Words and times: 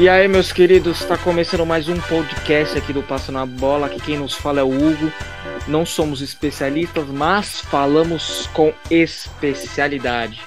E 0.00 0.08
aí, 0.08 0.26
meus 0.28 0.50
queridos, 0.50 1.02
está 1.02 1.18
começando 1.18 1.66
mais 1.66 1.86
um 1.86 2.00
podcast 2.00 2.78
aqui 2.78 2.90
do 2.90 3.02
Passo 3.02 3.30
na 3.30 3.44
Bola. 3.44 3.86
Aqui 3.86 4.00
quem 4.00 4.16
nos 4.16 4.32
fala 4.32 4.60
é 4.60 4.62
o 4.62 4.70
Hugo. 4.70 5.12
Não 5.68 5.84
somos 5.84 6.22
especialistas, 6.22 7.06
mas 7.08 7.60
falamos 7.60 8.46
com 8.54 8.72
especialidade. 8.90 10.40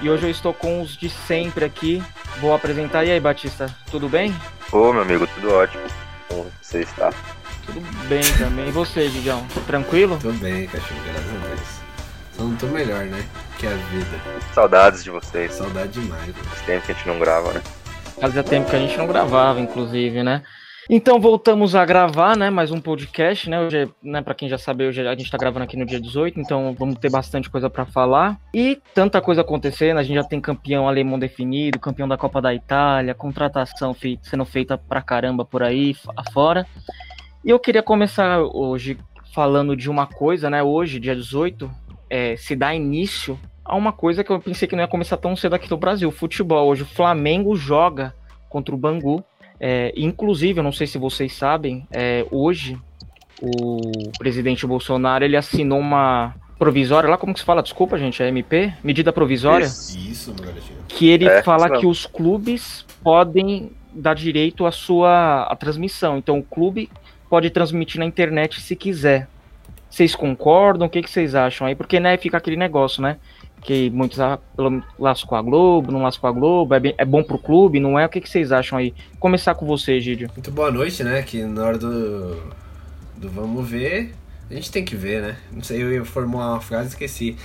E 0.00 0.08
hoje 0.08 0.26
eu 0.26 0.30
estou 0.30 0.54
com 0.54 0.80
os 0.80 0.96
de 0.96 1.10
sempre 1.10 1.64
aqui. 1.64 2.00
Vou 2.40 2.54
apresentar. 2.54 3.04
E 3.04 3.10
aí, 3.10 3.18
Batista, 3.18 3.74
tudo 3.90 4.08
bem? 4.08 4.32
Ô, 4.70 4.92
meu 4.92 5.02
amigo, 5.02 5.26
tudo 5.26 5.52
ótimo. 5.52 5.82
Como 6.28 6.46
você 6.62 6.82
está? 6.82 7.12
Tudo 7.66 8.08
bem 8.08 8.22
também. 8.38 8.68
E 8.68 8.70
você, 8.70 9.08
Gigião? 9.08 9.46
Tranquilo? 9.66 10.18
Tô 10.20 10.32
bem, 10.32 10.66
cachorro, 10.66 11.00
graças 11.04 11.30
a 11.30 11.46
Deus. 11.46 11.80
Só 12.32 12.42
não 12.42 12.56
tô 12.56 12.66
melhor, 12.66 13.04
né? 13.04 13.24
Que 13.58 13.66
a 13.66 13.70
vida. 13.70 14.20
Saudades 14.52 15.04
de 15.04 15.10
vocês. 15.10 15.52
Saudade 15.52 16.00
demais, 16.00 16.20
mano. 16.20 16.34
Faz 16.34 16.62
tempo 16.62 16.86
que 16.86 16.92
a 16.92 16.94
gente 16.94 17.06
não 17.06 17.18
grava, 17.18 17.52
né? 17.52 17.62
Fazia 18.20 18.42
tempo 18.42 18.70
que 18.70 18.76
a 18.76 18.78
gente 18.78 18.96
não 18.96 19.06
gravava, 19.06 19.60
inclusive, 19.60 20.22
né? 20.22 20.42
Então 20.88 21.18
voltamos 21.18 21.74
a 21.74 21.84
gravar, 21.84 22.36
né? 22.36 22.50
Mais 22.50 22.70
um 22.70 22.80
podcast, 22.80 23.48
né? 23.48 23.58
Hoje, 23.58 23.88
né, 24.02 24.20
para 24.20 24.34
quem 24.34 24.48
já 24.48 24.58
sabe, 24.58 24.86
hoje 24.86 25.06
a 25.06 25.14
gente 25.14 25.30
tá 25.30 25.38
gravando 25.38 25.64
aqui 25.64 25.78
no 25.78 25.86
dia 25.86 25.98
18, 25.98 26.38
então 26.38 26.74
vamos 26.78 26.96
ter 26.98 27.10
bastante 27.10 27.48
coisa 27.48 27.70
para 27.70 27.86
falar. 27.86 28.38
E 28.52 28.78
tanta 28.92 29.20
coisa 29.20 29.40
acontecendo, 29.40 29.96
a 29.98 30.02
gente 30.02 30.16
já 30.16 30.24
tem 30.24 30.40
campeão 30.40 30.86
alemão 30.86 31.18
definido, 31.18 31.78
campeão 31.78 32.06
da 32.06 32.18
Copa 32.18 32.40
da 32.40 32.54
Itália, 32.54 33.14
contratação 33.14 33.94
feita, 33.94 34.28
sendo 34.28 34.44
feita 34.44 34.76
pra 34.76 35.00
caramba 35.00 35.44
por 35.44 35.62
aí 35.62 35.96
afora. 36.16 36.66
E 37.44 37.50
eu 37.50 37.58
queria 37.58 37.82
começar 37.82 38.40
hoje 38.40 38.96
falando 39.34 39.76
de 39.76 39.90
uma 39.90 40.06
coisa, 40.06 40.48
né? 40.48 40.62
Hoje, 40.62 40.98
dia 40.98 41.14
18, 41.14 41.70
é, 42.08 42.36
se 42.36 42.56
dá 42.56 42.74
início 42.74 43.38
a 43.62 43.76
uma 43.76 43.92
coisa 43.92 44.24
que 44.24 44.30
eu 44.30 44.40
pensei 44.40 44.66
que 44.66 44.74
não 44.74 44.82
ia 44.82 44.88
começar 44.88 45.18
tão 45.18 45.36
cedo 45.36 45.54
aqui 45.54 45.70
no 45.70 45.76
Brasil, 45.76 46.10
futebol. 46.10 46.68
Hoje 46.68 46.84
o 46.84 46.86
Flamengo 46.86 47.54
joga 47.54 48.14
contra 48.48 48.74
o 48.74 48.78
Bangu. 48.78 49.22
É, 49.60 49.92
inclusive, 49.94 50.60
eu 50.60 50.64
não 50.64 50.72
sei 50.72 50.86
se 50.86 50.96
vocês 50.96 51.34
sabem, 51.34 51.86
é, 51.90 52.26
hoje 52.30 52.78
o 53.42 54.10
presidente 54.18 54.66
Bolsonaro 54.66 55.24
ele 55.24 55.36
assinou 55.36 55.78
uma 55.80 56.34
provisória, 56.58 57.10
lá 57.10 57.18
como 57.18 57.34
que 57.34 57.40
se 57.40 57.44
fala, 57.44 57.62
desculpa 57.62 57.98
gente, 57.98 58.22
é 58.22 58.28
MP? 58.28 58.72
Medida 58.82 59.12
provisória? 59.12 59.66
Isso. 59.66 59.98
Que 60.88 61.08
ele 61.08 61.28
É, 61.28 61.42
fala 61.42 61.66
isso 61.66 61.80
que 61.80 61.86
os 61.86 62.06
clubes 62.06 62.86
podem 63.02 63.70
dar 63.92 64.14
direito 64.14 64.64
à 64.64 64.72
sua 64.72 65.42
à 65.42 65.56
transmissão. 65.56 66.16
Então 66.18 66.38
o 66.38 66.42
clube 66.42 66.88
pode 67.28 67.50
transmitir 67.50 67.98
na 67.98 68.06
internet 68.06 68.60
se 68.60 68.76
quiser. 68.76 69.28
Vocês 69.88 70.14
concordam? 70.14 70.86
O 70.86 70.90
que, 70.90 71.02
que 71.02 71.10
vocês 71.10 71.34
acham 71.34 71.66
aí? 71.66 71.74
Porque, 71.74 72.00
né, 72.00 72.16
fica 72.16 72.36
aquele 72.36 72.56
negócio, 72.56 73.00
né? 73.00 73.16
Que 73.62 73.88
muitos 73.90 74.20
ah, 74.20 74.38
com 74.56 75.36
a 75.36 75.42
Globo, 75.42 75.92
não 75.92 76.02
laço 76.02 76.20
com 76.20 76.26
a 76.26 76.32
Globo, 76.32 76.74
é, 76.74 76.80
bem- 76.80 76.94
é 76.98 77.04
bom 77.04 77.22
pro 77.22 77.38
clube, 77.38 77.78
não 77.80 77.98
é? 77.98 78.04
O 78.04 78.08
que, 78.08 78.20
que 78.20 78.28
vocês 78.28 78.50
acham 78.52 78.76
aí? 78.76 78.92
Começar 79.20 79.54
com 79.54 79.64
você, 79.66 80.00
Gídio. 80.00 80.28
Muito 80.34 80.50
boa 80.50 80.70
noite, 80.70 81.02
né? 81.04 81.22
Que 81.22 81.42
na 81.44 81.64
hora 81.64 81.78
do, 81.78 82.42
do 83.16 83.30
vamos 83.30 83.68
ver, 83.68 84.14
a 84.50 84.54
gente 84.54 84.70
tem 84.70 84.84
que 84.84 84.96
ver, 84.96 85.22
né? 85.22 85.36
Não 85.52 85.62
sei, 85.62 85.82
eu 85.82 85.92
ia 85.92 86.04
formular 86.04 86.50
uma 86.50 86.60
frase 86.60 86.86
e 86.86 86.88
esqueci. 86.88 87.36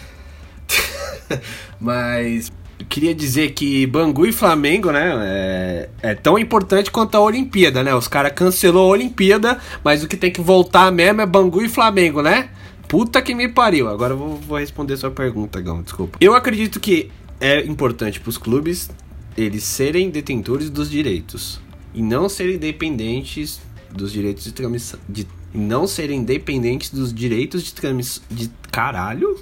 Mas 1.79 2.51
queria 2.87 3.13
dizer 3.13 3.51
que 3.51 3.85
Bangu 3.87 4.25
e 4.25 4.31
Flamengo, 4.31 4.91
né? 4.91 5.11
É, 5.21 5.89
é 6.01 6.15
tão 6.15 6.37
importante 6.37 6.91
quanto 6.91 7.15
a 7.15 7.19
Olimpíada, 7.19 7.83
né? 7.83 7.93
Os 7.93 8.07
caras 8.07 8.31
cancelou 8.33 8.89
a 8.89 8.93
Olimpíada, 8.93 9.59
mas 9.83 10.03
o 10.03 10.07
que 10.07 10.15
tem 10.15 10.31
que 10.31 10.41
voltar 10.41 10.91
mesmo 10.91 11.21
é 11.21 11.25
Bangu 11.25 11.61
e 11.61 11.69
Flamengo, 11.69 12.21
né? 12.21 12.49
Puta 12.87 13.21
que 13.21 13.35
me 13.35 13.47
pariu. 13.47 13.87
Agora 13.89 14.13
eu 14.13 14.17
vou, 14.17 14.35
vou 14.35 14.57
responder 14.57 14.97
sua 14.97 15.11
pergunta, 15.11 15.61
Gão, 15.61 15.81
desculpa. 15.81 16.17
Eu 16.21 16.33
acredito 16.33 16.79
que 16.79 17.11
é 17.39 17.65
importante 17.65 18.19
pros 18.19 18.37
clubes 18.37 18.89
eles 19.37 19.63
serem 19.63 20.09
detentores 20.09 20.69
dos 20.69 20.89
direitos 20.89 21.59
e 21.93 22.01
não 22.01 22.27
serem 22.27 22.57
dependentes 22.57 23.61
dos 23.91 24.11
direitos 24.11 24.43
de 24.43 24.51
transmissão. 24.51 24.99
De, 25.07 25.27
não 25.53 25.87
serem 25.87 26.23
dependentes 26.23 26.91
dos 26.91 27.13
direitos 27.13 27.63
de 27.63 27.73
transmissão. 27.73 28.23
De 28.29 28.49
caralho? 28.71 29.39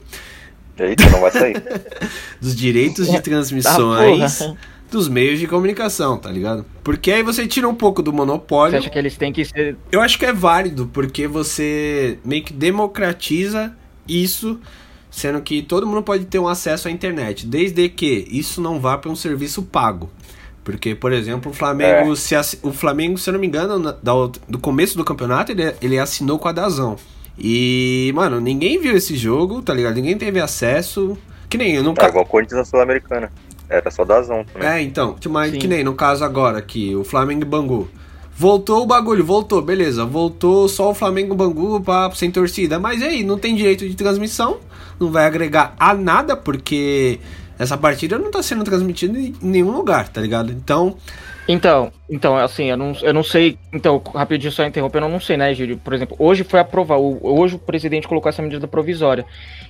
Eita, 0.79 1.09
não 1.09 1.21
vai 1.21 1.31
sair. 1.31 1.61
Dos 2.41 2.55
direitos 2.55 3.07
de 3.07 3.13
Tá, 3.15 3.21
transmissões 3.21 4.43
dos 4.89 5.09
meios 5.09 5.37
de 5.37 5.47
comunicação, 5.47 6.17
tá 6.17 6.31
ligado? 6.31 6.65
Porque 6.81 7.11
aí 7.11 7.21
você 7.21 7.45
tira 7.45 7.67
um 7.67 7.75
pouco 7.75 8.01
do 8.01 8.09
Você 8.11 8.15
monopólio. 8.17 8.77
acha 8.79 8.89
que 8.89 8.97
eles 8.97 9.17
têm 9.17 9.33
que 9.33 9.43
ser. 9.43 9.75
Eu 9.91 9.99
acho 9.99 10.17
que 10.17 10.25
é 10.25 10.31
válido, 10.31 10.89
porque 10.93 11.27
você 11.27 12.17
meio 12.23 12.41
que 12.41 12.53
democratiza 12.53 13.73
isso, 14.07 14.57
sendo 15.11 15.41
que 15.41 15.61
todo 15.61 15.85
mundo 15.85 16.03
pode 16.03 16.23
ter 16.25 16.39
um 16.39 16.47
acesso 16.47 16.87
à 16.87 16.91
internet, 16.91 17.45
desde 17.45 17.89
que 17.89 18.27
isso 18.31 18.61
não 18.61 18.79
vá 18.79 18.97
para 18.97 19.11
um 19.11 19.15
serviço 19.15 19.61
pago. 19.63 20.09
Porque, 20.63 20.95
por 20.95 21.11
exemplo, 21.11 21.51
o 21.51 21.53
Flamengo, 21.53 22.15
se 22.15 22.33
assi- 22.35 22.59
o 22.61 22.71
Flamengo, 22.71 23.17
se 23.17 23.29
eu 23.29 23.33
não 23.33 23.39
me 23.41 23.47
engano, 23.47 23.77
na- 23.79 23.91
da 23.91 24.13
do 24.47 24.57
começo 24.59 24.95
do 24.97 25.03
campeonato, 25.03 25.51
ele, 25.51 25.63
ele 25.81 25.99
assinou 25.99 26.39
com 26.39 26.47
a 26.47 26.51
Dazão. 26.53 26.95
E, 27.37 28.11
mano, 28.15 28.39
ninguém 28.41 28.79
viu 28.79 28.95
esse 28.95 29.15
jogo, 29.15 29.61
tá 29.61 29.73
ligado? 29.73 29.95
Ninguém 29.95 30.17
teve 30.17 30.39
acesso. 30.39 31.17
Que 31.49 31.57
nem 31.57 31.75
eu 31.75 31.81
É 31.81 31.83
nunca. 31.83 32.07
igual 32.07 32.23
o 32.23 32.27
Corinthians 32.27 32.59
na 32.59 32.65
Sul-Americana. 32.65 33.31
Era 33.69 33.91
só 33.91 34.03
Dazão 34.05 34.45
também. 34.45 34.67
É, 34.67 34.81
então, 34.81 35.15
mas 35.29 35.51
Sim. 35.51 35.59
que 35.59 35.67
nem 35.67 35.83
no 35.83 35.93
caso 35.93 36.23
agora, 36.23 36.61
que 36.61 36.95
o 36.95 37.03
Flamengo 37.03 37.41
e 37.41 37.45
Bangu. 37.45 37.89
Voltou 38.35 38.83
o 38.83 38.85
bagulho, 38.85 39.25
voltou, 39.25 39.61
beleza. 39.61 40.05
Voltou 40.05 40.67
só 40.69 40.91
o 40.91 40.93
Flamengo 40.93 41.33
e 41.33 41.37
Bangu 41.37 41.81
pra, 41.81 42.09
sem 42.11 42.31
torcida. 42.31 42.79
Mas 42.79 43.01
e 43.01 43.03
aí, 43.05 43.23
não 43.23 43.37
tem 43.37 43.55
direito 43.55 43.87
de 43.87 43.95
transmissão, 43.95 44.57
não 44.99 45.11
vai 45.11 45.25
agregar 45.25 45.73
a 45.79 45.93
nada, 45.93 46.37
porque 46.37 47.19
essa 47.57 47.75
partida 47.75 48.17
não 48.17 48.29
tá 48.31 48.41
sendo 48.43 48.63
transmitida 48.63 49.17
em 49.17 49.33
nenhum 49.41 49.71
lugar, 49.71 50.07
tá 50.09 50.21
ligado? 50.21 50.51
Então, 50.51 50.95
Então, 51.47 51.91
então, 52.09 52.35
assim, 52.35 52.65
eu 52.65 52.75
não, 52.75 52.93
eu 53.01 53.13
não 53.13 53.23
sei. 53.23 53.57
Então, 53.71 54.01
rapidinho 54.13 54.51
só 54.51 54.65
interrompendo, 54.65 55.05
eu 55.05 55.11
não 55.11 55.19
sei, 55.19 55.37
né, 55.37 55.53
Gídio? 55.53 55.77
Por 55.77 55.93
exemplo, 55.93 56.15
hoje 56.19 56.43
foi 56.43 56.59
aprovado. 56.59 57.19
Hoje 57.21 57.55
o 57.55 57.59
presidente 57.59 58.07
colocou 58.07 58.29
essa 58.29 58.41
medida 58.41 58.67
provisória. 58.67 59.25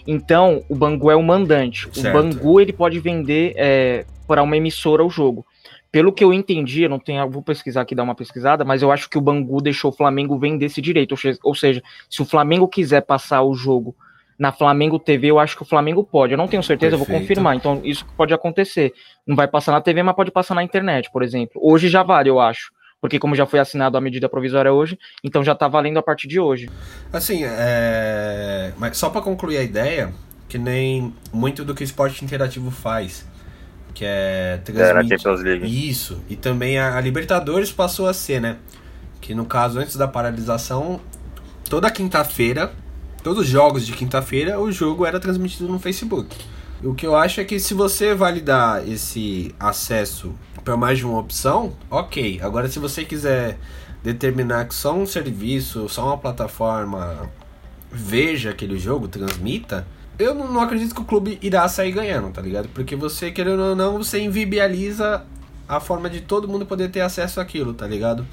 Então, 0.05 0.63
o 0.67 0.75
Bangu 0.75 1.11
é 1.11 1.15
o 1.15 1.21
mandante. 1.21 1.87
Certo. 1.93 2.09
O 2.09 2.11
Bangu 2.11 2.59
ele 2.59 2.73
pode 2.73 2.99
vender 2.99 3.53
é, 3.55 4.05
para 4.27 4.41
uma 4.41 4.57
emissora 4.57 5.05
o 5.05 5.09
jogo. 5.09 5.45
Pelo 5.91 6.11
que 6.11 6.23
eu 6.23 6.33
entendi, 6.33 6.83
eu 6.83 6.89
não 6.89 6.99
tenho, 6.99 7.29
vou 7.29 7.41
pesquisar 7.41 7.81
aqui, 7.81 7.95
dar 7.95 8.03
uma 8.03 8.15
pesquisada, 8.15 8.65
mas 8.65 8.81
eu 8.81 8.91
acho 8.91 9.09
que 9.09 9.17
o 9.17 9.21
Bangu 9.21 9.61
deixou 9.61 9.91
o 9.91 9.93
Flamengo 9.93 10.37
vender 10.37 10.65
esse 10.65 10.81
direito. 10.81 11.15
Ou 11.43 11.55
seja, 11.55 11.81
se 12.09 12.21
o 12.21 12.25
Flamengo 12.25 12.67
quiser 12.67 13.01
passar 13.01 13.43
o 13.43 13.53
jogo 13.53 13.95
na 14.37 14.51
Flamengo 14.51 14.99
TV, 14.99 15.31
eu 15.31 15.39
acho 15.39 15.55
que 15.55 15.63
o 15.63 15.65
Flamengo 15.65 16.03
pode. 16.03 16.33
Eu 16.33 16.37
não 16.37 16.47
tenho 16.47 16.61
certeza, 16.61 16.93
eu 16.93 16.99
vou 16.99 17.07
Perfeito. 17.07 17.27
confirmar. 17.27 17.55
Então, 17.55 17.81
isso 17.83 18.05
pode 18.15 18.33
acontecer. 18.33 18.93
Não 19.25 19.35
vai 19.35 19.47
passar 19.47 19.71
na 19.71 19.81
TV, 19.81 20.03
mas 20.03 20.15
pode 20.15 20.31
passar 20.31 20.53
na 20.53 20.63
internet, 20.63 21.09
por 21.11 21.23
exemplo. 21.23 21.59
Hoje 21.63 21.89
já 21.89 22.03
vale, 22.03 22.29
eu 22.29 22.39
acho. 22.39 22.71
Porque 23.01 23.19
como 23.19 23.35
já 23.35 23.45
foi 23.45 23.59
assinado 23.59 23.97
a 23.97 24.01
medida 24.01 24.27
provisória 24.27 24.73
hoje, 24.73 24.97
então 25.23 25.43
já 25.43 25.53
tá 25.53 25.67
valendo 25.67 25.97
a 25.97 26.03
partir 26.03 26.27
de 26.27 26.39
hoje. 26.39 26.69
assim, 27.13 27.41
é. 27.43 28.73
Mas 28.77 28.97
só 28.97 29.09
pra 29.09 29.21
concluir 29.21 29.57
a 29.57 29.63
ideia, 29.63 30.11
que 30.49 30.57
nem 30.57 31.13
muito 31.31 31.63
do 31.63 31.75
que 31.75 31.83
o 31.83 31.85
esporte 31.85 32.23
interativo 32.25 32.71
faz, 32.71 33.27
que 33.93 34.03
é 34.05 34.59
transmitir. 34.63 35.63
Isso, 35.65 36.23
e 36.29 36.35
também 36.35 36.79
a, 36.79 36.97
a 36.97 37.01
Libertadores 37.01 37.71
passou 37.71 38.07
a 38.07 38.13
ser, 38.13 38.41
né? 38.41 38.57
Que 39.21 39.35
no 39.35 39.45
caso, 39.45 39.79
antes 39.79 39.95
da 39.95 40.07
paralisação, 40.07 40.99
toda 41.69 41.91
quinta-feira, 41.91 42.71
todos 43.27 43.43
os 43.43 43.49
jogos 43.49 43.85
de 43.85 43.91
quinta-feira, 43.91 44.57
o 44.57 44.71
jogo 44.71 45.05
era 45.05 45.19
transmitido 45.19 45.67
no 45.67 45.77
Facebook. 45.79 46.33
O 46.81 46.93
que 46.93 47.05
eu 47.05 47.13
acho 47.13 47.41
é 47.41 47.43
que 47.43 47.59
se 47.59 47.73
você 47.73 48.15
validar 48.15 48.87
esse 48.87 49.53
acesso 49.59 50.33
para 50.63 50.77
mais 50.77 50.97
de 50.99 51.05
uma 51.05 51.19
opção, 51.19 51.73
ok. 51.91 52.39
Agora, 52.41 52.69
se 52.69 52.79
você 52.79 53.03
quiser 53.03 53.57
determinar 54.01 54.63
que 54.65 54.73
só 54.73 54.93
um 54.95 55.05
serviço, 55.05 55.89
só 55.89 56.05
uma 56.05 56.17
plataforma 56.17 57.29
veja 57.91 58.51
aquele 58.51 58.79
jogo, 58.79 59.09
transmita, 59.09 59.85
eu 60.17 60.33
não, 60.33 60.61
acredito 60.61 60.95
que 60.95 61.01
o 61.01 61.05
clube 61.05 61.37
irá 61.41 61.67
sair 61.67 61.91
ganhando, 61.91 62.29
tá 62.31 62.41
ligado? 62.41 62.69
Porque 62.69 62.95
você, 62.95 63.29
querendo 63.29 63.61
ou 63.61 63.75
não, 63.75 63.97
você 63.97 64.21
invibializa 64.21 65.25
a 65.67 65.81
forma 65.81 66.09
de 66.09 66.21
todo 66.21 66.47
mundo 66.47 66.65
poder 66.65 66.89
ter 66.89 67.01
acesso 67.01 67.41
àquilo, 67.41 67.73
tá 67.73 67.85
ligado? 67.85 68.25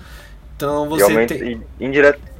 Então 0.57 0.89
você 0.89 1.03
aumenta, 1.03 1.35
tem. 1.35 1.61
e 1.81 1.85
indireto, 1.85 2.21
in- 2.21 2.34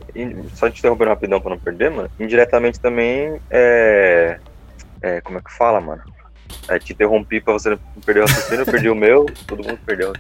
só 0.55 0.71
te 0.71 0.79
interrompendo 0.79 1.11
rapidão 1.11 1.41
pra 1.41 1.51
não 1.51 1.59
perder, 1.59 1.91
mano. 1.91 2.11
Indiretamente 2.19 2.79
também 2.81 3.39
é. 3.51 4.39
é 5.03 5.21
como 5.21 5.39
é 5.39 5.41
que 5.41 5.53
fala, 5.53 5.81
mano? 5.81 6.03
É, 6.69 6.79
te 6.79 6.93
interrompi 6.93 7.41
pra 7.41 7.53
você 7.53 7.71
não 7.71 7.79
perder 8.05 8.21
o 8.21 8.27
raciocínio, 8.27 8.63
eu 8.63 8.67
perdi 8.67 8.89
o 8.89 8.95
meu, 8.95 9.27
todo 9.47 9.63
mundo 9.63 9.79
perdeu. 9.85 10.13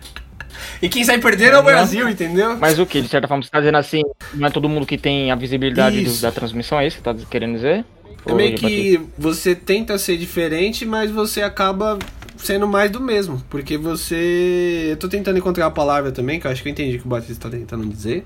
E 0.80 0.88
quem 0.88 1.04
sai 1.04 1.18
perdendo 1.18 1.56
é 1.56 1.58
o 1.58 1.62
Brasil, 1.62 2.08
entendeu? 2.08 2.56
Mas 2.56 2.78
o 2.78 2.86
que? 2.86 3.00
De 3.00 3.08
certa 3.08 3.26
forma, 3.28 3.42
você 3.42 3.50
tá 3.50 3.60
dizendo 3.60 3.78
assim, 3.78 4.02
não 4.32 4.46
é 4.46 4.50
todo 4.50 4.68
mundo 4.68 4.86
que 4.86 4.96
tem 4.98 5.30
a 5.30 5.34
visibilidade 5.34 6.02
do- 6.02 6.20
da 6.20 6.30
transmissão, 6.30 6.78
é 6.78 6.86
isso 6.86 6.98
que 6.98 7.02
tá 7.02 7.14
querendo 7.30 7.54
dizer? 7.54 7.84
É 8.26 8.32
meio 8.32 8.56
que 8.56 9.00
você 9.18 9.54
tenta 9.54 9.98
ser 9.98 10.16
diferente, 10.16 10.86
mas 10.86 11.10
você 11.10 11.42
acaba 11.42 11.98
sendo 12.36 12.66
mais 12.66 12.90
do 12.90 13.00
mesmo. 13.00 13.42
Porque 13.50 13.76
você. 13.76 14.88
Eu 14.90 14.96
tô 14.96 15.08
tentando 15.08 15.38
encontrar 15.38 15.66
a 15.66 15.70
palavra 15.70 16.10
também, 16.10 16.40
que 16.40 16.46
eu 16.46 16.50
acho 16.50 16.62
que 16.62 16.68
eu 16.68 16.72
entendi 16.72 16.96
o 16.96 17.00
que 17.00 17.06
o 17.06 17.10
Batista 17.10 17.50
tá 17.50 17.56
tentando 17.56 17.86
dizer. 17.86 18.24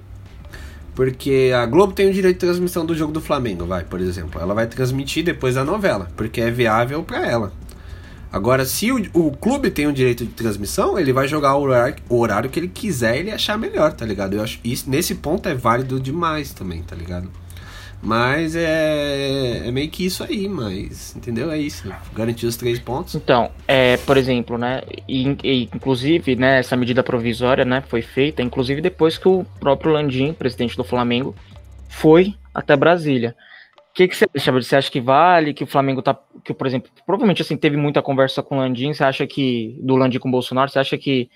Porque 0.98 1.52
a 1.54 1.64
Globo 1.64 1.92
tem 1.92 2.10
o 2.10 2.12
direito 2.12 2.40
de 2.40 2.40
transmissão 2.40 2.84
do 2.84 2.92
jogo 2.92 3.12
do 3.12 3.20
Flamengo, 3.20 3.64
vai, 3.64 3.84
por 3.84 4.00
exemplo. 4.00 4.40
Ela 4.40 4.52
vai 4.52 4.66
transmitir 4.66 5.24
depois 5.24 5.54
da 5.54 5.64
novela, 5.64 6.10
porque 6.16 6.40
é 6.40 6.50
viável 6.50 7.04
para 7.04 7.24
ela. 7.24 7.52
Agora, 8.32 8.64
se 8.64 8.90
o, 8.90 9.00
o, 9.12 9.30
clube 9.30 9.70
tem 9.70 9.86
o 9.86 9.92
direito 9.92 10.26
de 10.26 10.32
transmissão, 10.32 10.98
ele 10.98 11.12
vai 11.12 11.28
jogar 11.28 11.54
o 11.54 11.62
horário, 11.62 11.94
o 12.08 12.18
horário 12.18 12.50
que 12.50 12.58
ele 12.58 12.66
quiser 12.66 13.16
ele 13.16 13.30
achar 13.30 13.56
melhor, 13.56 13.92
tá 13.92 14.04
ligado? 14.04 14.34
Eu 14.34 14.42
acho 14.42 14.58
isso 14.64 14.90
nesse 14.90 15.14
ponto 15.14 15.48
é 15.48 15.54
válido 15.54 16.00
demais 16.00 16.52
também, 16.52 16.82
tá 16.82 16.96
ligado? 16.96 17.30
Mas 18.00 18.54
é, 18.54 19.66
é 19.66 19.70
meio 19.72 19.90
que 19.90 20.06
isso 20.06 20.22
aí, 20.22 20.48
mas 20.48 21.16
entendeu? 21.16 21.50
É 21.50 21.58
isso. 21.58 21.92
Garantir 22.14 22.46
os 22.46 22.56
três 22.56 22.78
pontos. 22.78 23.14
Então, 23.14 23.50
é, 23.66 23.96
por 23.98 24.16
exemplo, 24.16 24.56
né? 24.56 24.82
E, 25.08 25.36
e, 25.42 25.64
inclusive, 25.74 26.36
né, 26.36 26.60
essa 26.60 26.76
medida 26.76 27.02
provisória, 27.02 27.64
né, 27.64 27.82
foi 27.88 28.02
feita, 28.02 28.40
inclusive 28.40 28.80
depois 28.80 29.18
que 29.18 29.28
o 29.28 29.44
próprio 29.58 29.92
Landim, 29.92 30.32
presidente 30.32 30.76
do 30.76 30.84
Flamengo, 30.84 31.34
foi 31.88 32.34
até 32.54 32.76
Brasília 32.76 33.34
que, 33.98 34.06
que 34.06 34.16
você 34.16 34.26
acha? 34.32 34.52
Você 34.52 34.76
acha 34.76 34.90
que 34.90 35.00
vale? 35.00 35.52
Que 35.52 35.64
o 35.64 35.66
Flamengo 35.66 36.00
tá. 36.00 36.16
Que, 36.44 36.54
por 36.54 36.68
exemplo, 36.68 36.88
provavelmente 37.04 37.42
assim, 37.42 37.56
teve 37.56 37.76
muita 37.76 38.00
conversa 38.00 38.42
com 38.44 38.56
o 38.56 38.58
Landim. 38.58 38.92
Você 38.92 39.02
acha 39.02 39.26
que. 39.26 39.76
Do 39.82 39.96
Landim 39.96 40.20
com 40.20 40.28
o 40.28 40.32
Bolsonaro, 40.32 40.70
você 40.70 40.78
acha 40.78 40.96
que 40.96 41.28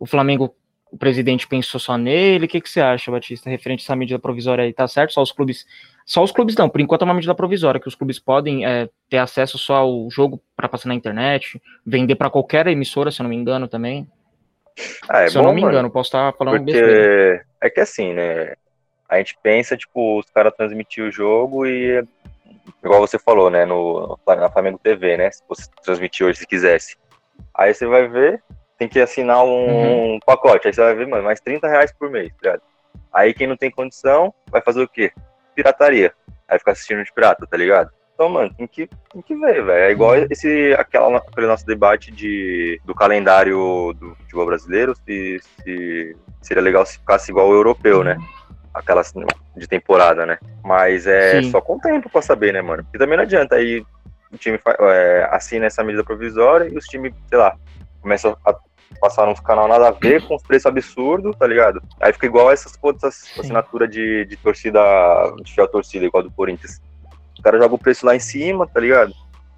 o 0.00 0.06
Flamengo, 0.06 0.52
o 0.90 0.98
presidente 0.98 1.46
pensou 1.46 1.78
só 1.78 1.96
nele? 1.96 2.46
O 2.46 2.48
que, 2.48 2.60
que 2.60 2.68
você 2.68 2.80
acha, 2.80 3.10
Batista, 3.12 3.48
referente 3.48 3.82
a 3.82 3.84
essa 3.84 3.96
medida 3.96 4.18
provisória 4.18 4.64
aí? 4.64 4.72
Tá 4.72 4.88
certo? 4.88 5.12
Só 5.12 5.22
os 5.22 5.30
clubes. 5.30 5.64
Só 6.08 6.22
os 6.22 6.32
clubes 6.32 6.56
não, 6.56 6.70
por 6.70 6.80
enquanto 6.80 7.02
é 7.02 7.04
uma 7.04 7.12
medida 7.12 7.34
provisória, 7.34 7.78
que 7.78 7.86
os 7.86 7.94
clubes 7.94 8.18
podem 8.18 8.64
é, 8.64 8.88
ter 9.10 9.18
acesso 9.18 9.58
só 9.58 9.76
ao 9.76 10.10
jogo 10.10 10.42
para 10.56 10.66
passar 10.66 10.88
na 10.88 10.94
internet, 10.94 11.60
vender 11.84 12.14
para 12.14 12.30
qualquer 12.30 12.66
emissora, 12.66 13.10
se 13.10 13.20
eu 13.20 13.24
não 13.24 13.30
me 13.30 13.36
engano, 13.36 13.68
também. 13.68 14.08
Ah, 15.06 15.24
é 15.24 15.28
se 15.28 15.34
bom, 15.34 15.40
eu 15.40 15.44
não 15.44 15.52
me 15.52 15.60
mano, 15.60 15.72
engano, 15.74 15.90
posso 15.90 16.08
estar 16.08 16.32
falando 16.32 16.64
porque 16.64 16.72
besteira. 16.72 17.44
É 17.60 17.68
que 17.68 17.80
assim, 17.80 18.14
né? 18.14 18.54
a 19.06 19.18
gente 19.18 19.36
pensa, 19.42 19.76
tipo, 19.76 20.18
os 20.18 20.30
caras 20.30 20.54
transmitir 20.54 21.04
o 21.04 21.10
jogo 21.10 21.66
e, 21.66 22.02
igual 22.82 23.00
você 23.00 23.18
falou, 23.18 23.50
né, 23.50 23.66
no, 23.66 24.18
na 24.26 24.50
Flamengo 24.50 24.78
TV, 24.82 25.18
né, 25.18 25.30
se 25.30 25.42
você 25.46 25.64
transmitir 25.82 26.26
hoje 26.26 26.38
se 26.38 26.46
quisesse. 26.46 26.96
Aí 27.54 27.74
você 27.74 27.86
vai 27.86 28.08
ver, 28.08 28.42
tem 28.78 28.88
que 28.88 28.98
assinar 28.98 29.44
um, 29.44 30.14
uhum. 30.14 30.18
pacote, 30.24 30.68
aí 30.68 30.72
você 30.72 30.80
vai 30.80 30.94
ver, 30.94 31.06
mano, 31.06 31.24
mais 31.24 31.40
30 31.40 31.68
reais 31.68 31.92
por 31.92 32.10
mês, 32.10 32.30
tá 32.30 32.36
ligado? 32.42 32.62
Aí 33.12 33.34
quem 33.34 33.46
não 33.46 33.58
tem 33.58 33.70
condição, 33.70 34.32
vai 34.50 34.62
fazer 34.62 34.82
o 34.82 34.88
quê? 34.88 35.12
Pirataria. 35.62 36.12
Aí 36.48 36.58
ficar 36.58 36.72
assistindo 36.72 37.04
de 37.04 37.12
pirata, 37.12 37.46
tá 37.46 37.56
ligado? 37.56 37.90
Então, 38.14 38.28
mano, 38.28 38.52
tem 38.54 38.66
que, 38.66 38.88
tem 39.12 39.22
que 39.22 39.34
ver, 39.36 39.64
velho. 39.64 39.70
É 39.70 39.90
igual 39.90 40.16
esse, 40.16 40.74
aquela, 40.78 41.18
aquele 41.18 41.46
nosso 41.46 41.66
debate 41.66 42.10
de, 42.10 42.80
do 42.84 42.94
calendário 42.94 43.92
do 43.98 44.14
futebol 44.16 44.46
brasileiro, 44.46 44.94
se, 45.04 45.40
se 45.62 46.16
seria 46.42 46.62
legal 46.62 46.84
se 46.86 46.98
ficasse 46.98 47.30
igual 47.30 47.48
o 47.48 47.54
europeu, 47.54 48.02
né? 48.02 48.16
aquelas 48.72 49.12
de 49.56 49.66
temporada, 49.66 50.24
né? 50.24 50.38
Mas 50.64 51.06
é 51.06 51.42
Sim. 51.42 51.50
só 51.50 51.60
com 51.60 51.76
o 51.76 51.80
tempo 51.80 52.08
pra 52.08 52.22
saber, 52.22 52.52
né, 52.52 52.62
mano? 52.62 52.86
E 52.94 52.98
também 52.98 53.16
não 53.16 53.24
adianta 53.24 53.56
aí 53.56 53.84
o 54.32 54.36
time 54.36 54.60
é, 54.80 55.28
assina 55.30 55.66
essa 55.66 55.82
medida 55.82 56.04
provisória 56.04 56.68
e 56.68 56.76
os 56.76 56.84
times, 56.84 57.12
sei 57.28 57.38
lá, 57.38 57.56
começam 58.00 58.36
a 58.44 58.54
passar 59.00 59.28
uns 59.28 59.40
canal 59.40 59.68
nada 59.68 59.88
a 59.88 59.90
ver 59.92 60.26
com 60.26 60.34
os 60.34 60.42
preços 60.42 60.66
absurdos, 60.66 61.36
tá 61.36 61.46
ligado? 61.46 61.82
Aí 62.00 62.12
fica 62.12 62.26
igual 62.26 62.50
essas 62.50 62.76
outras 62.80 63.24
assinaturas 63.38 63.90
de, 63.90 64.24
de 64.24 64.36
torcida, 64.36 64.80
de 65.42 65.52
fiel 65.52 65.68
torcida, 65.68 66.06
igual 66.06 66.22
do 66.22 66.30
Corinthians. 66.30 66.80
O 67.38 67.42
cara 67.42 67.58
joga 67.58 67.74
o 67.74 67.78
preço 67.78 68.04
lá 68.04 68.16
em 68.16 68.20
cima, 68.20 68.66
tá 68.66 68.80
ligado? 68.80 69.12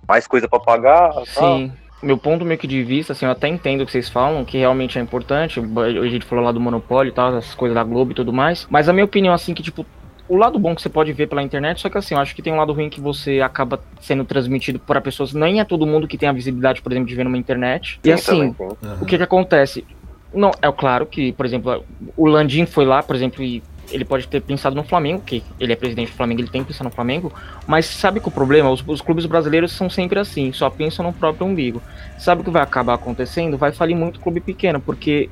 Mais 0.06 0.26
coisa 0.26 0.48
para 0.48 0.60
pagar. 0.60 1.12
Sim. 1.26 1.34
Tal 1.34 1.70
meu 2.02 2.16
ponto 2.16 2.44
meio 2.44 2.58
que 2.58 2.66
de 2.66 2.82
vista, 2.82 3.12
assim, 3.12 3.26
eu 3.26 3.30
até 3.30 3.46
entendo 3.46 3.82
o 3.82 3.86
que 3.86 3.92
vocês 3.92 4.08
falam, 4.08 4.44
que 4.44 4.58
realmente 4.58 4.98
é 4.98 5.02
importante. 5.02 5.60
A 5.60 6.08
gente 6.08 6.24
falou 6.24 6.44
lá 6.44 6.52
do 6.52 6.60
monopólio 6.60 7.10
e 7.10 7.14
tal, 7.14 7.36
essas 7.36 7.54
coisas 7.54 7.74
da 7.74 7.84
Globo 7.84 8.12
e 8.12 8.14
tudo 8.14 8.32
mais. 8.32 8.66
Mas 8.70 8.88
a 8.88 8.92
minha 8.92 9.04
opinião, 9.04 9.34
assim, 9.34 9.52
que, 9.52 9.62
tipo, 9.62 9.84
o 10.30 10.36
lado 10.36 10.60
bom 10.60 10.76
que 10.76 10.80
você 10.80 10.88
pode 10.88 11.12
ver 11.12 11.26
pela 11.26 11.42
internet, 11.42 11.80
só 11.80 11.90
que 11.90 11.98
assim, 11.98 12.14
eu 12.14 12.20
acho 12.20 12.36
que 12.36 12.40
tem 12.40 12.52
um 12.52 12.56
lado 12.56 12.72
ruim 12.72 12.88
que 12.88 13.00
você 13.00 13.40
acaba 13.40 13.80
sendo 14.00 14.24
transmitido 14.24 14.78
para 14.78 15.00
pessoas. 15.00 15.34
Nem 15.34 15.58
é 15.58 15.64
todo 15.64 15.84
mundo 15.84 16.06
que 16.06 16.16
tem 16.16 16.28
a 16.28 16.32
visibilidade, 16.32 16.80
por 16.80 16.92
exemplo, 16.92 17.08
de 17.08 17.16
ver 17.16 17.24
numa 17.24 17.36
internet. 17.36 17.98
Sim, 18.00 18.08
e 18.08 18.12
assim, 18.12 18.54
uhum. 18.56 18.76
o 19.00 19.04
que 19.04 19.16
que 19.16 19.24
acontece? 19.24 19.84
Não, 20.32 20.52
é 20.62 20.70
claro 20.70 21.04
que, 21.04 21.32
por 21.32 21.44
exemplo, 21.44 21.84
o 22.16 22.26
Landim 22.28 22.64
foi 22.64 22.84
lá, 22.84 23.02
por 23.02 23.16
exemplo, 23.16 23.42
e 23.42 23.60
ele 23.90 24.04
pode 24.04 24.28
ter 24.28 24.40
pensado 24.40 24.76
no 24.76 24.84
Flamengo, 24.84 25.20
que 25.20 25.42
ele 25.58 25.72
é 25.72 25.76
presidente 25.76 26.10
do 26.10 26.16
Flamengo, 26.16 26.40
ele 26.42 26.48
tem 26.48 26.62
que 26.62 26.68
pensar 26.68 26.84
no 26.84 26.90
Flamengo, 26.90 27.32
mas 27.66 27.86
sabe 27.86 28.20
que 28.20 28.28
o 28.28 28.30
problema, 28.30 28.70
os, 28.70 28.84
os, 28.86 29.00
clubes 29.00 29.26
brasileiros 29.26 29.72
são 29.72 29.90
sempre 29.90 30.20
assim, 30.20 30.52
só 30.52 30.70
pensam 30.70 31.04
no 31.04 31.12
próprio 31.12 31.44
umbigo. 31.44 31.82
Sabe 32.18 32.42
o 32.42 32.44
que 32.44 32.50
vai 32.50 32.62
acabar 32.62 32.94
acontecendo? 32.94 33.58
Vai 33.58 33.72
falir 33.72 33.96
muito 33.96 34.20
clube 34.20 34.40
pequeno, 34.40 34.80
porque, 34.80 35.28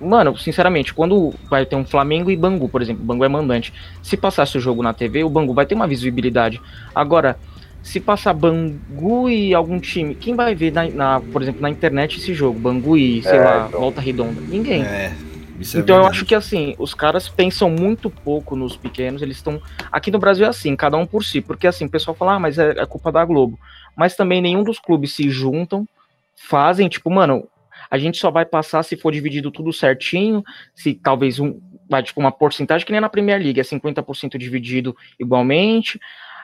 mano, 0.00 0.36
sinceramente, 0.36 0.94
quando 0.94 1.34
vai 1.48 1.66
ter 1.66 1.76
um 1.76 1.84
Flamengo 1.84 2.30
e 2.30 2.36
Bangu, 2.36 2.68
por 2.68 2.80
exemplo, 2.80 3.02
o 3.02 3.06
Bangu 3.06 3.24
é 3.24 3.28
mandante, 3.28 3.72
se 4.02 4.16
passasse 4.16 4.56
o 4.56 4.60
jogo 4.60 4.82
na 4.82 4.92
TV, 4.92 5.22
o 5.24 5.30
Bangu 5.30 5.52
vai 5.52 5.66
ter 5.66 5.74
uma 5.74 5.86
visibilidade. 5.86 6.60
Agora, 6.94 7.38
se 7.82 8.00
passar 8.00 8.32
Bangu 8.32 9.28
e 9.28 9.54
algum 9.54 9.78
time, 9.78 10.14
quem 10.14 10.34
vai 10.34 10.54
ver, 10.54 10.72
na, 10.72 10.88
na 10.88 11.20
por 11.20 11.42
exemplo, 11.42 11.60
na 11.60 11.70
internet 11.70 12.18
esse 12.18 12.34
jogo? 12.34 12.58
Bangu 12.58 12.96
e, 12.96 13.22
sei 13.22 13.38
é, 13.38 13.44
lá, 13.44 13.66
então... 13.68 13.80
Volta 13.80 14.00
Redonda? 14.00 14.40
Ninguém. 14.40 14.82
É. 14.82 15.12
É 15.60 15.78
então 15.78 15.96
é 15.96 16.00
eu 16.00 16.06
acho 16.06 16.24
que 16.24 16.34
assim, 16.34 16.74
os 16.78 16.94
caras 16.94 17.28
pensam 17.28 17.68
muito 17.68 18.08
pouco 18.08 18.56
nos 18.56 18.76
pequenos, 18.76 19.20
eles 19.20 19.36
estão. 19.36 19.60
Aqui 19.92 20.10
no 20.10 20.18
Brasil 20.18 20.46
é 20.46 20.48
assim, 20.48 20.74
cada 20.74 20.96
um 20.96 21.06
por 21.06 21.22
si, 21.22 21.40
porque 21.40 21.66
assim, 21.66 21.84
o 21.84 21.90
pessoal 21.90 22.14
fala, 22.14 22.34
ah, 22.34 22.38
mas 22.38 22.58
é, 22.58 22.70
é 22.70 22.86
culpa 22.86 23.12
da 23.12 23.24
Globo. 23.24 23.58
Mas 23.94 24.16
também 24.16 24.40
nenhum 24.40 24.62
dos 24.62 24.78
clubes 24.78 25.14
se 25.14 25.28
juntam, 25.28 25.86
fazem, 26.34 26.88
tipo, 26.88 27.10
mano, 27.10 27.46
a 27.90 27.98
gente 27.98 28.18
só 28.18 28.30
vai 28.30 28.46
passar 28.46 28.82
se 28.82 28.96
for 28.96 29.12
dividido 29.12 29.50
tudo 29.50 29.72
certinho, 29.72 30.44
se 30.74 30.94
talvez 30.94 31.40
um. 31.40 31.60
Vai, 31.88 32.04
tipo, 32.04 32.20
uma 32.20 32.30
porcentagem 32.30 32.86
que 32.86 32.92
nem 32.92 33.00
na 33.00 33.08
Premier 33.08 33.42
League, 33.42 33.58
é 33.58 33.64
50% 33.64 34.38
dividido 34.38 34.96
igualmente, 35.18 35.98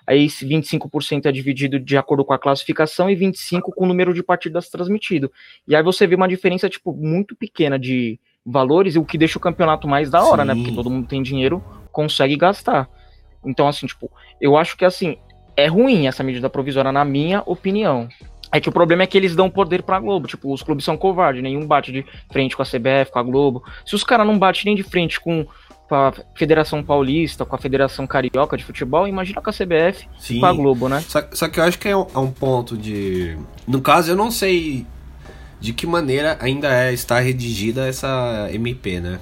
aí 0.05 0.27
25% 0.27 1.27
é 1.27 1.33
dividido 1.33 1.79
de 1.79 1.97
acordo 1.97 2.25
com 2.25 2.33
a 2.33 2.39
classificação 2.39 3.09
e 3.09 3.15
25% 3.15 3.61
com 3.63 3.85
o 3.85 3.87
número 3.87 4.13
de 4.13 4.25
partidas 4.25 4.69
transmitido. 4.69 5.31
E 5.69 5.77
aí 5.77 5.83
você 5.85 6.05
vê 6.05 6.17
uma 6.17 6.27
diferença, 6.27 6.69
tipo, 6.69 6.93
muito 6.93 7.37
pequena 7.37 7.79
de 7.79 8.19
valores 8.45 8.97
e 8.97 8.99
o 8.99 9.05
que 9.05 9.17
deixa 9.17 9.39
o 9.39 9.41
campeonato 9.41 9.87
mais 9.87 10.11
da 10.11 10.25
hora, 10.25 10.43
Sim. 10.43 10.49
né? 10.49 10.55
Porque 10.57 10.75
todo 10.75 10.91
mundo 10.91 11.07
tem 11.07 11.23
dinheiro, 11.23 11.63
consegue 11.93 12.37
gastar. 12.37 12.89
Então, 13.45 13.69
assim, 13.69 13.87
tipo, 13.87 14.11
eu 14.41 14.57
acho 14.57 14.77
que 14.77 14.85
assim, 14.85 15.17
é 15.57 15.67
ruim 15.67 16.07
essa 16.07 16.23
medida 16.23 16.51
provisória, 16.51 16.93
na 16.93 17.05
minha 17.05 17.43
opinião. 17.47 18.09
É 18.53 18.61
que 18.61 18.69
o 18.69 18.73
problema 18.73 19.03
é 19.03 19.07
que 19.07 19.17
eles 19.17 19.35
dão 19.35 19.51
poder 19.51 19.83
pra 19.83 19.99
Globo. 19.99 20.27
Tipo, 20.27 20.53
os 20.53 20.63
clubes 20.63 20.85
são 20.85 20.97
covardes, 20.97 21.43
nenhum 21.43 21.67
bate 21.67 21.93
de 21.93 22.05
frente 22.31 22.57
com 22.57 22.63
a 22.63 22.67
CBF, 22.67 23.11
com 23.13 23.19
a 23.19 23.23
Globo. 23.23 23.65
Se 23.85 23.95
os 23.95 24.05
caras 24.05 24.27
não 24.27 24.39
batem 24.39 24.63
nem 24.67 24.77
de 24.77 24.83
frente 24.83 25.21
com, 25.21 25.47
a 25.91 26.13
Federação 26.35 26.83
Paulista, 26.83 27.45
com 27.45 27.55
a 27.55 27.59
Federação 27.59 28.07
Carioca 28.07 28.57
de 28.57 28.65
Futebol, 28.65 29.07
imagina 29.07 29.41
com 29.41 29.51
a 29.51 29.53
CBF 29.53 30.09
Sim. 30.19 30.37
e 30.37 30.41
com 30.41 30.47
a 30.47 30.53
Globo, 30.53 30.89
né? 30.89 31.01
Só, 31.01 31.23
só 31.33 31.49
que 31.49 31.61
eu 31.61 31.65
acho 31.65 31.79
que 31.79 31.89
é 31.89 31.97
um, 31.97 32.07
é 32.13 32.19
um 32.19 32.31
ponto 32.31 32.77
de. 32.77 33.39
No 33.69 33.81
caso, 33.81 34.11
eu 34.11 34.17
não 34.17 34.31
sei 34.31 34.85
de 35.61 35.73
que 35.73 35.87
maneira 35.87 36.39
ainda 36.41 36.69
é, 36.69 36.93
está 36.93 37.21
redigida 37.21 37.87
essa 37.87 38.49
MP, 38.53 39.01
né? 39.01 39.21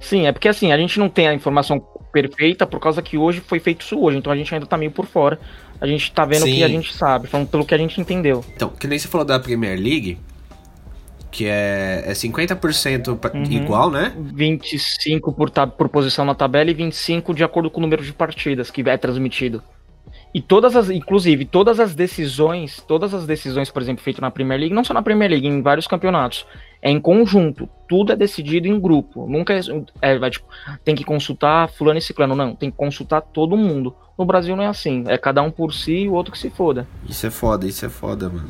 Sim, 0.00 0.26
é 0.26 0.32
porque 0.32 0.48
assim, 0.48 0.72
a 0.72 0.76
gente 0.76 0.98
não 0.98 1.08
tem 1.08 1.28
a 1.28 1.34
informação 1.34 1.80
perfeita 2.12 2.66
por 2.66 2.78
causa 2.78 3.00
que 3.00 3.16
hoje 3.16 3.40
foi 3.40 3.58
feito 3.58 3.80
isso 3.80 3.98
hoje, 3.98 4.18
então 4.18 4.32
a 4.32 4.36
gente 4.36 4.52
ainda 4.52 4.66
tá 4.66 4.76
meio 4.76 4.90
por 4.90 5.06
fora. 5.06 5.40
A 5.82 5.86
gente 5.88 6.12
tá 6.12 6.24
vendo 6.24 6.44
Sim. 6.44 6.52
o 6.52 6.54
que 6.54 6.62
a 6.62 6.68
gente 6.68 6.94
sabe, 6.94 7.26
falando 7.26 7.48
pelo 7.48 7.66
que 7.66 7.74
a 7.74 7.76
gente 7.76 8.00
entendeu. 8.00 8.44
Então, 8.54 8.68
que 8.68 8.86
nem 8.86 8.96
você 8.96 9.08
falou 9.08 9.26
da 9.26 9.40
Premier 9.40 9.76
League, 9.76 10.16
que 11.28 11.44
é, 11.44 12.04
é 12.06 12.12
50% 12.12 13.08
uhum. 13.08 13.42
igual, 13.50 13.90
né? 13.90 14.14
25 14.16 15.32
por, 15.32 15.50
por 15.50 15.88
posição 15.88 16.24
na 16.24 16.36
tabela 16.36 16.70
e 16.70 16.74
25 16.74 17.34
de 17.34 17.42
acordo 17.42 17.68
com 17.68 17.80
o 17.80 17.80
número 17.80 18.04
de 18.04 18.12
partidas 18.12 18.70
que 18.70 18.88
é 18.88 18.96
transmitido. 18.96 19.60
E 20.34 20.40
todas 20.40 20.74
as, 20.74 20.88
inclusive, 20.88 21.44
todas 21.44 21.78
as 21.78 21.94
decisões, 21.94 22.82
todas 22.88 23.12
as 23.12 23.26
decisões, 23.26 23.70
por 23.70 23.82
exemplo, 23.82 24.02
feitas 24.02 24.22
na 24.22 24.30
Premier 24.30 24.58
League, 24.58 24.74
não 24.74 24.82
só 24.82 24.94
na 24.94 25.02
Premier 25.02 25.30
League, 25.30 25.46
em 25.46 25.60
vários 25.60 25.86
campeonatos, 25.86 26.46
é 26.80 26.90
em 26.90 26.98
conjunto. 26.98 27.68
Tudo 27.86 28.12
é 28.12 28.16
decidido 28.16 28.66
em 28.66 28.80
grupo. 28.80 29.26
Nunca 29.28 29.52
é, 29.52 29.60
é 30.00 30.18
vai, 30.18 30.30
tipo, 30.30 30.46
tem 30.82 30.94
que 30.94 31.04
consultar 31.04 31.68
fulano 31.68 31.98
e 31.98 32.02
ciclano. 32.02 32.34
Não, 32.34 32.54
tem 32.54 32.70
que 32.70 32.76
consultar 32.76 33.20
todo 33.20 33.58
mundo. 33.58 33.94
No 34.18 34.24
Brasil 34.24 34.56
não 34.56 34.64
é 34.64 34.68
assim. 34.68 35.04
É 35.06 35.18
cada 35.18 35.42
um 35.42 35.50
por 35.50 35.74
si 35.74 36.04
e 36.04 36.08
o 36.08 36.14
outro 36.14 36.32
que 36.32 36.38
se 36.38 36.48
foda. 36.48 36.88
Isso 37.06 37.26
é 37.26 37.30
foda, 37.30 37.66
isso 37.66 37.84
é 37.84 37.90
foda, 37.90 38.30
mano. 38.30 38.48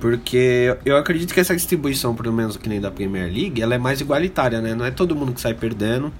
Porque 0.00 0.76
eu 0.84 0.96
acredito 0.96 1.32
que 1.32 1.38
essa 1.38 1.54
distribuição, 1.54 2.14
pelo 2.14 2.32
menos 2.32 2.56
que 2.56 2.68
nem 2.68 2.80
da 2.80 2.90
Premier 2.90 3.32
League, 3.32 3.62
ela 3.62 3.74
é 3.74 3.78
mais 3.78 4.00
igualitária, 4.00 4.60
né? 4.60 4.74
Não 4.74 4.84
é 4.84 4.90
todo 4.90 5.14
mundo 5.14 5.32
que 5.32 5.40
sai 5.40 5.54
perdendo. 5.54 6.12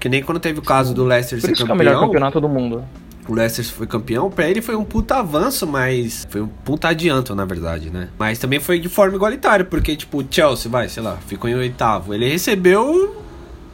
Que 0.00 0.08
nem 0.08 0.22
quando 0.22 0.40
teve 0.40 0.58
o 0.58 0.62
caso 0.62 0.94
do 0.94 1.04
Leicester 1.04 1.38
Por 1.40 1.46
ser 1.46 1.52
isso 1.52 1.66
campeão. 1.66 1.76
Que 1.76 1.82
é 1.82 1.90
o 1.90 1.92
melhor 1.92 2.06
campeonato 2.06 2.40
do 2.40 2.48
mundo 2.48 2.84
o 3.28 3.34
Leicester 3.34 3.64
foi 3.66 3.86
campeão, 3.86 4.30
pra 4.30 4.48
ele 4.48 4.62
foi 4.62 4.74
um 4.74 4.84
puta 4.84 5.16
avanço, 5.16 5.66
mas 5.66 6.26
foi 6.30 6.40
um 6.40 6.48
puta 6.48 6.88
adianto, 6.88 7.34
na 7.34 7.44
verdade, 7.44 7.90
né? 7.90 8.08
Mas 8.18 8.38
também 8.38 8.58
foi 8.58 8.78
de 8.78 8.88
forma 8.88 9.16
igualitária, 9.16 9.64
porque, 9.64 9.94
tipo, 9.94 10.22
o 10.22 10.26
Chelsea, 10.28 10.70
vai, 10.70 10.88
sei 10.88 11.02
lá, 11.02 11.18
ficou 11.26 11.48
em 11.48 11.54
oitavo. 11.54 12.14
Ele 12.14 12.26
recebeu 12.28 13.26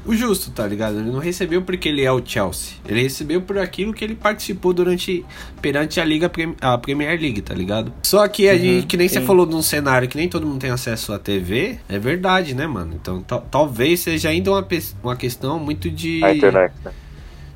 o 0.05 0.15
justo, 0.15 0.51
tá 0.51 0.67
ligado? 0.67 0.99
Ele 0.99 1.11
não 1.11 1.19
recebeu 1.19 1.63
porque 1.63 1.89
ele 1.89 2.03
é 2.03 2.13
o 2.13 2.21
Chelsea. 2.25 2.75
Ele 2.87 3.03
recebeu 3.03 3.41
por 3.41 3.57
aquilo 3.59 3.95
que 3.95 4.05
ele 4.05 4.15
participou 4.15 4.73
durante 4.73 5.25
perante 5.63 6.01
a 6.01 6.05
liga 6.05 6.31
a 6.61 6.77
Premier 6.77 7.19
League, 7.21 7.41
tá 7.41 7.55
ligado? 7.55 7.93
Só 8.03 8.27
que 8.29 8.49
a 8.49 8.53
uhum, 8.53 8.59
gente, 8.59 8.87
que 8.87 8.97
nem 8.97 9.09
sim. 9.09 9.15
você 9.15 9.21
falou 9.21 9.47
num 9.47 9.63
cenário 9.63 10.09
que 10.09 10.17
nem 10.17 10.29
todo 10.29 10.47
mundo 10.47 10.59
tem 10.59 10.71
acesso 10.71 11.13
à 11.13 11.19
TV, 11.19 11.79
é 11.89 11.99
verdade, 11.99 12.55
né, 12.55 12.67
mano? 12.67 12.95
Então 13.01 13.23
talvez 13.51 14.01
seja 14.01 14.29
ainda 14.29 14.51
uma, 14.51 14.67
uma 15.03 15.17
questão 15.17 15.59
muito 15.59 15.91
de 15.91 16.23
a 16.25 16.35
internet, 16.35 16.75
né? 16.85 16.93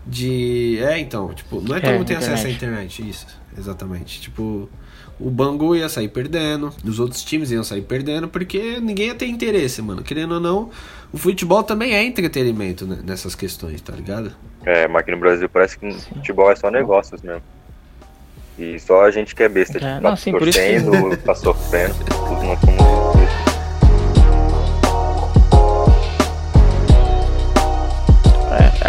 De. 0.08 0.78
É, 0.82 0.98
então, 0.98 1.32
tipo, 1.34 1.60
não 1.60 1.76
é 1.76 1.80
todo 1.80 1.90
É, 1.90 1.98
mundo 1.98 2.06
tem 2.06 2.16
acesso 2.16 2.46
à 2.46 2.50
internet. 2.50 3.08
isso, 3.08 3.26
exatamente. 3.56 4.20
Tipo, 4.20 4.68
o 5.20 5.30
Bangu 5.30 5.74
ia 5.76 5.88
sair 5.88 6.08
perdendo, 6.08 6.72
os 6.84 6.98
outros 6.98 7.22
times 7.24 7.50
iam 7.50 7.62
sair 7.64 7.82
perdendo, 7.82 8.28
porque 8.28 8.78
ninguém 8.80 9.08
ia 9.08 9.14
ter 9.14 9.26
interesse, 9.26 9.82
mano. 9.82 10.02
Querendo 10.02 10.34
ou 10.34 10.40
não, 10.40 10.70
o 11.12 11.18
futebol 11.18 11.62
também 11.62 11.92
é 11.94 12.02
entretenimento 12.04 12.86
né, 12.86 12.98
nessas 13.04 13.34
questões, 13.34 13.80
tá 13.80 13.92
ligado? 13.92 14.32
É, 14.64 14.86
mas 14.88 15.00
aqui 15.02 15.10
no 15.10 15.16
Brasil 15.18 15.48
parece 15.48 15.78
que 15.78 15.92
futebol 15.92 16.50
é 16.50 16.56
só 16.56 16.70
negócios 16.70 17.20
mesmo. 17.22 17.42
E 18.58 18.78
só 18.80 19.04
a 19.04 19.10
gente 19.10 19.34
que 19.36 19.42
é 19.42 19.48
besta, 19.48 19.78
É, 19.78 19.80
tipo, 19.80 19.94
não, 20.02 20.10
tá 20.10 20.16
sim, 20.16 20.32
por 20.32 20.48
isso 20.48 20.58
que- 20.58 20.80
torcendo, 20.82 21.16
tá 21.22 21.34
sofrendo. 21.34 21.94
Tudo 21.94 22.42
nós 22.42 22.58
somos. 22.60 23.27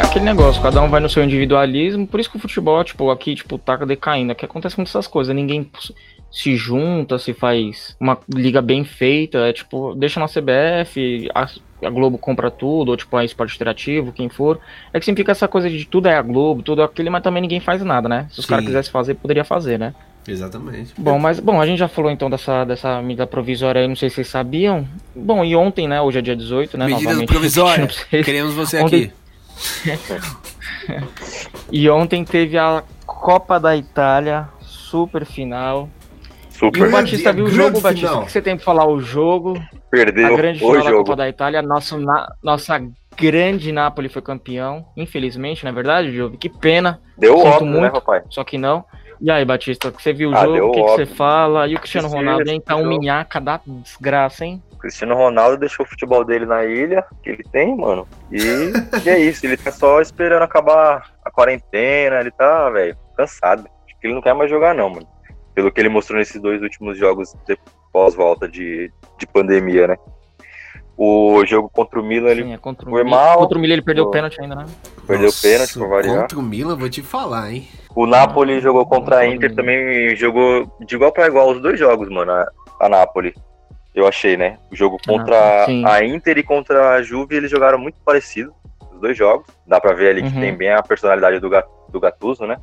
Aquele 0.09 0.25
negócio, 0.25 0.59
cada 0.59 0.81
um 0.81 0.89
vai 0.89 0.99
no 0.99 1.07
seu 1.07 1.23
individualismo, 1.23 2.07
por 2.07 2.19
isso 2.19 2.31
que 2.31 2.37
o 2.37 2.39
futebol, 2.39 2.83
tipo, 2.83 3.11
aqui, 3.11 3.35
tipo, 3.35 3.59
tá 3.59 3.75
decaindo. 3.77 4.31
Aqui 4.31 4.43
acontece 4.43 4.75
muitas 4.75 4.91
essas 4.91 5.07
coisas, 5.07 5.35
ninguém 5.35 5.69
se 6.31 6.55
junta, 6.55 7.19
se 7.19 7.31
faz 7.31 7.95
uma 7.99 8.17
liga 8.27 8.59
bem 8.59 8.83
feita, 8.83 9.37
é 9.39 9.53
tipo, 9.53 9.93
deixa 9.95 10.19
na 10.19 10.25
CBF, 10.27 11.29
a, 11.33 11.47
a 11.85 11.89
Globo 11.91 12.17
compra 12.17 12.49
tudo, 12.49 12.89
ou 12.89 12.97
tipo, 12.97 13.15
a 13.17 13.23
Esporte 13.23 13.55
Interativo, 13.55 14.11
quem 14.11 14.29
for. 14.29 14.59
É 14.91 14.99
que 14.99 15.05
sempre 15.05 15.21
fica 15.21 15.31
essa 15.31 15.47
coisa 15.47 15.69
de 15.69 15.85
tudo 15.85 16.07
é 16.07 16.15
a 16.15 16.21
Globo, 16.23 16.63
tudo 16.63 16.81
é 16.81 16.85
aquele, 16.85 17.11
mas 17.11 17.21
também 17.21 17.41
ninguém 17.41 17.59
faz 17.59 17.83
nada, 17.83 18.09
né? 18.09 18.27
Se 18.31 18.39
os 18.39 18.47
caras 18.47 18.65
quisessem 18.65 18.91
fazer, 18.91 19.13
poderia 19.13 19.43
fazer, 19.45 19.77
né? 19.77 19.93
Exatamente. 20.27 20.91
Bom, 20.97 21.19
mas 21.19 21.39
bom, 21.39 21.61
a 21.61 21.65
gente 21.67 21.79
já 21.79 21.87
falou 21.87 22.11
então 22.11 22.31
dessa, 22.31 22.63
dessa 22.65 22.99
medida 23.01 23.27
provisória 23.27 23.81
aí, 23.81 23.87
não 23.87 23.95
sei 23.95 24.09
se 24.09 24.15
vocês 24.15 24.27
sabiam. 24.27 24.87
Bom, 25.15 25.45
e 25.45 25.55
ontem, 25.55 25.87
né? 25.87 26.01
Hoje 26.01 26.17
é 26.17 26.21
dia 26.21 26.35
18, 26.35 26.77
né? 26.77 26.85
Medida 26.87 27.03
novamente, 27.03 27.27
provisória. 27.29 27.87
Queremos 28.09 28.55
você 28.55 28.81
Ontem- 28.81 29.05
aqui. 29.05 29.19
E 31.71 31.89
ontem 31.89 32.23
teve 32.25 32.57
a 32.57 32.83
Copa 33.05 33.59
da 33.59 33.75
Itália, 33.75 34.47
super 34.61 35.25
final. 35.25 35.89
E 36.51 36.55
Super. 36.59 36.87
o 36.87 36.91
Batista 36.91 37.31
viu 37.31 37.45
o 37.45 37.47
grande 37.47 37.63
jogo, 37.67 37.81
Batista. 37.81 38.07
final. 38.07 38.21
O 38.23 38.25
que 38.25 38.31
você 38.31 38.41
tem 38.41 38.55
pra 38.55 38.65
falar? 38.65 38.85
O 38.87 38.99
jogo, 38.99 39.57
a 39.57 39.79
Perdeu 39.89 40.35
grande 40.35 40.63
o 40.63 40.67
final 40.67 40.83
da. 40.83 40.91
Copa 40.91 41.15
da 41.15 41.29
Itália. 41.29 41.61
Nosso, 41.61 41.97
na- 41.97 42.27
nossa 42.43 42.81
grande 43.17 43.71
Napoli 43.71 44.09
foi 44.09 44.21
campeão. 44.21 44.85
Infelizmente, 44.97 45.63
não 45.63 45.71
é 45.71 45.73
verdade, 45.73 46.11
Jovem? 46.15 46.37
Que 46.37 46.49
pena, 46.49 46.99
Deu 47.17 47.37
Sinto 47.37 47.47
óbvio, 47.47 47.65
né, 47.67 47.79
muito. 47.79 47.93
rapaz? 47.93 48.23
só 48.29 48.43
que 48.43 48.57
não. 48.57 48.83
E 49.21 49.29
aí, 49.31 49.43
Batista, 49.45 49.91
você 49.91 50.11
viu 50.13 50.31
o 50.31 50.35
Ah, 50.35 50.43
jogo? 50.45 50.67
O 50.67 50.71
que, 50.71 50.81
que 50.83 50.89
você 50.91 51.05
fala? 51.05 51.67
E 51.67 51.75
o 51.75 51.79
Cristiano 51.79 52.07
Ronaldo, 52.07 52.49
hein? 52.49 52.61
Tá 52.65 52.75
um 52.75 52.87
minhaca 52.87 53.39
da 53.39 53.59
desgraça, 53.65 54.45
hein? 54.45 54.61
Cristiano 54.79 55.15
Ronaldo 55.15 55.57
deixou 55.57 55.85
o 55.85 55.89
futebol 55.89 56.23
dele 56.23 56.45
na 56.45 56.63
ilha, 56.65 57.05
que 57.21 57.29
ele 57.29 57.43
tem, 57.51 57.75
mano. 57.75 58.07
E, 58.31 58.39
e 59.05 59.09
é 59.09 59.19
isso, 59.19 59.45
ele 59.45 59.57
tá 59.57 59.71
só 59.71 60.01
esperando 60.01 60.43
acabar 60.43 61.11
a 61.23 61.29
quarentena, 61.29 62.19
ele 62.19 62.31
tá, 62.31 62.69
velho, 62.69 62.97
cansado. 63.15 63.67
Acho 63.85 63.99
que 63.99 64.07
ele 64.07 64.15
não 64.15 64.21
quer 64.21 64.33
mais 64.33 64.49
jogar, 64.49 64.73
não, 64.73 64.89
mano. 64.89 65.07
Pelo 65.53 65.71
que 65.71 65.79
ele 65.81 65.89
mostrou 65.89 66.17
nesses 66.17 66.41
dois 66.41 66.61
últimos 66.61 66.97
jogos 66.97 67.35
de 67.47 67.57
pós-volta 67.91 68.47
de, 68.47 68.91
de 69.17 69.27
pandemia, 69.27 69.87
né? 69.87 69.97
O 71.01 71.45
jogo 71.45 71.69
contra 71.69 71.99
o 71.99 72.03
Milan, 72.03 72.29
ele 72.29 72.43
Sim, 72.43 72.53
é 72.53 72.57
contra 72.57 72.85
o 72.85 72.91
foi 72.91 73.03
Milan. 73.05 73.15
mal. 73.15 73.37
Contra 73.37 73.57
o 73.57 73.61
Milan 73.61 73.73
ele 73.75 73.81
perdeu 73.81 74.03
o 74.05 74.11
pênalti 74.11 74.41
ainda, 74.41 74.55
né? 74.55 74.65
perdeu 75.07 75.27
o 75.27 75.31
Nossa, 75.31 75.47
pênalti, 75.47 75.73
por 75.79 75.87
variar. 75.87 76.21
Contra 76.21 76.39
o 76.39 76.41
Milan, 76.41 76.75
vou 76.75 76.89
te 76.89 77.01
falar, 77.01 77.51
hein? 77.51 77.67
O 77.95 78.05
Napoli 78.05 78.59
jogou 78.59 78.85
contra 78.85 79.15
a 79.15 79.19
Napoli. 79.19 79.35
Inter 79.37 79.55
também, 79.55 80.15
jogou 80.17 80.69
de 80.85 80.95
igual 80.95 81.11
pra 81.13 81.27
igual 81.27 81.49
os 81.51 81.61
dois 81.61 81.79
jogos, 81.79 82.09
mano, 82.09 82.31
a, 82.33 82.45
a 82.81 82.89
Napoli. 82.89 83.33
Eu 83.93 84.07
achei, 84.07 84.37
né? 84.37 84.57
O 84.71 84.75
jogo 84.75 84.97
contra 85.05 85.65
sim. 85.65 85.83
a 85.85 86.03
Inter 86.03 86.37
e 86.37 86.43
contra 86.43 86.91
a 86.95 87.01
Juve, 87.01 87.35
eles 87.35 87.49
jogaram 87.51 87.77
muito 87.79 87.97
parecido, 88.05 88.53
os 88.93 88.99
dois 89.01 89.17
jogos. 89.17 89.47
Dá 89.65 89.79
pra 89.81 89.93
ver 89.93 90.09
ali 90.11 90.21
que 90.23 90.33
Uhum. 90.33 90.39
tem 90.41 90.55
bem 90.55 90.71
a 90.71 90.81
personalidade 90.83 91.39
do, 91.39 91.49
do 91.89 91.99
Gattuso, 91.99 92.45
né? 92.45 92.57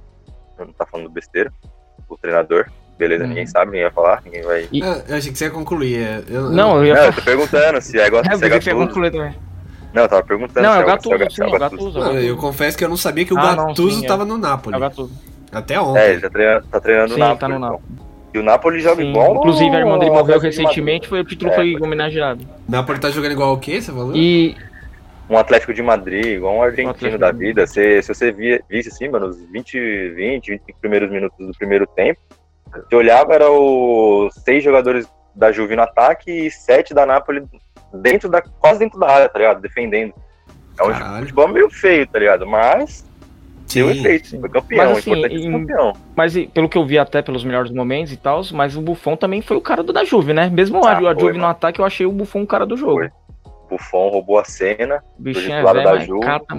Eu 0.59 0.67
não 0.67 0.73
tá 0.73 0.87
falando 0.87 1.11
besteira. 1.11 1.53
O 2.09 2.17
treinador. 2.17 2.67
Beleza, 2.97 3.25
Uhum. 3.25 3.29
ninguém 3.29 3.47
sabe, 3.47 3.67
ninguém 3.73 3.83
vai 3.85 3.93
falar, 3.93 4.23
ninguém 4.25 4.43
vai... 4.43 4.69
E- 4.73 4.83
Ah, 4.83 5.03
eu 5.09 5.17
achei 5.17 5.31
que 5.31 5.37
você 5.37 5.45
ia 5.47 5.51
concluir. 5.51 5.99
é, 6.03 6.23
Eu, 6.31 6.49
Não, 6.49 6.79
eu 6.79 6.87
ia 6.87 6.95
Não, 6.95 7.05
eu 7.05 7.13
tô 7.13 7.21
perguntando 7.23 7.81
se 7.83 7.99
é 8.01 8.07
igual 8.07 8.23
É, 8.25 8.25
se 8.25 8.31
é 8.31 8.49
porque 8.49 8.63
você 8.63 8.71
ia 8.71 8.75
Gattuso. 8.75 8.89
concluir 8.89 9.11
também. 9.11 9.35
Não, 9.93 10.03
eu 10.03 10.09
tava 10.09 10.23
perguntando 10.23 10.63
Não, 10.67 10.73
se 10.73 10.79
é 10.79 10.81
o 10.81 10.85
se 10.85 10.87
Gattuso, 10.87 11.19
Ga- 11.19 11.31
sim, 11.31 11.43
é 11.43 11.47
o 11.47 11.59
Gattuso. 11.59 11.99
Não, 11.99 12.19
eu 12.19 12.37
confesso 12.39 12.79
que 12.79 12.85
eu 12.85 12.89
não 12.89 12.97
sabia 12.97 13.25
que 13.27 13.35
o 13.35 13.39
Ah, 13.39 13.55
não, 13.57 13.67
Gattuso 13.67 13.99
sim, 13.99 14.05
é. 14.05 14.09
tava 14.09 14.25
no 14.25 14.39
Napoli. 14.39 14.75
É 14.75 14.79
o 14.79 14.81
Gattuso. 14.81 15.13
Até 15.53 15.79
ontem. 15.81 16.01
É, 16.01 16.11
ele 16.13 16.21
tá 16.21 16.31
treinando, 16.31 16.67
tá 16.71 16.81
treinando 16.81 17.09
Sim, 17.15 17.17
o 17.17 17.19
Napoli. 17.19 17.39
tá 17.39 17.49
no 17.49 17.57
então. 17.57 17.81
E 18.37 18.39
o 18.39 18.43
Napoli 18.43 18.81
joga 18.81 19.03
Sim, 19.03 19.11
igual 19.11 19.37
Inclusive, 19.37 19.75
a 19.75 19.79
irmã 19.79 19.99
dele 19.99 20.11
morreu 20.11 20.39
recentemente, 20.39 21.09
foi, 21.09 21.21
o 21.21 21.25
título 21.25 21.51
É, 21.53 21.55
foi 21.55 21.73
pode- 21.73 21.85
homenageado. 21.85 22.47
Napoli 22.69 22.99
tá 23.01 23.11
jogando 23.11 23.33
igual 23.33 23.55
o 23.55 23.59
quê? 23.59 23.81
Você 23.81 23.91
falou? 23.91 24.15
E 24.15 24.55
um 25.31 25.39
Atlético 25.39 25.73
de 25.73 25.83
Madrid, 25.83 26.27
igual 26.27 26.55
um 26.57 26.63
argentino 26.63 26.91
Atlético 26.91 27.19
da 27.19 27.33
vida. 27.33 27.67
Se, 27.67 28.03
se 28.03 28.15
você 28.15 28.31
via, 28.31 28.63
visse 28.69 28.91
assim, 28.91 29.09
mano, 29.09 29.29
os 29.29 29.41
20, 29.51 29.79
20, 30.11 30.51
25 30.51 30.79
primeiros 30.81 31.11
minutos 31.11 31.47
do 31.47 31.53
primeiro 31.55 31.87
tempo, 31.87 32.21
você 32.89 32.95
olhava, 32.95 33.33
era 33.33 33.51
os 33.51 34.35
seis 34.35 34.63
jogadores 34.63 35.09
da 35.35 35.51
Juve 35.51 35.75
no 35.77 35.83
ataque 35.83 36.31
e 36.31 36.51
sete 36.51 36.93
da 36.93 37.07
Napoli 37.07 37.43
dentro 37.95 38.29
da, 38.29 38.43
quase 38.43 38.81
dentro 38.81 38.99
da 39.01 39.09
área, 39.11 39.29
tá 39.31 39.39
ligado? 39.39 39.63
Defendendo. 39.63 40.13
É 40.79 40.83
um 40.83 40.91
Caralho. 40.91 41.21
futebol 41.21 41.49
meio 41.49 41.71
feio, 41.71 42.07
tá 42.07 42.19
ligado? 42.19 42.47
Mas 42.47 43.06
deu 43.75 43.93
Sim. 43.93 44.01
efeito, 44.01 44.29
sim. 44.29 44.41
foi 44.41 44.49
campeão, 44.49 44.89
Mas, 44.91 44.99
assim, 44.99 45.25
é 45.25 45.29
em- 45.29 45.53
campeão. 45.53 45.93
Mas 46.15 46.35
pelo 46.55 46.69
que 46.69 46.79
eu 46.79 46.85
vi 46.87 46.99
até 46.99 47.21
pelos 47.23 47.45
melhores 47.45 47.71
momentos 47.71 48.13
e 48.13 48.17
tal, 48.17 48.41
mas 48.53 48.77
o 48.77 48.81
Buffon 48.81 49.17
também 49.17 49.41
foi 49.43 49.57
o 49.57 49.61
cara 49.61 49.83
do 49.83 49.93
da 49.93 50.05
Juve, 50.05 50.33
né? 50.33 50.49
Mesmo 50.49 50.85
Ah, 50.85 50.93
a, 50.93 50.99
a 50.99 51.15
Juve 51.15 51.33
no 51.33 51.41
mano. 51.41 51.47
ataque, 51.49 51.81
eu 51.81 51.85
achei 51.85 52.07
o 52.07 52.13
Buffon 52.13 52.43
o 52.43 52.47
cara 52.47 52.65
do 52.67 52.77
jogo. 52.77 52.95
Foi. 53.01 53.11
Buffon 53.69 54.09
roubou 54.11 54.39
a 54.39 54.45
cena 54.45 55.03
O 55.19 55.23
bichinho 55.23 55.49
Do 55.49 55.55
é 55.55 55.63
lado 55.63 55.83
da 55.83 55.99
Juve. 55.99 56.21
cata 56.25 56.55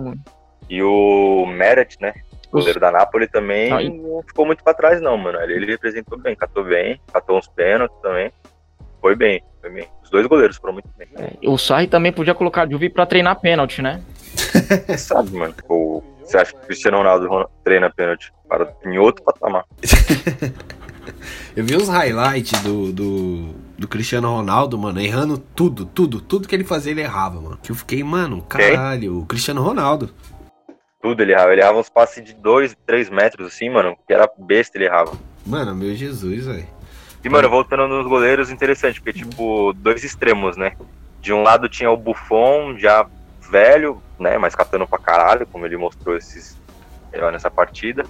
e 0.70 0.84
o 0.84 1.46
Meret, 1.48 1.96
né? 2.02 2.14
O 2.52 2.60
goleiro 2.60 2.80
da 2.80 2.92
Napoli 2.92 3.28
também 3.28 3.70
Não, 3.70 3.82
e- 3.82 3.90
não 3.90 4.22
ficou 4.24 4.46
muito 4.46 4.64
pra 4.64 4.74
trás, 4.74 5.02
não, 5.02 5.18
mano. 5.18 5.40
Ele, 5.42 5.54
ele 5.54 5.66
representou 5.68 6.18
bem, 6.18 6.36
catou 6.36 6.64
bem, 6.64 7.00
catou 7.12 7.38
uns 7.38 7.48
pênaltis 7.48 7.98
também. 8.02 8.32
Foi 9.02 9.16
bem, 9.16 9.42
foi 9.62 9.70
bem. 9.70 9.86
Os 10.04 10.10
dois 10.10 10.26
goleiros 10.28 10.58
foram 10.58 10.74
muito 10.74 10.90
bem. 10.98 11.08
é, 11.18 11.32
O 11.48 11.58
Sarri 11.58 11.88
também 11.88 12.12
podia 12.12 12.34
colocar 12.34 12.64
a 12.64 12.70
Juve 12.70 12.90
pra 12.90 13.06
treinar 13.06 13.40
pênalti, 13.40 13.82
né? 13.82 14.02
Sabe, 14.98 15.32
mano. 15.32 15.54
O, 15.68 15.77
você 16.32 16.38
acha 16.38 16.52
que 16.54 16.58
o 16.58 16.62
Cristiano 16.68 16.98
Ronaldo 16.98 17.28
ro- 17.28 17.50
treina 17.64 17.90
pênalti 17.90 18.32
para 18.48 18.72
em 18.86 18.98
outro 18.98 19.24
patamar? 19.24 19.66
Eu 21.56 21.64
vi 21.64 21.76
uns 21.76 21.88
highlights 21.88 22.62
do, 22.62 22.92
do, 22.94 23.56
do 23.78 23.88
Cristiano 23.88 24.30
Ronaldo, 24.30 24.78
mano, 24.78 25.00
errando 25.02 25.38
tudo, 25.38 25.86
tudo, 25.86 26.22
tudo 26.22 26.48
que 26.48 26.54
ele 26.54 26.64
fazia 26.64 26.92
ele 26.92 27.02
errava, 27.02 27.42
mano. 27.42 27.58
Que 27.64 27.72
eu 27.72 27.76
fiquei, 27.76 28.04
mano, 28.04 28.44
caralho, 28.44 29.20
o 29.20 29.26
Cristiano 29.26 29.62
Ronaldo. 29.64 30.12
Tudo 31.02 31.22
ele 31.22 31.32
errava. 31.32 31.54
Ele 31.54 31.62
errava 31.62 31.80
uns 31.80 31.90
passes 31.90 32.24
de 32.24 32.34
2, 32.34 32.76
3 32.86 33.10
metros, 33.10 33.48
assim, 33.48 33.70
mano. 33.70 33.98
Que 34.06 34.14
era 34.14 34.30
besta, 34.38 34.78
ele 34.78 34.86
errava. 34.86 35.14
Mano, 35.46 35.74
meu 35.74 35.96
Jesus, 35.96 36.46
velho. 36.46 36.68
E, 37.24 37.30
mano, 37.30 37.50
voltando 37.50 37.88
nos 37.88 38.06
goleiros, 38.06 38.52
interessante, 38.52 39.02
porque, 39.02 39.20
tipo, 39.20 39.74
dois 39.74 40.04
extremos, 40.04 40.56
né? 40.58 40.74
De 41.22 41.34
um 41.34 41.42
lado 41.42 41.68
tinha 41.68 41.90
o 41.90 41.98
Buffon, 41.98 42.78
já 42.78 43.08
velho, 43.50 44.02
né? 44.20 44.38
Mas 44.38 44.56
catando 44.56 44.88
pra 44.88 45.00
caralho, 45.00 45.46
como 45.48 45.66
ele 45.66 45.78
mostrou 45.78 46.16
esses, 46.18 46.58
nessa 47.32 47.50
partida. 47.52 48.04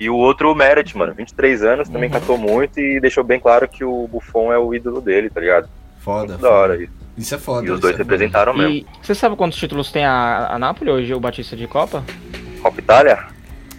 E 0.00 0.08
o 0.10 0.16
outro, 0.16 0.50
o 0.50 0.54
Meret, 0.54 0.96
mano, 0.96 1.14
23 1.14 1.62
anos, 1.62 1.88
também 1.88 2.10
Uhum. 2.10 2.18
catou 2.20 2.36
muito 2.38 2.80
e 2.80 3.00
deixou 3.00 3.22
bem 3.22 3.38
claro 3.38 3.68
que 3.68 3.84
o 3.84 4.08
Buffon 4.08 4.52
é 4.52 4.58
o 4.58 4.74
ídolo 4.74 5.00
dele, 5.00 5.30
tá 5.30 5.40
ligado? 5.40 5.68
Foda, 6.00 6.28
Muito 6.32 6.40
da 6.42 6.50
hora 6.50 6.72
foda. 6.74 6.84
isso. 6.84 6.92
Isso 7.16 7.34
é 7.34 7.38
foda. 7.38 7.66
E 7.66 7.70
os 7.70 7.78
dois 7.78 7.94
é 7.94 7.98
foda. 7.98 8.04
representaram 8.10 8.54
mesmo. 8.54 8.72
E 8.72 8.86
você 9.02 9.14
sabe 9.14 9.36
quantos 9.36 9.58
títulos 9.58 9.92
tem 9.92 10.04
a, 10.04 10.48
a 10.50 10.58
Napoli 10.58 10.90
hoje, 10.90 11.14
o 11.14 11.20
Batista 11.20 11.54
de 11.54 11.66
Copa? 11.68 12.02
Copa 12.62 12.78
Itália 12.80 13.26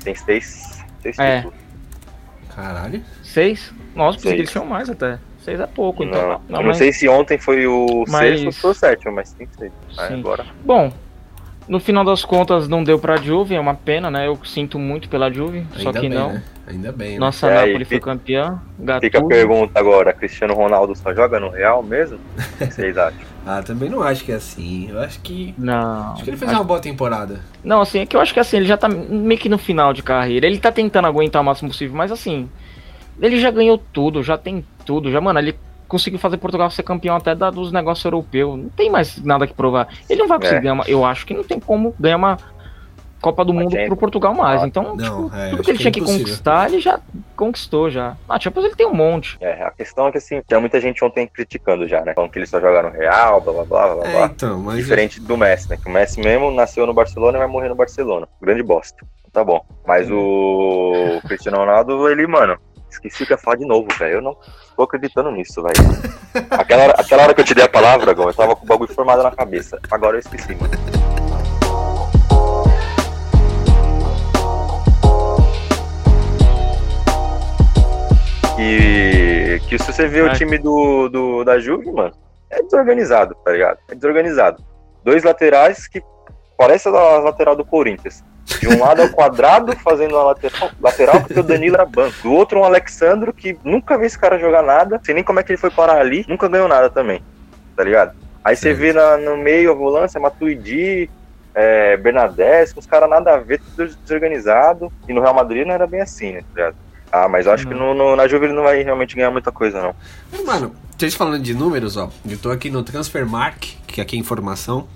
tem 0.04 0.14
seis, 0.16 0.84
seis 1.02 1.18
É. 1.20 1.38
títulos. 1.38 1.58
Caralho. 2.56 3.04
Seis? 3.24 3.74
Nossa, 3.96 4.18
pensei 4.18 4.34
que 4.36 4.42
eles 4.42 4.52
tinham 4.52 4.66
mais 4.66 4.90
até. 4.90 5.18
Seis 5.44 5.60
é 5.60 5.68
pouco, 5.68 6.04
então. 6.04 6.22
Não, 6.22 6.28
Não, 6.30 6.40
eu 6.50 6.56
não 6.62 6.64
mas- 6.70 6.78
sei 6.78 6.92
se 6.94 7.08
ontem 7.08 7.38
foi 7.38 7.68
o 7.68 8.06
Mas- 8.08 8.40
sexto 8.42 8.64
ou 8.66 8.72
o 8.72 8.74
sétimo, 8.74 9.12
mas 9.14 9.34
tem 9.34 9.48
seis. 9.58 9.72
Aí 9.98 10.08
Sim. 10.08 10.20
agora. 10.20 10.46
Bom, 10.64 10.92
no 11.68 11.80
final 11.80 12.04
das 12.06 12.24
contas 12.26 12.68
não 12.68 12.84
deu 12.84 12.98
pra 13.00 13.18
Juve, 13.18 13.56
é 13.56 13.60
uma 13.60 13.74
pena, 13.74 14.10
né? 14.10 14.28
Eu 14.28 14.38
sinto 14.46 14.80
muito 14.80 15.10
pela 15.10 15.32
Juve, 15.32 15.66
só 15.74 15.88
Ainda 15.90 16.00
que 16.00 16.10
bem, 16.10 16.18
não. 16.18 16.34
né? 16.34 16.44
Ainda 16.66 16.92
bem, 16.94 17.14
né? 17.14 17.20
Nossa 17.20 17.48
É, 17.50 17.66
Napoli 17.68 17.84
foi 17.84 18.00
campeã. 18.00 18.62
Fica 18.80 18.94
a 18.96 19.00
Gattuso. 19.00 19.28
pergunta 19.28 19.78
agora, 19.80 20.14
Cristiano 20.14 20.54
Ronaldo 20.54 20.96
só 20.96 21.14
joga 21.14 21.38
no 21.40 21.50
Real 21.50 21.84
mesmo? 21.84 22.18
O 22.38 22.58
que 22.58 22.66
vocês 22.72 22.98
acham? 22.98 23.20
Ah, 23.46 23.62
também 23.62 23.90
não 23.90 24.02
acho 24.02 24.24
que 24.24 24.32
é 24.32 24.36
assim. 24.36 24.88
Eu 24.90 25.02
acho 25.02 25.20
que. 25.20 25.54
Não. 25.58 26.14
Acho 26.14 26.24
que 26.24 26.30
ele 26.30 26.38
fez 26.38 26.50
acho- 26.50 26.60
uma 26.62 26.66
boa 26.66 26.80
temporada. 26.80 27.42
Não, 27.62 27.82
assim, 27.82 28.00
é 28.00 28.06
que 28.06 28.16
eu 28.16 28.22
acho 28.22 28.34
que 28.34 28.40
assim, 28.40 28.56
ele 28.56 28.66
já 28.66 28.78
tá 28.78 28.88
meio 28.88 29.38
que 29.38 29.50
no 29.50 29.58
final 29.58 29.92
de 29.92 30.02
carreira. 30.02 30.48
Ele 30.48 30.58
tá 30.58 30.72
tentando 30.72 31.06
aguentar 31.08 31.42
o 31.42 31.46
máximo 31.46 31.70
possível, 31.70 31.94
mas 31.98 32.10
assim, 32.14 32.50
ele 33.22 33.40
já 33.42 33.52
ganhou 33.52 33.78
tudo, 33.78 34.24
já 34.24 34.38
tem 34.38 34.66
tudo. 34.84 35.12
Já, 35.12 35.20
mano, 35.22 35.40
ele 35.40 35.58
conseguiu 35.88 36.20
fazer 36.20 36.38
Portugal 36.38 36.70
ser 36.72 36.84
campeão 36.84 37.16
até 37.16 37.34
da- 37.36 37.50
dos 37.52 37.72
negócios 37.72 38.04
europeus. 38.06 38.58
Não 38.58 38.70
tem 38.70 38.90
mais 38.90 39.22
nada 39.24 39.46
que 39.48 39.54
provar. 39.54 39.88
Ele 40.10 40.22
não 40.22 40.28
vai 40.28 40.38
conseguir 40.40 40.58
É. 40.58 40.62
ganhar 40.62 40.74
uma. 40.74 40.84
Eu 40.88 41.06
acho 41.06 41.26
que 41.26 41.34
não 41.34 41.44
tem 41.44 41.60
como 41.60 41.94
ganhar 42.00 42.18
uma 42.18 42.38
Copa 43.22 43.46
do 43.46 43.54
Mundo 43.54 43.72
Champions. 43.72 43.88
pro 43.88 43.96
Portugal 43.98 44.34
mais. 44.34 44.62
Então, 44.64 44.98
não, 44.98 44.98
tipo, 45.30 45.36
é, 45.38 45.50
tudo 45.52 45.64
que 45.64 45.72
ele 45.72 45.78
que 45.78 45.82
tinha 45.84 45.90
é 45.90 45.92
que 45.94 46.00
impossível. 46.00 46.26
conquistar, 46.26 46.68
ele 46.68 46.82
já 46.82 47.00
conquistou 47.38 47.90
já. 47.90 48.18
Ah, 48.28 48.38
Champions 48.38 48.66
ele 48.66 48.76
tem 48.76 48.86
um 48.86 48.94
monte. 48.94 49.38
É, 49.40 49.64
a 49.64 49.72
questão 49.72 50.08
é 50.08 50.12
que 50.12 50.18
assim, 50.18 50.42
tinha 50.46 50.60
muita 50.60 50.78
gente 50.82 51.02
ontem 51.06 51.26
criticando 51.26 51.88
já, 51.88 52.02
né? 52.04 52.14
Falando 52.14 52.32
que 52.32 52.40
ele 52.40 52.46
só 52.46 52.60
joga 52.60 52.84
no 52.84 52.90
Real, 52.90 53.40
blá 53.40 53.54
blá 53.54 53.64
blá 53.64 53.96
blá 53.96 54.06
É, 54.08 54.12
blá. 54.12 54.26
então, 54.26 54.60
mas. 54.60 54.76
Diferente 54.76 55.22
do 55.22 55.38
Messi, 55.38 55.70
né? 55.70 55.78
Que 55.82 55.88
o 55.88 55.92
Messi 55.92 56.20
mesmo 56.20 56.52
nasceu 56.52 56.86
no 56.86 56.94
Barcelona 56.94 57.38
e 57.38 57.40
vai 57.40 57.48
morrer 57.48 57.70
no 57.70 57.76
Barcelona. 57.76 58.28
Grande 58.42 58.62
bosta. 58.62 59.06
Tá 59.32 59.42
bom. 59.42 59.66
Mas 59.88 60.12
o 60.12 61.22
Cristiano 61.26 61.58
Ronaldo, 61.60 62.10
ele, 62.10 62.28
mano, 62.28 62.58
esqueci 62.94 63.24
o 63.24 63.26
que 63.26 63.34
ia 63.34 63.38
falar 63.38 63.58
de 63.58 63.66
novo, 63.66 63.88
velho. 63.98 64.16
Eu 64.16 64.22
não 64.22 64.36
tô 64.76 64.84
acreditando 64.84 65.32
nisso, 65.32 65.62
velho. 65.62 65.76
Aquela, 66.52 66.84
hora- 66.84 66.96
aquela 66.98 67.24
hora 67.24 67.34
que 67.34 67.42
eu 67.42 67.46
te 67.46 67.54
dei 67.54 67.66
a 67.66 67.70
palavra, 67.70 68.14
Gão, 68.14 68.28
eu 68.28 68.34
tava 68.34 68.56
com 68.56 68.64
o 68.64 68.68
bagulho 68.68 68.94
formado 68.94 69.22
na 69.24 69.32
cabeça. 69.32 69.80
Agora 69.92 70.16
eu 70.16 70.20
esqueci, 70.20 70.56
mano. 70.56 70.72
Que, 78.56 79.60
que 79.68 79.80
se 79.80 79.92
você 79.92 80.08
vê 80.08 80.22
o 80.22 80.32
time 80.34 80.58
do, 80.58 81.10
do, 81.10 81.44
da 81.44 81.60
Juve, 81.60 81.92
mano, 81.92 82.14
é 82.50 82.62
desorganizado, 82.62 83.36
tá 83.44 83.52
ligado? 83.52 83.80
É 83.90 83.96
desorganizado. 83.96 84.64
Dois 85.04 85.24
laterais 85.24 85.88
que 85.88 86.02
parece 86.58 86.88
a 86.88 86.92
lateral 86.92 87.56
do 87.56 87.66
Corinthians. 87.66 88.24
De 88.60 88.68
um 88.68 88.80
lado 88.80 89.02
é 89.02 89.06
o 89.06 89.12
quadrado 89.12 89.74
fazendo 89.78 90.18
a 90.18 90.24
lateral, 90.24 90.70
lateral 90.82 91.22
porque 91.22 91.40
o 91.40 91.44
Danilo 91.44 91.76
era 91.76 91.86
banco. 91.86 92.16
Do 92.22 92.34
outro 92.34 92.60
um 92.60 92.64
Alexandro 92.64 93.32
que 93.34 93.58
nunca 93.64 93.98
vi 93.98 94.06
esse 94.06 94.20
cara 94.20 94.38
jogar 94.38 94.62
nada. 94.62 95.00
Sei 95.04 95.14
nem 95.16 95.24
como 95.24 95.40
é 95.40 95.44
que 95.44 95.52
ele 95.52 95.58
foi 95.60 95.70
parar 95.72 95.98
ali. 96.00 96.26
Nunca 96.28 96.48
ganhou 96.48 96.68
nada 96.68 96.90
também. 96.90 97.22
Tá 97.76 97.84
ligado? 97.84 98.14
Aí 98.44 98.56
você 98.56 98.74
vê 98.74 98.92
na- 98.94 99.18
no 99.18 99.38
meio 99.38 99.72
a 99.72 99.74
volância, 99.74 100.20
Matuidi, 100.20 101.10
é, 101.56 101.96
Bernadette, 101.98 102.74
os 102.78 102.86
caras 102.86 103.10
nada 103.10 103.34
a 103.34 103.38
ver, 103.38 103.60
tudo 103.76 103.96
desorganizado. 104.06 104.92
E 105.08 105.14
no 105.14 105.22
Real 105.22 105.34
Madrid 105.34 105.66
não 105.66 105.74
era 105.74 105.88
bem 105.88 106.02
assim, 106.02 106.34
né? 106.34 106.40
Tá 106.42 106.48
ligado? 106.56 106.76
Ah, 107.12 107.28
mas 107.30 107.46
eu 107.46 107.52
acho 107.54 107.68
que 107.68 107.74
no, 107.74 107.94
no- 107.94 108.16
na 108.16 108.28
Juve 108.28 108.46
ele 108.48 108.54
não 108.54 108.64
vai 108.64 108.82
realmente 108.84 109.16
ganhar 109.16 109.32
muita 109.32 109.52
coisa, 109.52 109.82
não. 109.82 109.96
Mano, 110.46 110.74
vocês 110.98 111.14
falando 111.14 111.42
de 111.42 111.54
números, 111.54 111.96
ó. 111.96 112.10
Eu 112.28 112.38
tô 112.38 112.50
aqui 112.52 112.70
no 112.72 112.84
Transfermark, 112.84 113.78
que 113.88 114.02
aqui 114.02 114.16
é 114.16 114.20
informação. 114.20 114.88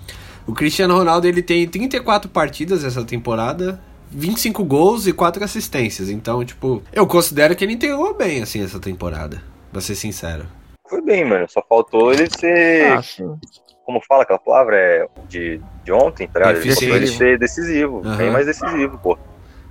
O 0.48 0.54
Cristiano 0.54 0.96
Ronaldo 0.96 1.28
ele 1.28 1.42
tem 1.42 1.68
34 1.68 2.30
partidas 2.30 2.82
essa 2.82 3.04
temporada, 3.04 3.78
25 4.10 4.64
gols 4.64 5.06
e 5.06 5.12
4 5.12 5.44
assistências. 5.44 6.08
Então, 6.08 6.42
tipo, 6.42 6.82
eu 6.90 7.06
considero 7.06 7.54
que 7.54 7.62
ele 7.62 7.74
entregou 7.74 8.14
bem 8.14 8.42
assim 8.42 8.64
essa 8.64 8.80
temporada, 8.80 9.42
pra 9.70 9.82
ser 9.82 9.94
sincero. 9.94 10.46
Foi 10.88 11.02
bem, 11.02 11.22
mano. 11.22 11.46
Só 11.50 11.62
faltou 11.68 12.14
ele 12.14 12.30
ser. 12.30 13.02
Sim. 13.02 13.38
como 13.84 14.00
fala 14.08 14.22
aquela 14.22 14.38
palavra? 14.38 14.74
É 14.74 15.06
de, 15.28 15.60
de 15.84 15.92
ontem, 15.92 16.26
tá 16.26 16.38
ligado? 16.38 16.56
Ele 16.56 16.74
faltou 16.74 16.96
ele 16.96 17.06
ser 17.08 17.38
decisivo. 17.38 18.00
Aham. 18.02 18.16
Bem 18.16 18.30
mais 18.30 18.46
decisivo, 18.46 18.96
pô. 18.96 19.18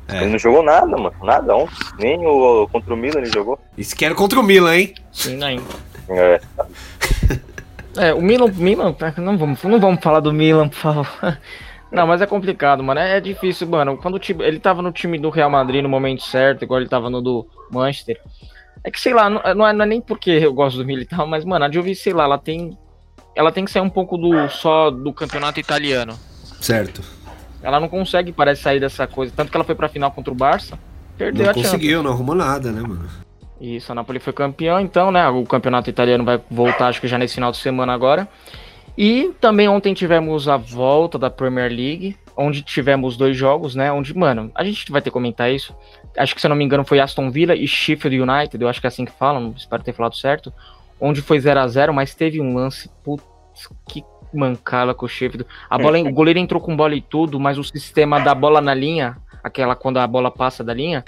É. 0.08 0.18
Ele 0.18 0.30
não 0.30 0.38
jogou 0.38 0.62
nada, 0.62 0.96
mano. 0.96 1.16
Nada 1.24 1.56
ontem. 1.56 1.76
Nem 1.98 2.24
o 2.24 2.68
contra 2.72 2.94
o 2.94 2.98
Milan 2.98 3.22
ele 3.22 3.32
jogou. 3.34 3.60
Isso 3.76 3.96
que 3.96 4.06
era 4.06 4.14
contra 4.14 4.40
o 4.40 4.44
Milan, 4.44 4.76
hein? 4.76 4.94
Sim, 5.12 5.44
ainda. 5.44 5.64
É. 6.08 6.40
É, 7.98 8.14
o 8.14 8.22
Milan, 8.22 8.52
Milan, 8.56 8.96
não 9.18 9.38
vamos, 9.38 9.64
não 9.64 9.80
vamos 9.80 10.04
falar 10.04 10.20
do 10.20 10.32
Milan, 10.32 10.70
por 10.70 10.78
favor. 10.78 11.08
Não, 11.90 12.06
mas 12.06 12.22
é 12.22 12.26
complicado, 12.26 12.84
mano. 12.84 13.00
É 13.00 13.22
difícil, 13.22 13.66
mano. 13.66 13.96
Quando 13.96 14.16
o 14.16 14.20
time, 14.20 14.44
ele 14.44 14.60
tava 14.60 14.82
no 14.82 14.92
time 14.92 15.18
do 15.18 15.30
Real 15.30 15.50
Madrid 15.50 15.82
no 15.82 15.88
momento 15.88 16.22
certo, 16.22 16.64
igual 16.64 16.82
ele 16.82 16.90
tava 16.90 17.10
no 17.10 17.22
do 17.22 17.48
Manchester. 17.72 18.20
É 18.84 18.92
que 18.92 19.00
sei 19.00 19.14
lá, 19.14 19.30
não, 19.30 19.42
não 19.56 19.66
é, 19.66 19.72
não 19.72 19.86
é 19.86 19.88
nem 19.88 20.02
porque 20.02 20.32
eu 20.32 20.54
gosto 20.54 20.78
do 20.78 20.86
militar, 20.86 21.26
mas 21.26 21.46
mano, 21.46 21.64
a 21.64 21.72
Juve, 21.72 21.96
sei 21.96 22.12
lá, 22.12 22.26
ela 22.26 22.38
tem 22.38 22.78
ela 23.36 23.52
tem 23.52 23.64
que 23.64 23.72
sair 23.72 23.82
um 23.82 23.90
pouco 23.90 24.18
do 24.18 24.50
só 24.50 24.90
do 24.90 25.14
campeonato 25.14 25.60
italiano. 25.60 26.18
Certo. 26.60 27.02
Ela 27.62 27.80
não 27.80 27.88
consegue, 27.88 28.32
parece, 28.32 28.64
sair 28.64 28.80
dessa 28.80 29.08
coisa. 29.08 29.32
Tanto 29.36 29.52
que 29.52 29.58
ela 29.58 29.64
foi 29.64 29.76
pra 29.76 29.88
final 29.88 30.12
contra 30.12 30.32
o 30.32 30.36
Barça, 30.36 30.78
perdeu 31.18 31.44
Não 31.44 31.52
a 31.52 31.54
Champions. 31.54 31.72
conseguiu, 31.72 32.04
não 32.04 32.12
arrumou 32.12 32.36
nada, 32.36 32.72
né, 32.72 32.82
mano? 32.82 33.08
Isso, 33.60 33.92
a 33.92 33.96
Napoli 33.96 34.20
foi 34.20 34.34
campeão, 34.34 34.80
então, 34.80 35.12
né? 35.12 35.28
O 35.30 35.44
campeonato 35.44 35.90
italiano 35.90 36.24
vai 36.24 36.40
voltar, 36.50 36.88
acho 36.88 37.02
que 37.02 37.08
já 37.08 37.18
nesse 37.18 37.36
final 37.36 37.52
de 37.52 37.58
semana 37.58 37.94
agora. 37.94 38.28
E 38.98 39.32
também 39.40 39.68
ontem 39.68 39.94
tivemos 39.94 40.48
a 40.48 40.58
volta 40.58 41.18
da 41.20 41.30
Premier 41.30 41.70
League, 41.70 42.18
onde 42.36 42.62
tivemos 42.62 43.18
dois 43.18 43.36
jogos, 43.36 43.76
né? 43.76 43.92
Onde, 43.92 44.16
mano, 44.16 44.52
a 44.56 44.64
gente 44.64 44.92
vai 44.92 45.02
ter 45.02 45.10
que 45.10 45.14
comentar 45.14 45.52
isso. 45.52 45.76
Acho 46.18 46.34
que, 46.34 46.42
se 46.42 46.48
eu 46.48 46.50
não 46.50 46.56
me 46.56 46.64
engano, 46.64 46.84
foi 46.84 47.00
Aston 47.00 47.30
Villa 47.30 47.56
e 47.56 47.68
Sheffield 47.68 48.20
United, 48.20 48.62
eu 48.62 48.68
acho 48.68 48.80
que 48.80 48.88
é 48.88 48.90
assim 48.90 49.06
que 49.06 49.12
falam, 49.12 49.54
espero 49.56 49.84
ter 49.84 49.94
falado 49.94 50.16
certo. 50.16 50.52
Onde 51.00 51.22
foi 51.22 51.40
0 51.40 51.60
a 51.60 51.68
0 51.68 51.94
mas 51.94 52.16
teve 52.16 52.42
um 52.42 52.56
lance, 52.56 52.90
putz, 53.04 53.24
que 53.88 54.04
mancala 54.34 54.94
com 54.94 55.06
o 55.06 55.10
Sheffield. 55.10 55.46
A 55.70 55.78
bola, 55.80 56.00
o 56.00 56.12
goleiro 56.12 56.40
entrou 56.40 56.62
com 56.62 56.76
bola 56.76 56.96
e 56.96 57.02
tudo, 57.02 57.40
mas 57.40 57.58
o 57.58 57.64
sistema 57.64 58.20
da 58.20 58.34
bola 58.34 58.62
na 58.62 58.74
linha, 58.74 59.18
aquela 59.44 59.76
quando 59.76 59.98
a 59.98 60.08
bola 60.08 60.32
passa 60.32 60.64
da 60.64 60.74
linha, 60.74 61.04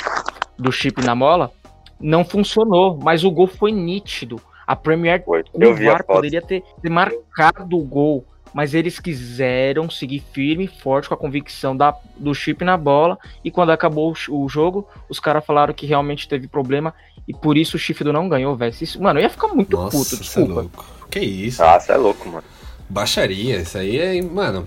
do 0.57 0.71
chip 0.71 1.03
na 1.03 1.15
bola, 1.15 1.51
não 1.99 2.23
funcionou, 2.23 2.97
mas 3.01 3.23
o 3.23 3.31
gol 3.31 3.47
foi 3.47 3.71
nítido. 3.71 4.41
A 4.65 4.75
Premier, 4.75 5.23
Foi. 5.25 5.43
o 5.53 5.75
VAR 5.75 6.03
poderia 6.05 6.41
ter, 6.41 6.63
ter 6.79 6.89
marcado 6.89 7.75
o 7.75 7.83
gol, 7.83 8.23
mas 8.53 8.75
eles 8.75 8.99
quiseram 8.99 9.89
seguir 9.89 10.23
firme 10.31 10.65
e 10.65 10.67
forte 10.67 11.07
com 11.07 11.15
a 11.15 11.17
convicção 11.17 11.75
da, 11.75 11.95
do 12.17 12.33
chip 12.35 12.63
na 12.63 12.77
bola. 12.77 13.17
E 13.43 13.49
quando 13.49 13.71
acabou 13.71 14.13
o, 14.29 14.43
o 14.43 14.47
jogo, 14.47 14.88
os 15.09 15.19
caras 15.19 15.43
falaram 15.43 15.73
que 15.73 15.88
realmente 15.88 16.27
teve 16.27 16.47
problema 16.47 16.93
e 17.27 17.33
por 17.33 17.57
isso 17.57 17.77
o 17.77 17.79
Sheffield 17.79 18.12
não 18.12 18.27
ganhou, 18.27 18.55
velho. 18.55 18.73
Mano, 18.99 19.19
eu 19.19 19.23
ia 19.23 19.29
ficar 19.29 19.49
muito 19.49 19.77
Nossa, 19.77 19.97
puto, 19.97 20.15
é 20.15 20.17
desculpa. 20.17 20.53
louco. 20.53 20.85
Que 21.12 21.19
isso? 21.19 21.63
Ah, 21.63 21.79
você 21.79 21.91
é 21.91 21.97
louco, 21.97 22.27
mano. 22.27 22.43
Baixaria, 22.89 23.57
isso 23.57 23.77
aí 23.77 23.99
é. 23.99 24.21
Mano. 24.21 24.65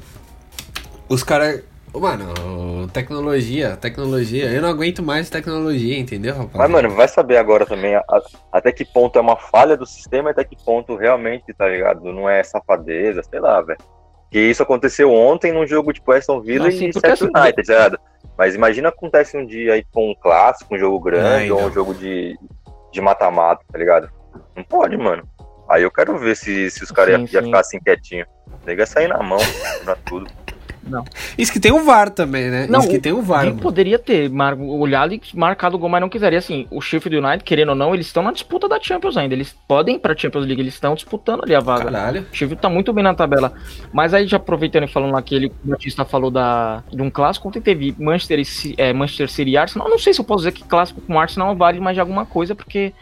Os 1.09 1.25
caras. 1.25 1.65
Mano, 1.95 2.89
tecnologia, 2.93 3.77
tecnologia. 3.77 4.51
Eu 4.51 4.63
não 4.63 4.69
aguento 4.71 5.03
mais 5.03 5.29
tecnologia, 5.29 5.99
entendeu, 5.99 6.35
rapaz? 6.35 6.55
Mas, 6.57 6.71
mano, 6.71 6.91
vai 6.91 7.07
saber 7.07 7.37
agora 7.37 7.67
também 7.67 7.95
a- 7.95 8.05
a- 8.11 8.23
até 8.51 8.73
que 8.73 8.85
ponto 8.85 9.19
é 9.19 9.23
uma 9.23 9.37
falha 9.37 9.77
do 9.77 9.87
sistema 9.87 10.31
e 10.31 10.33
até 10.33 10.43
que 10.45 10.57
ponto 10.65 10.97
realmente, 10.97 11.53
tá 11.53 11.69
ligado? 11.69 12.03
Não 12.13 12.29
é 12.29 12.43
safadeza, 12.43 13.23
sei 13.23 13.41
lá, 13.41 13.61
velho. 13.61 13.79
Que 14.31 14.39
isso 14.41 14.63
aconteceu 14.63 15.13
ontem 15.13 15.53
num 15.53 15.67
jogo 15.67 15.93
tipo 15.93 16.11
Aston 16.13 16.41
Villa 16.41 16.65
Não, 16.65 16.73
sim, 16.73 16.89
e 16.89 16.93
Sheffield 16.93 17.25
United, 17.39 17.67
tá 17.67 17.73
ligado? 17.75 17.99
Mas 18.39 18.55
imagina 18.55 18.89
acontece 18.89 19.37
um 19.37 19.45
dia 19.47 19.75
aí 19.75 19.85
com 19.93 20.11
um 20.11 20.15
clássico, 20.15 20.75
um 20.75 20.79
jogo 20.79 20.99
grande, 20.99 21.51
É, 21.51 21.53
ou 21.53 21.59
um 21.59 21.63
então. 21.63 21.73
jogo 21.73 21.95
de 21.95 22.39
de 22.91 23.01
mata-mata, 23.01 23.63
tá 23.73 23.79
ligado? 23.79 24.11
Não 24.55 24.63
pode, 24.65 24.97
mano. 24.99 25.23
Aí 25.67 25.83
eu 25.83 25.91
quero 25.91 26.19
ver 26.19 26.37
se, 26.37 26.71
se 26.71 26.83
os 26.85 26.91
caras 26.91 27.15
iam 27.15 27.27
ia 27.27 27.43
ficar 27.43 27.61
assim 27.61 27.81
quietinho. 27.81 28.27
Nega 28.67 28.85
sair 28.85 29.09
na 29.09 29.23
mão 29.23 29.39
pra 29.85 29.97
tudo. 30.05 30.31
Isso 31.39 31.53
que 31.53 31.61
tem 31.61 31.73
o 31.73 31.85
VAR 31.85 32.11
também, 32.11 32.51
né? 32.51 32.67
Não, 32.69 32.81
Isso 32.81 32.89
que 32.89 32.99
tem 32.99 33.13
o 33.13 33.23
VAR. 33.23 33.47
Ele 33.47 33.57
poderia 33.57 33.99
ter 33.99 34.29
mar- 34.29 34.59
olhado 34.59 35.15
e 35.15 35.21
marcado 35.35 35.77
o 35.77 35.79
gol, 35.79 35.89
mas 35.89 36.01
não 36.01 36.09
quiseria. 36.09 36.39
Assim, 36.39 36.67
o 36.71 36.81
Sheffield 36.81 37.25
United, 37.25 37.45
querendo 37.45 37.71
ou 37.71 37.75
não, 37.75 37.95
eles 37.95 38.07
estão 38.07 38.23
na 38.23 38.33
disputa 38.33 38.69
da 38.69 38.81
Champions 38.81 39.17
ainda. 39.17 39.35
Eles 39.35 39.55
podem 39.67 39.97
ir 39.97 39.99
pra 39.99 40.17
Champions 40.17 40.45
League, 40.47 40.61
eles 40.61 40.75
estão 40.75 40.95
disputando 40.95 41.43
ali 41.45 41.55
a 41.55 41.61
vaga. 41.61 41.85
Caralho. 41.85 42.21
O 42.23 42.35
Sheffield 42.37 42.61
tá 42.61 42.69
muito 42.69 42.93
bem 42.93 43.05
na 43.05 43.15
tabela. 43.15 43.53
Mas 43.93 44.13
aí, 44.15 44.27
já 44.27 44.37
aproveitando 44.37 44.85
e 44.85 44.89
falando 44.89 45.13
lá 45.13 45.23
que 45.23 45.35
ele, 45.35 45.47
o 45.65 45.69
Batista 45.71 46.05
falou 46.05 46.31
da, 46.31 46.83
de 46.93 47.01
um 47.01 47.11
clássico, 47.11 47.49
ontem 47.49 47.61
teve 47.61 47.95
Manchester, 47.99 48.43
é, 48.77 48.93
Manchester 48.93 49.31
City 49.31 49.51
e 49.53 49.57
Arsenal. 49.57 49.89
Não 49.89 49.99
sei 49.99 50.13
se 50.13 50.21
eu 50.21 50.25
posso 50.25 50.39
dizer 50.45 50.53
que 50.53 50.65
clássico 50.65 51.01
com 51.01 51.19
Arsenal 51.19 51.55
vale 51.57 51.81
mais 51.81 51.95
de 51.95 52.01
alguma 52.01 52.27
coisa, 52.27 52.55
porque 52.55 52.93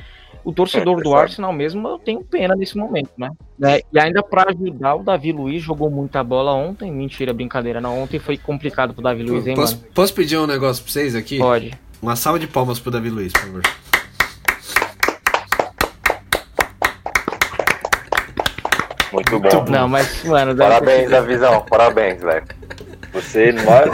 o 0.44 0.52
torcedor 0.52 1.00
É, 1.00 1.02
do. 1.02 1.14
Arsenal 1.14 1.52
mesmo 1.52 1.86
eu 1.88 1.98
tenho 1.98 2.22
pena 2.22 2.54
nesse 2.56 2.76
momento, 2.76 3.10
né? 3.18 3.30
É, 3.62 3.82
e 3.92 3.98
ainda 4.00 4.22
pra 4.22 4.46
ajudar, 4.50 4.94
o 4.96 5.02
Davi 5.02 5.32
Luiz 5.32 5.62
jogou 5.62 5.90
muita 5.90 6.22
bola 6.24 6.52
ontem. 6.52 6.90
Mentira, 6.90 7.32
brincadeira. 7.32 7.80
Não, 7.80 8.02
ontem 8.02 8.18
foi 8.18 8.36
complicado 8.36 8.92
pro 8.94 9.02
Davi 9.02 9.22
Luiz, 9.22 9.46
hein, 9.46 9.54
Posso, 9.54 9.76
mano? 9.76 9.88
posso 9.94 10.14
pedir 10.14 10.38
um 10.38 10.46
negócio 10.46 10.82
pra 10.82 10.92
vocês 10.92 11.14
aqui? 11.14 11.38
Pode. 11.38 11.72
Uma 12.02 12.16
salva 12.16 12.38
de 12.38 12.46
palmas 12.46 12.78
pro 12.78 12.90
Davi 12.90 13.10
Luiz, 13.10 13.32
por 13.32 13.40
favor. 13.42 13.62
Muito 19.12 19.30
bom. 19.32 19.40
Muito 19.40 19.60
bom. 19.62 19.70
Não, 19.70 19.88
mas, 19.88 20.24
mano, 20.24 20.54
Davi- 20.54 20.70
Parabéns, 20.72 21.10
Davizão. 21.10 21.64
Parabéns, 21.68 22.20
velho. 22.22 22.46
Você 23.12 23.50
não 23.52 23.62
é. 23.64 23.84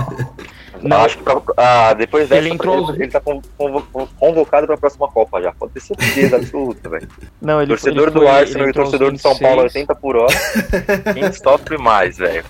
Não. 0.82 0.98
Acho 0.98 1.18
que 1.18 1.24
pra- 1.24 1.40
ah, 1.56 1.94
depois 1.94 2.28
dessa 2.28 2.40
Ele 2.40 2.54
entrou- 2.54 2.90
ele, 2.92 3.04
ele 3.04 3.10
tá 3.10 3.20
con- 3.20 3.40
convo- 3.56 4.08
convocado 4.18 4.66
pra 4.66 4.76
próxima 4.76 5.08
Copa 5.08 5.40
já. 5.42 5.52
Pode 5.52 5.72
ter 5.72 5.80
certeza 5.80 6.36
absoluta, 6.36 6.88
velho. 6.88 7.08
Não, 7.40 7.60
ele 7.60 7.68
Torcedor 7.68 8.02
ele 8.04 8.10
do 8.12 8.18
foi- 8.20 8.28
Arsenal 8.28 8.62
ele 8.62 8.70
e 8.70 8.74
torcedor 8.74 9.12
do 9.12 9.18
São 9.18 9.36
Paulo 9.38 9.62
26. 9.62 9.88
80 9.88 9.94
por 9.94 10.16
hora. 10.16 10.34
Quem 11.14 11.32
sofre 11.32 11.78
mais, 11.78 12.16
velho? 12.18 12.44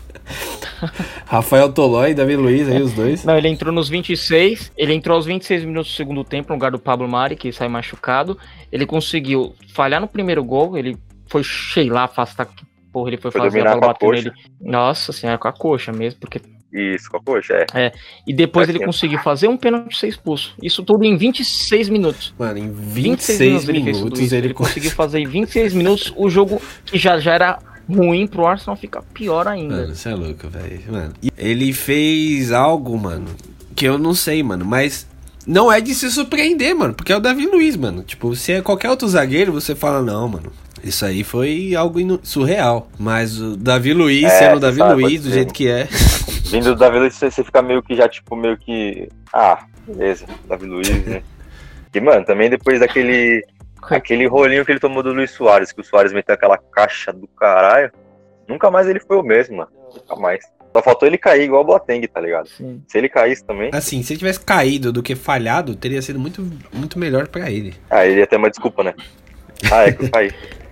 Rafael 1.25 1.73
Tolói 1.73 2.11
e 2.11 2.15
Davi 2.15 2.37
Luiz, 2.37 2.69
aí 2.69 2.83
os 2.83 2.93
dois. 2.93 3.25
Não, 3.25 3.37
ele 3.37 3.49
entrou 3.49 3.73
nos 3.73 3.89
26. 3.89 4.71
Ele 4.77 4.93
entrou 4.93 5.17
aos 5.17 5.25
26 5.27 5.65
minutos 5.65 5.93
do 5.93 5.97
segundo 5.97 6.25
tempo, 6.25 6.49
no 6.51 6.55
lugar 6.57 6.71
do 6.71 6.79
Pablo 6.79 7.09
Mari, 7.09 7.37
que 7.37 7.53
sai 7.53 7.69
machucado. 7.69 8.39
Ele 8.71 8.85
conseguiu 8.87 9.55
falhar 9.73 10.01
no 10.01 10.09
primeiro 10.09 10.43
gol. 10.45 10.77
Ele 10.77 10.97
foi, 11.29 11.43
sei 11.45 11.89
lá, 11.89 12.05
afastar. 12.05 12.47
que 12.47 12.65
Porra, 12.93 13.11
ele 13.11 13.19
foi, 13.19 13.31
Foi 13.31 13.41
fazer 13.43 13.61
a 13.61 13.75
bola 13.75 13.85
a 13.85 13.89
bateu 13.89 14.11
nele. 14.11 14.33
Nossa 14.61 15.13
senhora, 15.13 15.39
com 15.39 15.49
a 15.49 15.53
coxa 15.53 15.93
mesmo. 15.93 16.19
Porque... 16.21 16.41
Isso, 16.77 17.11
com 17.11 17.17
a 17.17 17.23
coxa, 17.23 17.65
é. 17.73 17.93
E 18.27 18.35
depois 18.35 18.69
É 18.69 18.73
ele 18.73 18.85
conseguiu 18.85 19.19
fazer 19.21 19.49
um 19.49 19.57
pênalti 19.57 19.97
ser 19.97 20.09
expulso. 20.09 20.55
Isso 20.63 20.83
tudo 20.83 21.05
em 21.05 21.17
26 21.17 21.89
minutos. 21.89 22.35
Mano, 22.39 22.59
em 22.59 22.71
26 22.71 23.39
26 23.39 23.69
ele 23.69 23.83
fez 23.83 23.97
tudo 23.97 24.05
minutos 24.05 24.33
ele, 24.33 24.47
Ele 24.49 24.55
conseguiu 24.55 24.91
fazer 24.93 25.21
em 25.21 25.27
26 25.27 25.73
minutos 25.73 26.13
o 26.15 26.29
jogo 26.29 26.61
que 26.85 26.99
já, 26.99 27.19
já 27.19 27.33
era 27.33 27.59
ruim 27.89 28.27
pro 28.27 28.47
Arsenal, 28.47 28.77
fica 28.77 29.01
pior 29.15 29.49
ainda. 29.49 29.77
Mano, 29.77 29.95
você 29.95 30.11
é 30.11 30.15
louco, 30.15 30.49
velho. 30.49 30.81
Mano, 30.91 31.15
ele 31.39 31.73
fez 31.73 32.53
algo, 32.53 32.99
mano, 32.99 33.29
que 33.75 33.87
eu 33.87 33.97
não 33.97 34.15
sei, 34.15 34.43
mano, 34.43 34.65
mas 34.65 35.07
não 35.47 35.73
é 35.73 35.81
de 35.81 35.95
se 35.95 36.11
surpreender, 36.11 36.75
mano, 36.75 36.93
porque 36.93 37.13
é 37.13 37.17
o 37.17 37.21
Davi 37.21 37.47
Luiz, 37.47 37.77
mano. 37.77 38.03
Tipo, 38.03 38.35
se 38.35 38.53
é 38.53 38.61
qualquer 38.61 38.91
outro 38.91 39.09
zagueiro, 39.09 39.53
você 39.53 39.75
fala, 39.75 40.03
não, 40.03 40.29
mano. 40.29 40.53
Isso 40.83 41.05
aí 41.05 41.25
foi 41.25 41.75
algo 41.75 41.99
surreal. 42.23 42.89
Mas 42.99 43.41
o 43.41 43.57
Davi 43.57 43.93
Luiz, 43.93 44.25
É, 44.25 44.29
sendo 44.31 44.57
o 44.57 44.61
Davi 44.61 44.79
sabe, 44.79 45.03
Luiz, 45.03 45.23
do 45.23 45.29
ser. 45.29 45.35
jeito 45.35 45.53
que 45.55 45.69
é. 45.69 45.85
Vindo 46.51 46.75
do 46.75 46.77
Davi 46.77 46.99
Luiz, 46.99 47.15
você 47.15 47.43
fica 47.43 47.61
meio 47.63 47.83
que 47.83 47.95
já, 47.95 48.09
tipo, 48.09 48.37
meio 48.37 48.57
que. 48.57 49.09
Ah, 49.33 49.65
beleza, 49.87 50.27
Davi 50.49 50.67
Luiz, 50.67 50.89
né? 51.07 51.23
E, 51.95 52.01
mano, 52.01 52.27
também 52.27 52.51
depois 52.51 52.79
daquele. 52.81 53.43
Aquele 53.89 54.27
rolinho 54.27 54.67
que 54.67 54.71
ele 54.73 54.79
tomou 54.79 55.03
do 55.03 55.15
Luiz 55.15 55.31
Soares, 55.31 55.73
que 55.73 55.81
o 55.81 55.85
Soares 55.85 56.13
meteu 56.13 56.35
aquela 56.35 56.59
caixa 56.59 57.11
do 57.11 57.27
caralho. 57.29 57.91
Nunca 58.47 58.71
mais 58.71 58.87
ele 58.87 59.01
foi 59.01 59.17
o 59.17 59.23
mesmo, 59.23 59.57
mano. 59.57 59.71
Nunca 59.95 60.15
mais. 60.17 60.45
Só 60.75 60.83
faltou 60.83 61.09
ele 61.09 61.17
cair 61.17 61.45
igual 61.45 61.63
o 61.63 61.65
Boateng, 61.65 62.07
tá 62.07 62.21
ligado? 62.21 62.49
Sim. 62.51 62.83
Se 62.87 62.99
ele 62.99 63.09
caísse 63.09 63.43
também, 63.47 63.71
Assim, 63.73 64.03
se 64.03 64.13
ele 64.13 64.19
tivesse 64.19 64.41
caído 64.41 64.93
do 64.93 65.03
que 65.03 65.15
falhado, 65.15 65.75
teria 65.75 66.03
sido 66.03 66.19
muito, 66.19 66.47
muito 66.71 66.99
melhor 66.99 67.29
pra 67.29 67.51
ele. 67.51 67.73
ah, 67.89 68.05
ele 68.05 68.21
ia 68.21 68.27
ter 68.27 68.37
uma 68.37 68.51
desculpa, 68.51 68.85
né? 68.85 68.93
Ah, 69.73 69.85
é 69.85 69.93
que 69.93 70.05
eu 70.05 70.11
caí. 70.11 70.31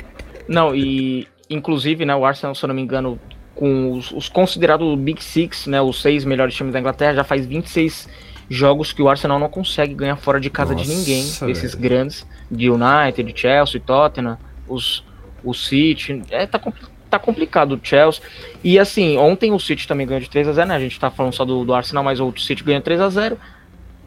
Não, 0.49 0.75
e 0.75 1.27
inclusive, 1.49 2.05
né, 2.05 2.15
o 2.15 2.25
Arsenal, 2.25 2.55
se 2.55 2.65
eu 2.65 2.69
não 2.69 2.75
me 2.75 2.83
engano, 2.83 3.19
com 3.55 3.93
os, 3.93 4.11
os 4.11 4.29
considerados 4.29 4.99
Big 4.99 5.23
Six, 5.23 5.67
né, 5.67 5.81
os 5.81 6.01
seis 6.01 6.25
melhores 6.25 6.55
times 6.55 6.73
da 6.73 6.81
Inglaterra, 6.81 7.15
já 7.15 7.25
faz 7.25 7.47
26 7.47 8.09
jogos 8.49 8.93
que 8.93 9.01
o 9.03 9.09
Arsenal 9.09 9.39
não 9.39 9.49
consegue 9.49 9.95
ganhar 9.95 10.17
fora 10.17 10.41
de 10.41 10.51
casa 10.51 10.75
de 10.75 10.87
Nossa, 10.87 10.99
ninguém, 10.99 11.25
desses 11.47 11.75
velho. 11.75 11.83
grandes, 11.83 12.27
de 12.51 12.71
United, 12.71 13.33
de 13.33 13.41
Chelsea, 13.41 13.81
Tottenham, 13.81 14.39
os, 14.69 15.05
o 15.43 15.55
City, 15.55 16.23
é, 16.31 16.47
tá, 16.47 16.61
tá 17.09 17.19
complicado 17.19 17.73
o 17.73 17.81
Chelsea, 17.83 18.23
e 18.63 18.79
assim, 18.79 19.17
ontem 19.17 19.53
o 19.53 19.59
City 19.59 19.89
também 19.89 20.07
ganhou 20.07 20.21
de 20.21 20.29
3 20.29 20.49
a 20.49 20.53
0 20.53 20.69
né, 20.69 20.77
a 20.77 20.81
gente 20.81 20.99
tá 20.99 21.11
falando 21.11 21.33
só 21.33 21.45
do, 21.45 21.65
do 21.65 21.73
Arsenal, 21.73 22.05
mas 22.05 22.21
o 22.21 22.33
City 22.37 22.63
ganhou 22.63 22.83
3 22.83 23.01
a 23.01 23.09
0 23.09 23.39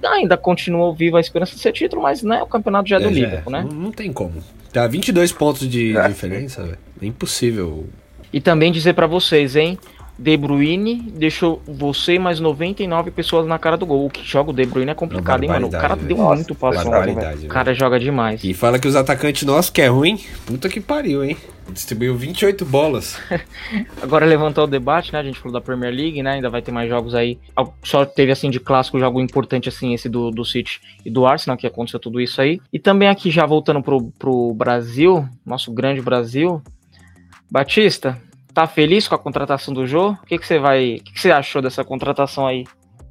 ainda 0.03 0.37
continua 0.37 0.93
viva 0.93 1.17
a 1.17 1.21
esperança 1.21 1.55
de 1.55 1.61
ser 1.61 1.71
título, 1.71 2.01
mas 2.01 2.21
né, 2.23 2.41
o 2.43 2.47
campeonato 2.47 2.87
já 2.89 2.97
é 2.97 2.99
do 2.99 3.05
É, 3.05 3.09
é. 3.09 3.13
Liverpool, 3.13 3.51
né? 3.51 3.65
Não, 3.69 3.71
não 3.77 3.91
tem 3.91 4.11
como. 4.13 4.33
Tá 4.71 4.85
22 4.87 5.31
pontos 5.31 5.67
de 5.67 5.95
É. 5.97 6.07
diferença, 6.09 6.63
velho. 6.63 6.77
É 7.01 7.05
impossível. 7.05 7.87
E 8.31 8.41
também 8.41 8.71
dizer 8.71 8.93
pra 8.93 9.07
vocês, 9.07 9.55
hein? 9.55 9.77
De 10.17 10.35
Bruyne 10.35 10.95
deixou 11.15 11.61
você 11.67 12.13
e 12.13 12.19
mais 12.19 12.39
99 12.39 13.11
pessoas 13.11 13.45
na 13.45 13.59
cara 13.59 13.77
do 13.77 13.85
gol. 13.85 14.05
O 14.05 14.09
que 14.09 14.23
joga 14.25 14.49
o 14.49 14.53
De 14.53 14.65
Bruyne 14.65 14.91
é 14.91 14.95
complicado, 14.95 15.43
hein, 15.43 15.49
mano? 15.49 15.67
O 15.67 15.71
cara 15.71 15.89
barbaridade, 15.89 16.15
deu 16.15 16.35
muito 16.35 16.55
passo, 16.55 16.89
velho. 16.89 17.45
O 17.45 17.47
cara 17.47 17.73
joga 17.73 17.99
demais. 17.99 18.43
E 18.43 18.53
fala 18.53 18.79
que 18.79 18.87
os 18.87 18.95
atacantes 18.95 19.43
nossos 19.43 19.69
que 19.69 19.81
é 19.81 19.87
ruim. 19.87 20.19
Puta 20.45 20.69
que 20.69 20.81
pariu, 20.81 21.23
hein? 21.23 21.37
Distribuiu 21.71 22.15
28 22.15 22.65
bolas. 22.65 23.19
Agora 24.01 24.25
levantou 24.25 24.63
o 24.63 24.67
debate, 24.67 25.13
né? 25.13 25.19
A 25.19 25.23
gente 25.23 25.37
falou 25.37 25.53
da 25.53 25.61
Premier 25.61 25.93
League, 25.93 26.23
né? 26.23 26.31
Ainda 26.31 26.49
vai 26.49 26.61
ter 26.61 26.71
mais 26.71 26.89
jogos 26.89 27.13
aí. 27.13 27.37
Só 27.83 28.05
teve, 28.05 28.31
assim, 28.31 28.49
de 28.49 28.59
clássico, 28.59 28.97
jogo 28.97 29.21
importante, 29.21 29.69
assim, 29.69 29.93
esse 29.93 30.09
do, 30.09 30.31
do 30.31 30.43
City 30.43 30.81
e 31.05 31.11
do 31.11 31.25
Arsenal, 31.25 31.57
que 31.57 31.67
aconteceu 31.67 31.99
tudo 31.99 32.19
isso 32.19 32.41
aí. 32.41 32.59
E 32.71 32.79
também 32.79 33.09
aqui, 33.09 33.29
já 33.29 33.45
voltando 33.45 33.83
pro, 33.83 34.11
pro 34.17 34.53
Brasil, 34.53 35.27
nosso 35.45 35.71
grande 35.71 36.01
Brasil. 36.01 36.61
Batista, 37.49 38.19
tá 38.57 38.65
feliz 38.65 39.07
com 39.07 39.13
a 39.13 39.19
contratação 39.19 39.71
do 39.71 39.85
Jô? 39.85 40.13
O 40.13 40.25
que 40.25 40.35
que 40.35 40.47
você 40.47 40.57
vai... 40.57 40.95
O 40.95 41.03
que 41.03 41.13
que 41.13 41.21
você 41.21 41.29
achou 41.29 41.61
dessa 41.61 41.83
contratação 41.83 42.47
aí? 42.47 42.65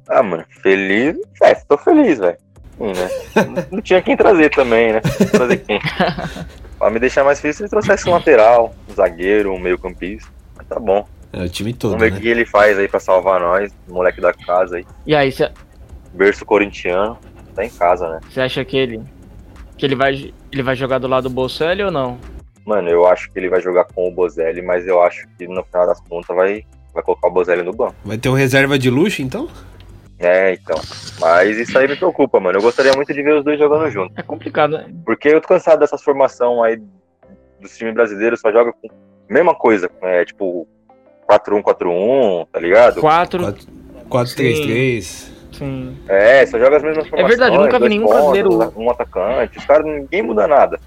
Ah, 0.09 0.21
mano, 0.21 0.43
feliz. 0.61 1.17
É, 1.41 1.55
tô 1.55 1.77
feliz, 1.77 2.19
velho. 2.19 2.37
Sim, 2.77 2.87
né? 2.87 3.65
Não- 3.71 3.81
tinha 3.81 4.01
quem 4.01 4.17
trazer 4.17 4.49
também, 4.49 4.91
né? 4.91 4.99
Trazer 5.31 5.55
quem? 5.59 5.79
pra 6.77 6.89
me 6.89 6.99
deixar 6.99 7.23
mais 7.23 7.39
feliz, 7.39 7.55
se 7.55 7.63
ele 7.63 7.69
trouxesse 7.69 8.09
um 8.09 8.11
lateral, 8.11 8.75
um 8.89 8.93
zagueiro, 8.93 9.53
um 9.53 9.57
meio-campista. 9.57 10.29
Mas 10.57 10.67
tá 10.67 10.81
bom. 10.81 11.07
É 11.31 11.43
o 11.43 11.49
time 11.49 11.73
todo, 11.73 11.91
Vamos 11.91 12.03
ver 12.03 12.11
o 12.11 12.15
né? 12.15 12.19
que 12.19 12.27
ele 12.27 12.45
faz 12.45 12.77
aí 12.77 12.89
pra 12.89 12.99
salvar 12.99 13.39
nós, 13.39 13.73
moleque 13.87 14.19
da 14.19 14.33
casa 14.33 14.75
aí. 14.75 14.85
E 15.05 15.15
aí, 15.15 15.31
você 15.31 15.49
Berço 16.13 16.45
corintiano, 16.45 17.17
tá 17.55 17.63
em 17.63 17.69
casa, 17.69 18.09
né? 18.09 18.19
Você 18.29 18.41
acha 18.41 18.65
que 18.65 18.75
ele 18.75 19.01
que 19.77 19.85
ele 19.85 19.95
vai 19.95 20.33
ele 20.51 20.63
vai 20.63 20.75
jogar 20.75 20.97
do 20.99 21.07
lado 21.07 21.29
do 21.29 21.33
Bocelli 21.33 21.83
ou 21.83 21.91
não? 21.91 22.17
Mano, 22.67 22.89
eu 22.89 23.07
acho 23.07 23.31
que 23.31 23.39
ele 23.39 23.47
vai 23.49 23.61
jogar 23.61 23.85
com 23.85 24.05
o 24.09 24.11
Bozelli, 24.11 24.61
mas 24.61 24.85
eu 24.85 25.01
acho 25.01 25.25
que 25.37 25.47
no 25.47 25.63
final 25.63 25.87
das 25.87 26.01
contas 26.01 26.35
vai, 26.35 26.65
vai 26.93 27.01
colocar 27.01 27.29
o 27.29 27.31
Bozelli 27.31 27.63
no 27.63 27.71
banco. 27.71 27.95
Vai 28.03 28.17
ter 28.17 28.27
um 28.27 28.33
reserva 28.33 28.77
de 28.77 28.89
luxo, 28.89 29.21
então? 29.21 29.47
É, 30.19 30.51
então. 30.53 30.75
Mas 31.21 31.57
isso 31.57 31.77
aí 31.79 31.87
me 31.87 31.95
preocupa, 31.95 32.41
mano. 32.41 32.57
Eu 32.57 32.61
gostaria 32.61 32.91
muito 32.93 33.13
de 33.13 33.23
ver 33.23 33.35
os 33.35 33.45
dois 33.45 33.57
jogando 33.57 33.89
juntos. 33.89 34.17
É 34.17 34.21
complicado, 34.21 34.71
né? 34.71 34.85
Porque 35.05 35.29
eu 35.29 35.39
tô 35.39 35.47
cansado 35.47 35.79
dessas 35.79 36.03
formação 36.03 36.61
aí 36.61 36.77
dos 37.61 37.77
times 37.77 37.93
brasileiros, 37.93 38.41
só 38.41 38.51
joga 38.51 38.73
com 38.73 38.89
mesma 39.29 39.55
coisa, 39.55 39.89
é, 40.01 40.25
tipo 40.25 40.67
4-1-4-1, 41.29 42.47
tá 42.51 42.59
ligado? 42.59 42.99
4, 42.99 43.55
4-3-3. 44.09 45.29
sim. 45.53 45.97
É, 46.09 46.45
só 46.45 46.59
joga 46.59 46.77
as 46.77 46.83
mesmas 46.83 47.05
É 47.05 47.09
formações. 47.09 47.29
verdade, 47.37 47.55
eu 47.55 47.61
nunca 47.63 47.79
vi 47.79 47.89
nenhum 47.89 48.05
pontas, 48.07 48.31
brasileiro- 48.43 48.73
Um 48.75 48.89
atacante, 48.91 49.57
os 49.57 49.65
caras, 49.65 49.85
ninguém 49.85 50.21
muda 50.21 50.47
nada. 50.47 50.79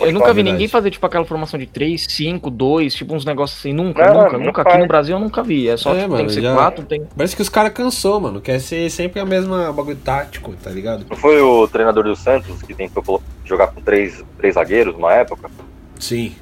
Eu 0.00 0.12
nunca 0.12 0.32
vi 0.32 0.42
ninguém 0.42 0.68
fazer 0.68 0.90
tipo 0.90 1.04
aquela 1.04 1.24
formação 1.24 1.58
de 1.58 1.66
3, 1.66 2.06
5, 2.08 2.48
2, 2.50 2.94
tipo 2.94 3.14
uns 3.14 3.24
negócios 3.24 3.58
assim, 3.58 3.72
nunca, 3.72 4.06
Não, 4.12 4.22
nunca, 4.24 4.38
nunca 4.38 4.62
faz. 4.62 4.74
aqui 4.74 4.82
no 4.82 4.88
Brasil 4.88 5.16
eu 5.16 5.20
nunca 5.20 5.42
vi. 5.42 5.68
É 5.68 5.76
só 5.76 5.90
É, 5.92 5.98
tipo, 5.98 6.10
mano, 6.10 6.16
tem 6.18 6.26
que 6.28 6.32
ser 6.34 6.42
já- 6.42 6.54
4, 6.54 6.84
tem 6.84 7.02
Parece 7.16 7.34
que 7.36 7.42
os 7.42 7.48
caras 7.48 7.72
cansou, 7.72 8.20
mano. 8.20 8.40
Quer 8.40 8.60
ser 8.60 8.88
sempre 8.90 9.20
a 9.20 9.24
mesma 9.26 9.72
bagulho 9.72 9.96
tático, 9.96 10.52
tá 10.62 10.70
ligado? 10.70 11.04
Não 11.10 11.16
foi 11.16 11.40
o 11.40 11.66
treinador 11.66 12.04
do 12.04 12.14
Santos 12.14 12.62
que 12.62 12.72
tentou 12.74 13.20
jogar 13.44 13.68
com 13.68 13.80
três, 13.80 14.24
três 14.38 14.54
zagueiros 14.54 14.94
numa 14.94 15.12
época? 15.14 15.50
Sim. 15.98 16.34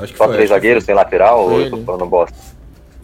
Acho 0.00 0.12
que 0.12 0.18
Só 0.18 0.24
foi. 0.26 0.34
três 0.34 0.50
acho 0.50 0.54
que 0.60 0.66
zagueiros 0.66 0.84
sem 0.84 0.94
lateral? 0.94 1.40
Ou 1.44 1.60
eu 1.60 1.70
tô 1.70 1.76
Ele. 1.76 1.84
falando 1.84 2.06
bosta? 2.06 2.36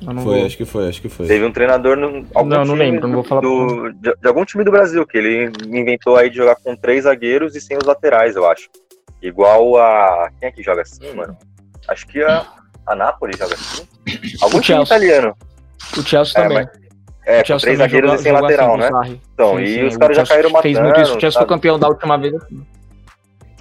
Foi, 0.04 0.14
vou. 0.14 0.44
acho 0.46 0.56
que 0.56 0.64
foi, 0.64 0.88
acho 0.88 1.00
que 1.00 1.08
foi. 1.08 1.26
Teve 1.26 1.44
um 1.46 1.52
treinador 1.52 1.96
no, 1.96 2.26
algum 2.34 2.48
Não, 2.50 2.58
não 2.58 2.74
time 2.74 2.78
lembro, 2.78 3.08
não 3.08 3.14
vou 3.14 3.24
falar 3.24 3.40
do, 3.40 3.90
de, 3.92 4.12
de 4.20 4.28
algum 4.28 4.44
time 4.44 4.62
do 4.62 4.70
Brasil 4.70 5.06
que 5.06 5.16
ele 5.16 5.50
inventou 5.66 6.16
aí 6.16 6.28
de 6.28 6.36
jogar 6.36 6.56
com 6.56 6.76
três 6.76 7.04
zagueiros 7.04 7.54
e 7.56 7.60
sem 7.60 7.78
os 7.78 7.84
laterais, 7.86 8.36
eu 8.36 8.44
acho. 8.50 8.68
Igual 9.28 9.78
a. 9.78 10.28
Quem 10.38 10.48
é 10.48 10.52
que 10.52 10.62
joga 10.62 10.82
assim, 10.82 11.12
mano? 11.14 11.36
Acho 11.88 12.06
que 12.06 12.22
a, 12.22 12.44
a 12.86 12.94
Napoli 12.94 13.32
joga 13.36 13.54
assim. 13.54 13.88
Algum 14.42 14.58
O 14.58 14.60
time 14.60 14.76
Chelsea. 14.84 14.96
italiano. 14.96 15.36
O 15.96 16.02
Chelsea 16.02 16.38
É, 16.38 16.42
também. 16.42 16.64
mas- 16.66 16.84
É, 17.26 17.36
o 17.36 17.40
com 17.40 17.46
Chelsea 17.46 17.60
três 17.66 17.78
zagueiros 17.78 18.12
e 18.12 18.18
sem 18.18 18.32
joga 18.32 18.42
lateral, 18.42 18.74
assim, 18.80 19.12
né? 19.12 19.20
Então, 19.32 19.56
Sim, 19.56 19.62
e 19.62 19.68
sim, 19.68 19.84
os 19.84 19.94
o 19.94 19.98
caras 19.98 20.16
já 20.18 20.24
Chelsea 20.26 20.42
caíram 20.44 20.62
Fez 20.62 20.74
matando. 20.76 20.94
muito 20.94 21.00
isso, 21.08 21.16
o 21.16 21.20
Chelsea 21.20 21.40
foi 21.40 21.48
campeão 21.48 21.78
da 21.78 21.88
última 21.88 22.18
vez. 22.18 22.34
assim. 22.34 22.66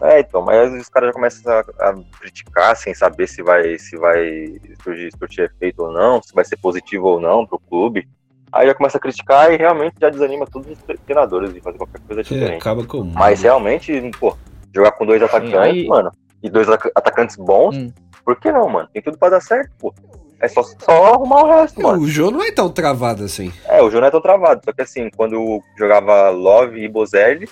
É, 0.01 0.19
então, 0.19 0.41
mas 0.41 0.73
os 0.73 0.89
caras 0.89 1.07
já 1.09 1.13
começam 1.13 1.53
a, 1.53 1.59
a 1.89 1.93
criticar 2.19 2.75
sem 2.75 2.93
saber 2.93 3.25
se 3.25 3.41
vai, 3.41 3.79
se 3.79 3.95
vai 3.95 4.59
surgir, 4.83 5.09
surtir 5.17 5.45
efeito 5.45 5.81
ou 5.83 5.93
não, 5.93 6.21
se 6.21 6.33
vai 6.33 6.43
ser 6.43 6.57
positivo 6.57 7.07
ou 7.07 7.21
não 7.21 7.45
pro 7.47 7.57
clube. 7.57 8.05
Aí 8.51 8.67
já 8.67 8.73
começa 8.75 8.97
a 8.97 9.01
criticar 9.01 9.53
e 9.53 9.55
realmente 9.55 9.95
já 10.01 10.09
desanima 10.09 10.45
todos 10.45 10.69
os 10.69 10.77
treinadores 11.05 11.53
de 11.53 11.61
fazer 11.61 11.77
qualquer 11.77 12.01
coisa 12.01 12.19
É, 12.19 12.23
diferente. 12.23 12.57
acaba 12.61 12.83
com. 12.85 13.03
Mas 13.05 13.41
realmente, 13.43 14.11
pô, 14.19 14.35
jogar 14.73 14.91
com 14.93 15.05
dois 15.05 15.21
atacantes, 15.21 15.53
aí- 15.55 15.87
mano, 15.87 16.11
e 16.41 16.49
dois 16.49 16.67
ata- 16.69 16.91
atacantes 16.95 17.35
bons, 17.35 17.75
Hum. 17.77 17.91
por 18.25 18.35
que 18.37 18.51
não, 18.51 18.67
mano? 18.69 18.89
Tem 18.93 19.01
tudo 19.01 19.17
pra 19.17 19.29
dar 19.29 19.41
certo, 19.41 19.71
pô. 19.79 19.93
É 20.39 20.47
só, 20.49 20.61
só 20.63 21.13
arrumar 21.13 21.43
o 21.43 21.47
resto, 21.47 21.81
mano. 21.81 22.01
O 22.01 22.07
jogo 22.07 22.31
não 22.37 22.43
é 22.43 22.51
tão 22.51 22.69
travado 22.69 23.23
assim. 23.23 23.51
É, 23.65 23.81
o 23.81 23.85
jogo 23.89 24.01
não 24.01 24.07
é 24.07 24.11
tão 24.11 24.19
travado, 24.21 24.61
só 24.65 24.73
que 24.73 24.81
assim, 24.81 25.09
quando 25.15 25.61
jogava 25.77 26.29
Love 26.31 26.83
e 26.83 26.89
Bozelli, 26.89 27.47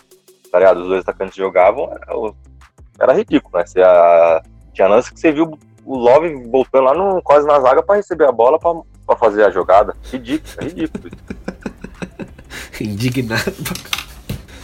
tá 0.52 0.60
ligado? 0.60 0.82
Os 0.82 0.88
dois 0.90 1.02
atacantes 1.02 1.36
jogavam, 1.36 1.90
era, 1.90 2.34
era 3.00 3.14
ridículo, 3.14 3.58
né? 3.58 3.66
Você, 3.66 3.82
a, 3.82 4.42
tinha 4.74 4.90
lance 4.90 5.14
que 5.14 5.20
você 5.20 5.32
viu 5.32 5.58
o 5.86 5.98
Love 5.98 6.34
voltando 6.52 6.84
lá 6.84 6.94
no, 6.94 7.22
quase 7.22 7.48
na 7.48 7.60
zaga 7.62 7.82
pra 7.82 7.96
receber 7.96 8.26
a 8.26 8.32
bola 8.32 8.60
pra, 8.60 8.72
pra 9.08 9.16
fazer 9.16 9.46
a 9.46 9.50
jogada. 9.50 9.96
Ridículo, 10.12 10.54
é 10.60 10.64
ridículo. 10.66 11.10
Indignado. 12.82 13.54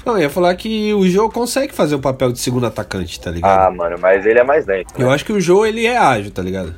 Não, 0.07 0.15
eu 0.15 0.23
ia 0.23 0.29
falar 0.29 0.55
que 0.55 0.93
o 0.93 1.07
jogo 1.07 1.33
consegue 1.33 1.73
fazer 1.73 1.95
o 1.95 1.99
papel 1.99 2.31
de 2.31 2.39
segundo 2.39 2.65
atacante, 2.65 3.19
tá 3.19 3.29
ligado? 3.29 3.67
ah, 3.67 3.69
mano, 3.71 3.97
mas 3.99 4.25
ele 4.25 4.39
é 4.39 4.43
mais 4.43 4.65
lento. 4.65 4.97
né? 4.97 5.03
Eu 5.05 5.11
acho 5.11 5.25
que 5.25 5.33
o 5.33 5.39
jogo 5.41 5.65
ele 5.65 5.85
é 5.85 5.97
ágil, 5.97 6.31
tá 6.31 6.41
ligado? 6.41 6.73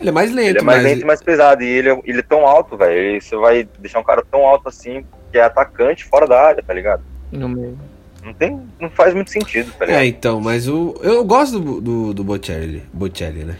Ele 0.00 0.08
é 0.08 0.12
mais 0.12 0.30
lento, 0.32 0.48
Ele 0.48 0.58
é 0.58 0.62
mais 0.62 0.82
mas 0.82 0.92
lento 0.92 1.02
e 1.02 1.06
mais 1.06 1.22
pesado. 1.22 1.62
E 1.62 1.66
ele, 1.68 1.90
é- 1.90 2.00
ele 2.04 2.18
é 2.18 2.22
tão 2.22 2.46
alto, 2.46 2.76
velho. 2.76 3.20
Você 3.20 3.36
vai 3.36 3.68
deixar 3.78 3.98
um 3.98 4.04
cara 4.04 4.22
tão 4.30 4.46
alto 4.46 4.68
assim, 4.68 5.04
que 5.32 5.38
é 5.38 5.42
atacante 5.42 6.04
fora 6.04 6.26
da 6.26 6.40
área, 6.40 6.62
tá 6.62 6.72
ligado? 6.74 7.02
No 7.32 7.48
meio. 7.48 7.78
Não 8.24 8.34
tem. 8.34 8.60
Não 8.80 8.90
faz 8.90 9.14
muito 9.14 9.30
sentido, 9.30 9.72
tá 9.78 9.84
ligado? 9.86 10.00
É, 10.02 10.06
então, 10.06 10.40
mas 10.40 10.68
o. 10.68 10.94
Eu 11.02 11.24
gosto 11.24 11.58
do, 11.60 11.80
do, 11.80 12.14
do 12.14 12.24
Bocelli. 12.24 12.82
Bocelli, 12.92 13.44
né? 13.44 13.56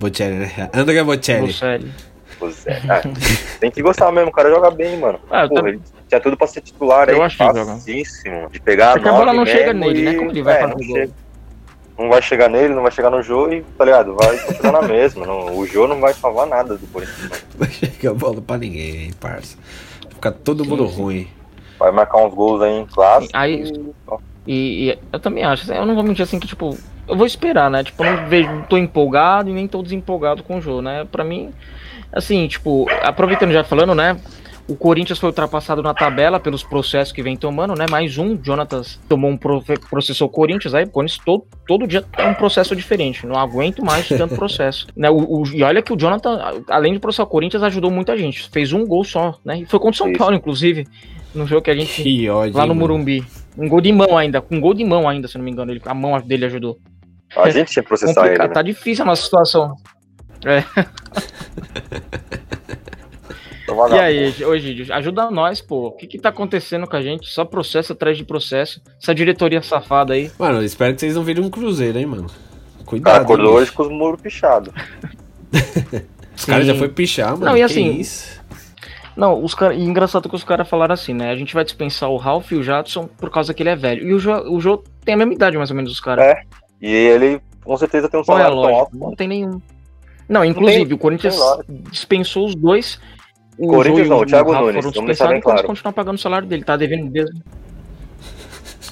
Bocelli, 0.00 0.36
né? 0.36 0.70
André 0.72 1.02
Bocelli. 1.02 1.46
Bocelli. 1.48 1.92
Pois 2.38 2.66
é. 2.66 2.80
Ah, 2.88 3.02
tem 3.60 3.70
que 3.70 3.82
gostar 3.82 4.10
mesmo, 4.12 4.28
o 4.30 4.32
cara 4.32 4.50
joga 4.50 4.70
bem, 4.70 4.98
mano. 4.98 5.18
Ah, 5.30 5.44
eu 5.44 5.48
Porra, 5.48 5.60
também- 5.62 5.74
ele 5.74 5.82
tinha 6.14 6.20
tudo 6.20 6.36
pra 6.36 6.46
ser 6.46 6.60
titular 6.60 7.08
Eu 7.08 7.16
aí, 7.16 7.22
acho 7.22 7.36
que 7.36 7.44
joga. 7.44 7.64
facíssimo. 7.66 8.48
De 8.50 8.60
pegar 8.60 8.96
É 8.96 9.00
que 9.00 9.08
a 9.08 9.12
bola 9.12 9.32
não 9.32 9.44
chega 9.46 9.72
nele, 9.72 10.02
né? 10.02 10.12
e- 10.12 10.16
Como 10.16 10.30
ele 10.30 10.42
vai 10.42 10.54
é, 10.56 10.60
fazer 10.60 10.72
não 10.74 10.86
gol? 10.86 10.96
chega. 10.96 11.12
Não 11.96 12.08
vai 12.08 12.22
chegar 12.22 12.48
nele, 12.50 12.74
não 12.74 12.82
vai 12.82 12.90
chegar 12.90 13.10
no 13.10 13.22
jogo 13.22 13.52
e, 13.52 13.62
tá 13.62 13.84
ligado? 13.84 14.16
Vai 14.16 14.36
continuar 14.38 14.72
na 14.72 14.82
mesma. 14.88 15.24
Não, 15.26 15.56
o 15.56 15.64
jogo 15.66 15.86
não 15.88 16.00
vai 16.00 16.12
salvar 16.12 16.46
nada 16.46 16.76
do 16.76 16.86
Corinthians. 16.88 17.30
não. 17.30 17.38
Vai 17.58 17.70
chegar 17.70 18.10
a 18.10 18.14
bola 18.14 18.40
pra 18.40 18.58
ninguém, 18.58 19.12
parça. 19.20 19.56
Fica 20.10 20.32
todo 20.32 20.64
Sim, 20.64 20.70
mundo 20.70 20.88
sim. 20.88 20.96
ruim. 21.02 21.28
Vai 21.78 21.92
marcar 21.92 22.18
uns 22.18 22.34
gols 22.34 22.62
aí 22.62 22.72
em 22.80 22.86
clássico. 22.86 23.30
Aí- 23.36 23.62
e-. 23.62 23.94
E, 24.46 24.90
e 24.90 24.98
eu 25.12 25.20
também 25.20 25.42
acho, 25.44 25.62
assim, 25.62 25.74
eu 25.78 25.86
não 25.86 25.94
vou 25.94 26.02
mentir 26.04 26.22
assim 26.22 26.38
que, 26.38 26.46
tipo, 26.46 26.76
eu 27.08 27.16
vou 27.16 27.26
esperar, 27.26 27.70
né? 27.70 27.82
Tipo, 27.84 28.04
eu 28.04 28.14
não 28.16 28.26
vejo, 28.28 28.50
não 28.50 28.62
tô 28.62 28.76
empolgado 28.76 29.48
e 29.48 29.52
nem 29.54 29.66
tô 29.68 29.82
desempolgado 29.82 30.42
com 30.42 30.58
o 30.58 30.60
jogo, 30.60 30.82
né? 30.82 31.06
Pra 31.10 31.24
mim, 31.24 31.50
assim, 32.12 32.46
tipo, 32.48 32.86
aproveitando 33.02 33.52
já 33.52 33.64
falando, 33.64 33.94
né? 33.94 34.16
O 34.66 34.74
Corinthians 34.74 35.18
foi 35.18 35.28
ultrapassado 35.28 35.82
na 35.82 35.92
tabela 35.92 36.40
pelos 36.40 36.62
processos 36.62 37.12
que 37.12 37.22
vem 37.22 37.36
tomando, 37.36 37.74
né? 37.74 37.84
Mais 37.90 38.16
um, 38.16 38.38
Jonatas 38.42 38.98
tomou 39.06 39.30
um 39.30 39.36
processou 39.36 40.26
o 40.26 40.30
Corinthians, 40.30 40.72
aí 40.72 40.84
o 40.84 40.90
Corinthians 40.90 41.20
todo, 41.22 41.44
todo 41.66 41.86
dia 41.86 42.02
é 42.16 42.24
um 42.24 42.32
processo 42.32 42.74
diferente. 42.74 43.26
Não 43.26 43.38
aguento 43.38 43.84
mais 43.84 44.08
tanto 44.08 44.34
processo. 44.36 44.86
né? 44.96 45.10
O, 45.10 45.42
o, 45.42 45.46
e 45.48 45.62
olha 45.62 45.82
que 45.82 45.92
o 45.92 45.96
Jonathan, 45.96 46.62
além 46.68 46.94
de 46.94 46.98
processar 46.98 47.24
o 47.24 47.26
Corinthians, 47.26 47.62
ajudou 47.62 47.90
muita 47.90 48.16
gente. 48.16 48.48
Fez 48.48 48.72
um 48.72 48.86
gol 48.86 49.04
só, 49.04 49.38
né? 49.44 49.58
E 49.58 49.66
foi 49.66 49.78
contra 49.78 49.96
o 49.96 49.98
São 49.98 50.08
Isso. 50.08 50.18
Paulo, 50.18 50.34
inclusive, 50.34 50.86
no 51.34 51.46
jogo 51.46 51.60
que 51.60 51.70
a 51.70 51.76
gente. 51.76 52.02
Que 52.02 52.30
ódio, 52.30 52.56
lá 52.56 52.64
no 52.66 52.74
Morumbi. 52.74 53.22
Um 53.58 53.68
gol 53.68 53.82
de 53.82 53.92
mão 53.92 54.16
ainda, 54.16 54.40
com 54.40 54.56
um 54.56 54.60
gol 54.60 54.72
de 54.72 54.82
mão 54.82 55.06
ainda, 55.06 55.28
se 55.28 55.36
não 55.36 55.44
me 55.44 55.50
engano. 55.50 55.72
Ele, 55.72 55.82
a 55.84 55.94
mão 55.94 56.18
dele 56.22 56.46
ajudou. 56.46 56.78
A 57.36 57.50
gente 57.50 57.70
tinha 57.70 57.82
processado 57.82 58.28
ele. 58.28 58.38
Né? 58.38 58.48
Tá 58.48 58.62
difícil 58.62 59.02
a 59.02 59.06
nossa 59.06 59.22
situação. 59.22 59.76
É. 60.46 60.64
e 63.66 63.98
aí, 63.98 64.44
hoje, 64.44 64.92
ajuda 64.92 65.30
nós, 65.30 65.60
pô. 65.60 65.88
O 65.88 65.92
que 65.92 66.06
que 66.06 66.18
tá 66.18 66.28
acontecendo 66.28 66.86
com 66.86 66.96
a 66.96 67.02
gente? 67.02 67.28
Só 67.30 67.44
processo 67.44 67.92
atrás 67.92 68.16
de 68.16 68.24
processo. 68.24 68.82
Essa 69.00 69.14
diretoria 69.14 69.62
safada 69.62 70.14
aí. 70.14 70.30
Mano, 70.38 70.58
eu 70.58 70.64
espero 70.64 70.94
que 70.94 71.00
vocês 71.00 71.14
não 71.14 71.24
virem 71.24 71.42
um 71.42 71.50
cruzeiro, 71.50 71.98
hein, 71.98 72.06
mano. 72.06 72.26
Cuidado. 72.84 73.12
Cara, 73.12 73.24
acordou 73.24 73.54
hoje 73.54 73.72
com 73.72 73.82
os 73.84 73.88
muros 73.88 74.20
pichados. 74.20 74.72
os 76.36 76.44
caras 76.44 76.66
já 76.66 76.74
foi 76.74 76.88
pichar, 76.88 77.30
mano. 77.30 77.46
Não, 77.46 77.56
e 77.56 77.62
assim. 77.62 78.04
Não, 79.16 79.42
os 79.42 79.54
cara... 79.54 79.74
engraçado 79.74 80.28
que 80.28 80.34
os 80.34 80.44
caras 80.44 80.68
falaram 80.68 80.92
assim, 80.92 81.14
né? 81.14 81.30
A 81.30 81.36
gente 81.36 81.54
vai 81.54 81.64
dispensar 81.64 82.10
o 82.10 82.16
Ralph 82.16 82.52
e 82.52 82.56
o 82.56 82.62
Jadson 82.62 83.06
por 83.06 83.30
causa 83.30 83.54
que 83.54 83.62
ele 83.62 83.70
é 83.70 83.76
velho. 83.76 84.06
E 84.06 84.12
o 84.12 84.18
Jô, 84.18 84.34
o 84.52 84.60
Jô 84.60 84.82
tem 85.04 85.14
a 85.14 85.16
mesma 85.16 85.32
idade, 85.32 85.56
mais 85.56 85.70
ou 85.70 85.76
menos, 85.76 85.90
os 85.92 86.00
caras. 86.00 86.24
É. 86.24 86.42
E 86.82 86.92
ele 86.92 87.40
com 87.64 87.76
certeza 87.78 88.08
tem 88.08 88.20
um 88.20 88.24
salário 88.24 88.56
Qual 88.56 88.64
é 88.64 88.68
tão 88.68 88.78
alto. 88.80 88.96
Não 88.96 89.16
tem 89.16 89.28
nenhum. 89.28 89.60
Não, 90.28 90.44
inclusive, 90.44 90.80
não 90.80 90.86
tem, 90.86 90.96
o 90.96 90.98
Corinthians 90.98 91.36
dispensou 91.90 92.46
os 92.46 92.54
dois 92.54 93.00
o 93.58 93.68
Corinthians 93.68 94.08
não, 94.08 94.20
o 94.20 94.26
Thiago 94.26 94.52
Nunes, 94.52 94.84
vamos 94.84 95.06
deixar 95.06 95.28
bem 95.28 95.40
claro. 95.40 95.66
continuar 95.66 95.92
pagando 95.92 96.16
o 96.16 96.20
salário 96.20 96.46
dele, 96.46 96.64
tá 96.64 96.76
devendo 96.76 97.10
mesmo. 97.10 97.42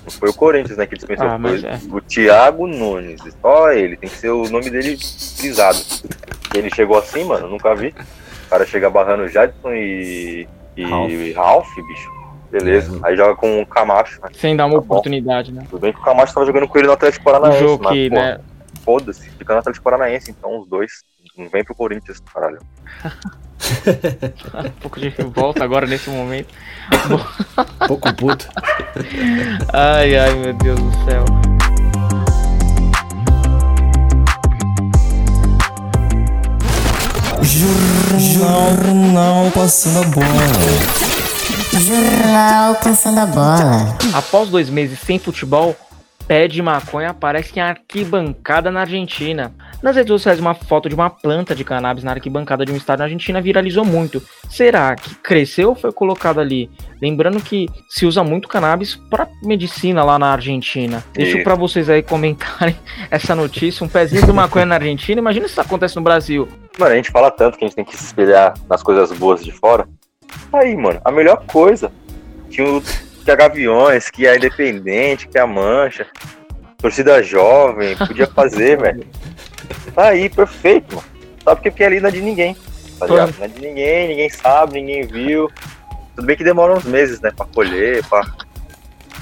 Foi 0.09 0.31
o 0.31 0.35
Corinthians, 0.35 0.77
né, 0.77 0.87
que 0.87 0.97
dispensou. 0.97 1.27
Ah, 1.27 1.39
é. 1.39 1.95
O 1.95 2.01
Thiago 2.01 2.67
Nunes, 2.67 3.21
só 3.41 3.73
ele, 3.73 3.97
tem 3.97 4.09
que 4.09 4.17
ser 4.17 4.31
o 4.31 4.49
nome 4.49 4.69
dele 4.71 4.97
frisado. 5.37 5.79
Ele 6.55 6.71
chegou 6.75 6.99
assim, 6.99 7.25
mano, 7.25 7.49
nunca 7.49 7.75
vi. 7.75 7.89
O 8.47 8.51
cara 8.51 8.67
chega 8.67 8.91
barrando 8.91 9.29
Jadson 9.29 9.73
e, 9.73 10.47
e 10.77 10.85
Ralph. 10.85 11.35
Ralph, 11.35 11.75
bicho. 11.89 12.23
Beleza. 12.51 13.01
Aí 13.03 13.17
joga 13.17 13.35
com 13.35 13.63
o 13.63 13.67
Camacho. 13.67 14.21
Né? 14.21 14.29
Sem 14.35 14.55
dar 14.55 14.67
uma 14.67 14.75
tá 14.75 14.81
oportunidade, 14.81 15.51
bom. 15.51 15.61
né? 15.61 15.67
Tudo 15.71 15.81
bem 15.81 15.93
que 15.93 15.99
o 15.99 16.03
Camacho 16.03 16.35
tava 16.35 16.45
jogando 16.45 16.69
com 16.69 16.79
ele 16.79 16.87
no 16.87 16.93
Atlético 16.93 17.25
Paranaense. 17.25 17.65
O 17.65 17.69
jogo 17.69 17.85
mas, 17.85 17.93
que, 17.95 18.11
pô, 18.11 18.17
né? 18.17 18.41
Foda-se, 18.85 19.31
fica 19.31 19.55
no 19.55 19.61
Atlético 19.61 19.85
Paranaense, 19.85 20.31
então 20.31 20.61
os 20.61 20.69
dois. 20.69 21.03
Não 21.37 21.49
vem 21.49 21.65
pro 21.65 21.75
Corinthians, 21.75 22.21
caralho. 22.21 22.59
um 24.67 24.71
pouco 24.81 25.01
de 25.01 25.09
revolta 25.09 25.65
agora 25.65 25.87
nesse 25.87 26.11
momento. 26.11 26.53
pouco 27.89 28.13
puto. 28.15 28.47
ai, 29.73 30.15
ai, 30.15 30.35
meu 30.35 30.53
Deus 30.53 30.79
do 30.79 31.05
céu. 31.05 31.25
Jornal 38.19 39.51
Passando 39.53 40.05
a 40.05 40.09
Bola. 40.09 40.27
Jornal 41.81 42.75
Passando 42.75 43.21
a 43.21 43.27
Bola. 43.27 43.99
Após 44.13 44.51
dois 44.51 44.69
meses 44.69 44.99
sem 44.99 45.19
futebol, 45.19 45.75
pé 46.27 46.47
de 46.47 46.61
maconha 46.61 47.11
aparece 47.11 47.59
em 47.59 47.63
arquibancada 47.63 48.71
na 48.71 48.81
Argentina. 48.81 49.55
Nas 49.83 49.97
redes 49.97 50.11
sociais, 50.11 50.39
uma 50.39 50.55
foto 50.55 50.89
de 50.89 50.95
uma 50.95 51.11
planta 51.11 51.57
de 51.57 51.65
cannabis 51.65 52.05
na 52.05 52.13
arquibancada 52.13 52.65
de 52.65 52.71
um 52.71 52.77
estádio 52.77 53.01
na 53.01 53.05
Argentina 53.07 53.41
viralizou 53.41 53.85
muito. 53.85 54.23
Será 54.49 54.95
que 54.95 55.13
cresceu 55.17 55.71
ou 55.71 55.75
foi 55.75 55.91
colocado 55.91 56.39
ali? 56.39 56.71
Lembrando 57.01 57.41
que 57.41 57.69
se 57.89 58.07
usa 58.07 58.23
muito 58.23 58.47
cannabis 58.47 58.95
para 58.95 59.29
medicina 59.43 60.05
lá 60.05 60.21
na 60.21 60.29
Argentina. 60.29 61.03
Deixo 61.13 61.43
para 61.43 61.57
vocês 61.57 61.91
aí 61.91 62.01
comentarem 62.01 62.77
essa 63.11 63.35
notícia. 63.35 63.85
Um 63.85 63.89
pezinho 63.89 64.25
de 64.25 64.33
maconha 64.33 64.67
na 64.67 64.77
Argentina. 64.77 65.21
Imagina 65.21 65.47
se 65.47 65.53
isso 65.53 65.61
acontece 65.61 65.97
no 65.97 66.03
Brasil. 66.03 66.49
Mano, 66.79 66.93
a 66.93 66.97
gente 66.97 67.11
fala 67.11 67.31
tanto 67.33 67.59
que 67.59 67.65
a 67.65 67.67
gente 67.67 67.75
tem 67.75 67.85
que 67.85 67.97
se 67.97 68.05
espelhar 68.05 68.55
nas 68.71 68.85
coisas 68.85 69.11
boas 69.19 69.45
de 69.45 69.51
fora. 69.51 69.89
Aí, 70.53 70.77
mano, 70.77 71.01
a 71.05 71.11
melhor 71.11 71.45
coisa. 71.47 71.91
Tinha 72.49 72.69
o 72.69 72.81
que 73.25 73.31
a 73.31 73.35
Gaviões, 73.35 74.11
que 74.11 74.29
a 74.29 74.37
Independente, 74.37 75.27
que 75.27 75.39
a 75.39 75.47
Mancha. 75.47 76.07
Torcida 76.83 77.23
jovem, 77.23 77.97
podia 77.97 78.27
fazer, 78.27 78.77
velho. 78.77 79.07
Tá 79.95 80.09
aí, 80.09 80.29
perfeito, 80.29 80.97
mano. 80.97 81.07
Sabe 81.45 81.57
porque, 81.57 81.71
porque 81.71 81.85
ali 81.85 82.01
não 82.01 82.09
é 82.09 82.13
de 82.13 82.21
ninguém. 82.21 82.57
Tá 82.99 83.07
ligado? 83.07 83.35
Não 83.39 83.45
é 83.45 83.49
de 83.49 83.61
ninguém, 83.61 84.09
ninguém 84.09 84.31
sabe, 84.31 84.81
ninguém 84.81 85.07
viu. 85.07 85.49
Tudo 86.17 86.27
bem 86.27 86.37
que 86.37 86.43
demora 86.43 86.75
uns 86.75 86.85
meses, 86.85 87.21
né, 87.21 87.31
pra 87.31 87.47
colher, 87.47 88.05
pra. 88.09 88.23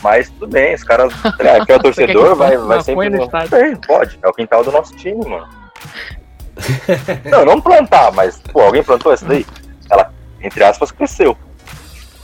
Mas 0.03 0.31
tudo 0.31 0.49
bem, 0.49 0.75
os 0.75 0.83
caras. 0.83 1.13
É, 1.39 1.65
que 1.65 1.73
é 1.73 1.77
o 1.77 1.81
torcedor, 1.81 2.35
vai, 2.35 2.57
vai 2.57 2.83
sempre. 2.83 3.11
No... 3.11 3.25
É, 3.25 3.77
pode, 3.87 4.19
é 4.23 4.29
o 4.29 4.33
quintal 4.33 4.65
do 4.65 4.73
nosso 4.73 4.97
time, 4.97 5.23
mano. 5.27 5.49
não, 7.31 7.45
não 7.45 7.61
plantar, 7.61 8.11
mas, 8.13 8.41
pô, 8.53 8.63
alguém 8.63 8.83
plantou 8.83 9.13
essa 9.13 9.27
daí? 9.27 9.45
Ela, 9.91 10.13
entre 10.41 10.65
aspas, 10.65 10.91
cresceu. 10.91 11.37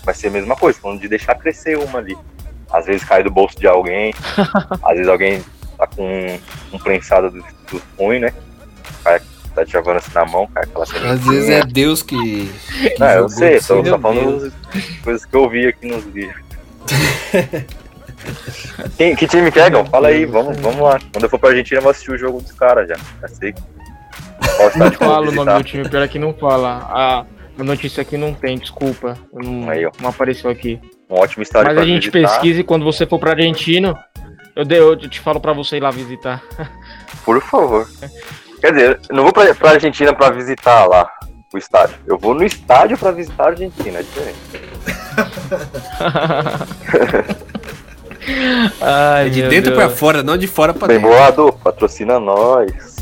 Vai 0.02 0.14
ser 0.14 0.28
a 0.28 0.30
mesma 0.30 0.56
coisa, 0.56 0.78
falando 0.80 1.00
de 1.00 1.08
deixar 1.08 1.34
crescer 1.34 1.76
uma 1.76 1.98
ali. 1.98 2.16
Às 2.70 2.86
vezes 2.86 3.04
cai 3.04 3.22
do 3.22 3.30
bolso 3.30 3.58
de 3.58 3.66
alguém, 3.66 4.12
às 4.82 4.92
vezes 4.92 5.08
alguém 5.08 5.44
tá 5.78 5.86
com 5.86 6.02
um, 6.02 6.38
um 6.72 6.78
prensado 6.78 7.30
do, 7.30 7.44
do 7.70 7.80
punho, 7.96 8.20
né? 8.20 8.32
O 9.00 9.04
cara 9.04 9.22
tá 9.54 9.64
te 9.64 9.72
jogando 9.72 9.96
assim 9.98 10.10
na 10.14 10.24
mão, 10.24 10.46
cara, 10.48 10.66
aquela 10.66 11.12
Às 11.12 11.24
vezes 11.24 11.48
é 11.48 11.62
Deus 11.64 12.02
que. 12.02 12.16
que 12.16 12.98
não, 12.98 13.08
eu 13.08 13.28
sei, 13.28 13.60
tô 13.60 13.84
só 13.84 13.98
falando 13.98 14.52
coisas 15.02 15.24
que 15.24 15.36
eu 15.36 15.48
vi 15.48 15.68
aqui 15.68 15.86
nos 15.86 16.04
vídeos. 16.04 16.36
Quem, 18.96 19.14
que 19.14 19.26
time 19.26 19.50
quer, 19.52 19.70
Gal? 19.70 19.84
Fala 19.86 20.08
aí, 20.08 20.24
vamos, 20.24 20.58
vamos 20.58 20.80
lá. 20.80 20.98
Quando 21.12 21.24
eu 21.24 21.30
for 21.30 21.38
pra 21.38 21.50
Argentina, 21.50 21.78
eu 21.78 21.82
vou 21.82 21.90
assistir 21.90 22.10
o 22.10 22.18
jogo 22.18 22.40
dos 22.40 22.52
caras 22.52 22.88
já. 22.88 22.96
Já 23.20 23.28
sei. 23.28 23.54
Não 24.76 24.90
fala 24.92 25.28
o 25.28 25.32
nome 25.32 25.52
do 25.52 25.64
time, 25.64 25.88
pior 25.88 26.02
é 26.02 26.08
que 26.08 26.18
não 26.18 26.34
fala. 26.34 26.86
A, 26.90 27.24
a 27.58 27.64
notícia 27.64 28.00
aqui 28.00 28.16
não 28.16 28.34
tem, 28.34 28.58
desculpa. 28.58 29.16
Não, 29.32 29.70
aí, 29.70 29.82
não 30.00 30.10
apareceu 30.10 30.50
aqui. 30.50 30.80
Um 31.08 31.16
ótimo 31.16 31.42
estádio 31.42 31.68
Mas 31.68 31.78
a 31.78 31.84
gente 31.84 32.10
visitar. 32.10 32.28
pesquisa 32.28 32.60
e 32.60 32.64
quando 32.64 32.84
você 32.84 33.06
for 33.06 33.18
pra 33.18 33.30
Argentina, 33.30 33.96
eu, 34.54 34.64
eu 34.68 34.96
te 34.96 35.20
falo 35.20 35.40
pra 35.40 35.52
você 35.52 35.76
ir 35.76 35.80
lá 35.80 35.90
visitar. 35.90 36.42
Por 37.24 37.40
favor. 37.42 37.88
Quer 38.60 38.72
dizer, 38.72 39.00
eu 39.08 39.16
não 39.16 39.22
vou 39.22 39.32
pra, 39.32 39.54
pra 39.54 39.70
Argentina 39.70 40.12
pra 40.14 40.30
visitar 40.30 40.86
lá 40.86 41.08
o 41.52 41.58
estádio. 41.58 41.96
Eu 42.06 42.18
vou 42.18 42.34
no 42.34 42.44
estádio 42.44 42.98
pra 42.98 43.12
visitar 43.12 43.44
a 43.44 43.48
Argentina, 43.48 43.98
é 43.98 44.02
diferente. 44.02 44.38
Ai, 48.80 49.26
é 49.28 49.30
de 49.30 49.42
dentro 49.48 49.74
pra 49.74 49.88
fora, 49.88 50.22
não 50.22 50.36
de 50.36 50.46
fora 50.46 50.74
pra 50.74 50.88
Bem 50.88 50.98
dentro. 51.00 51.12
Bem 51.12 51.52
patrocina 51.62 52.18
nós. 52.18 52.95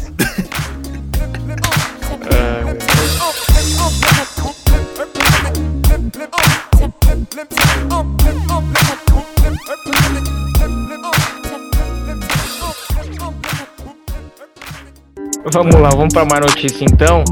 Vamos 15.52 15.74
lá, 15.74 15.88
vamos 15.90 16.14
para 16.14 16.24
mais 16.24 16.40
notícia 16.42 16.84
então. 16.84 17.24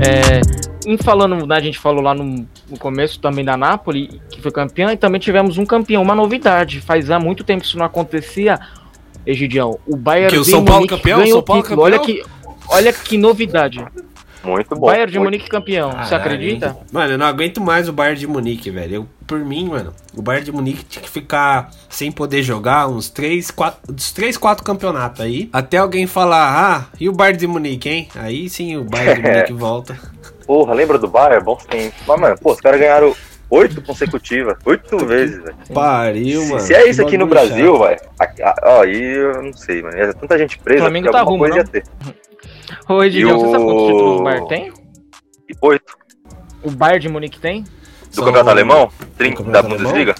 É, 0.00 0.40
em 0.84 0.98
falando, 0.98 1.46
né, 1.46 1.56
a 1.56 1.60
gente 1.60 1.78
falou 1.78 2.02
lá 2.02 2.12
no, 2.12 2.24
no, 2.68 2.78
começo 2.78 3.20
também 3.20 3.44
da 3.44 3.56
Napoli, 3.56 4.20
que 4.28 4.42
foi 4.42 4.50
campeã, 4.50 4.92
e 4.92 4.96
também 4.96 5.20
tivemos 5.20 5.56
um 5.56 5.64
campeão, 5.64 6.02
uma 6.02 6.16
novidade. 6.16 6.80
Faz 6.80 7.08
há 7.08 7.20
muito 7.20 7.44
tempo 7.44 7.60
que 7.60 7.68
isso 7.68 7.78
não 7.78 7.86
acontecia, 7.86 8.58
Egidião. 9.24 9.78
O 9.86 9.96
Bayern 9.96 10.34
que 10.34 10.40
o 10.40 10.44
São 10.44 10.64
Paulo 10.64 10.86
campeão, 10.88 11.20
ganhou 11.20 11.36
São 11.36 11.44
Paulo 11.44 11.62
título. 11.62 11.82
Campeão? 11.82 12.00
Olha 12.00 12.04
que, 12.04 12.24
olha 12.68 12.92
que 12.92 13.16
novidade. 13.16 13.84
Muito 14.44 14.76
bom. 14.76 14.86
Bayern 14.86 15.10
de 15.12 15.18
Munique 15.18 15.48
campeão, 15.48 15.90
Caralho. 15.90 16.08
você 16.08 16.14
acredita? 16.14 16.76
Mano, 16.92 17.12
eu 17.12 17.18
não 17.18 17.26
aguento 17.26 17.60
mais 17.60 17.88
o 17.88 17.92
Bayern 17.92 18.18
de 18.18 18.26
Munique, 18.26 18.70
velho. 18.70 18.94
Eu, 18.94 19.06
por 19.26 19.38
mim, 19.38 19.68
mano, 19.68 19.92
o 20.14 20.22
Bayern 20.22 20.44
de 20.44 20.52
Munique 20.52 20.84
tinha 20.84 21.02
que 21.02 21.10
ficar 21.10 21.70
sem 21.88 22.12
poder 22.12 22.42
jogar 22.42 22.88
uns 22.88 23.08
3, 23.08 23.50
4, 23.50 23.92
uns 23.92 24.12
3, 24.12 24.36
4 24.36 24.64
campeonatos 24.64 25.20
aí. 25.20 25.48
Até 25.52 25.78
alguém 25.78 26.06
falar, 26.06 26.54
ah, 26.56 26.86
e 27.00 27.08
o 27.08 27.12
Bayern 27.12 27.38
de 27.38 27.46
Munique, 27.46 27.88
hein? 27.88 28.08
Aí 28.14 28.48
sim 28.48 28.76
o 28.76 28.84
Bayern 28.84 29.22
de 29.22 29.22
Munique 29.28 29.52
volta. 29.52 29.98
Porra, 30.46 30.74
lembra 30.74 30.98
do 30.98 31.08
Bayern? 31.08 31.44
Bons 31.44 31.64
tempos. 31.64 31.98
Mas, 32.06 32.20
mano, 32.20 32.36
pô, 32.38 32.52
os 32.52 32.60
caras 32.60 32.78
ganharam 32.78 33.14
oito 33.50 33.80
consecutivas, 33.82 34.56
oito 34.64 34.98
vezes, 35.06 35.42
velho. 35.42 35.56
Pariu, 35.72 36.40
se, 36.40 36.48
mano. 36.48 36.60
Se 36.60 36.74
é 36.74 36.88
isso 36.88 37.02
aqui 37.02 37.16
no 37.16 37.26
Brasil, 37.26 37.78
velho, 37.78 38.00
ó, 38.62 38.80
aí 38.82 39.02
eu 39.02 39.42
não 39.42 39.52
sei, 39.52 39.82
mano. 39.82 39.96
É 39.96 40.12
tanta 40.12 40.36
gente 40.38 40.58
presa, 40.58 40.80
o 40.80 40.84
Flamengo 40.84 41.10
tá 41.10 41.22
rumo, 41.22 41.38
coisa 41.38 41.54
não? 41.56 41.62
ia 41.62 41.68
ter. 41.68 41.84
Ô, 42.88 43.02
Edilson, 43.02 43.38
você 43.38 43.50
sabe 43.50 43.64
quantos 43.64 43.86
títulos 43.86 44.20
o 44.20 44.22
Bayern 44.24 44.48
tem? 44.48 44.72
Oito. 45.62 45.96
O 46.62 46.70
Bayern 46.70 47.00
de 47.00 47.08
Munique 47.08 47.38
tem? 47.38 47.62
Do 47.62 47.68
São... 48.10 48.24
campeonato 48.24 48.50
alemão? 48.50 48.90
30 49.18 49.42
da 49.44 49.62
Bundesliga? 49.62 50.14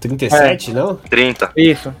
37, 0.00 0.70
é. 0.70 0.74
não? 0.74 0.96
30. 0.96 1.52
Isso. 1.56 1.92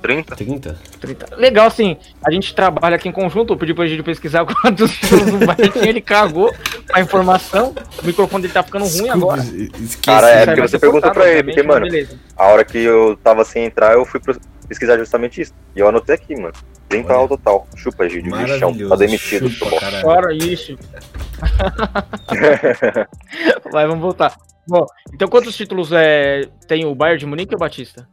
30? 0.00 0.36
30? 0.36 0.78
30. 1.00 1.36
Legal, 1.36 1.66
assim, 1.66 1.96
a 2.24 2.30
gente 2.30 2.54
trabalha 2.54 2.94
aqui 2.96 3.08
em 3.08 3.12
conjunto, 3.12 3.52
eu 3.52 3.56
pedi 3.56 3.74
pra 3.74 3.86
gente 3.86 4.02
pesquisar 4.02 4.46
quantos 4.62 4.92
títulos 4.92 5.26
do 5.26 5.38
Bayern 5.44 5.70
tinha, 5.72 5.88
ele 5.88 6.00
cagou 6.00 6.54
a 6.92 7.00
informação, 7.00 7.74
o 8.02 8.06
microfone 8.06 8.42
dele 8.42 8.54
tá 8.54 8.62
ficando 8.62 8.86
ruim 8.86 9.08
agora. 9.10 9.42
esqueci. 9.42 9.98
Cara, 9.98 10.28
é 10.30 10.46
porque 10.46 10.60
você 10.62 10.78
perguntou 10.78 11.10
pra 11.10 11.28
ele, 11.28 11.42
porque, 11.52 11.62
mano, 11.64 11.86
beleza. 11.86 12.18
A 12.36 12.46
hora 12.46 12.64
que 12.64 12.78
eu 12.78 13.18
tava 13.22 13.44
sem 13.44 13.64
entrar, 13.64 13.92
eu 13.94 14.04
fui 14.06 14.20
pro- 14.20 14.40
pesquisar 14.68 14.96
justamente 14.98 15.40
isso. 15.40 15.52
E 15.74 15.80
eu 15.80 15.88
anotei 15.88 16.14
aqui, 16.14 16.34
mano. 16.36 16.52
30 16.88 17.08
Olha. 17.08 17.18
ao 17.20 17.28
total. 17.28 17.66
Chupa, 17.76 18.08
Gil, 18.08 18.22
lixão. 18.22 18.38
Maravilhoso. 18.70 18.88
Tá 18.90 18.96
demitido. 18.96 19.48
Chupa, 19.50 19.80
caralho. 19.80 20.02
Fora 20.02 20.32
isso. 20.34 20.76
Vai, 23.72 23.86
vamos 23.86 24.00
voltar. 24.02 24.36
Bom, 24.66 24.84
então 25.14 25.28
quantos 25.28 25.56
títulos 25.56 25.92
é, 25.92 26.42
tem 26.66 26.84
o 26.84 26.94
Bayern 26.94 27.18
de 27.20 27.26
Munique 27.26 27.54
ou 27.54 27.58
Batista? 27.58 28.06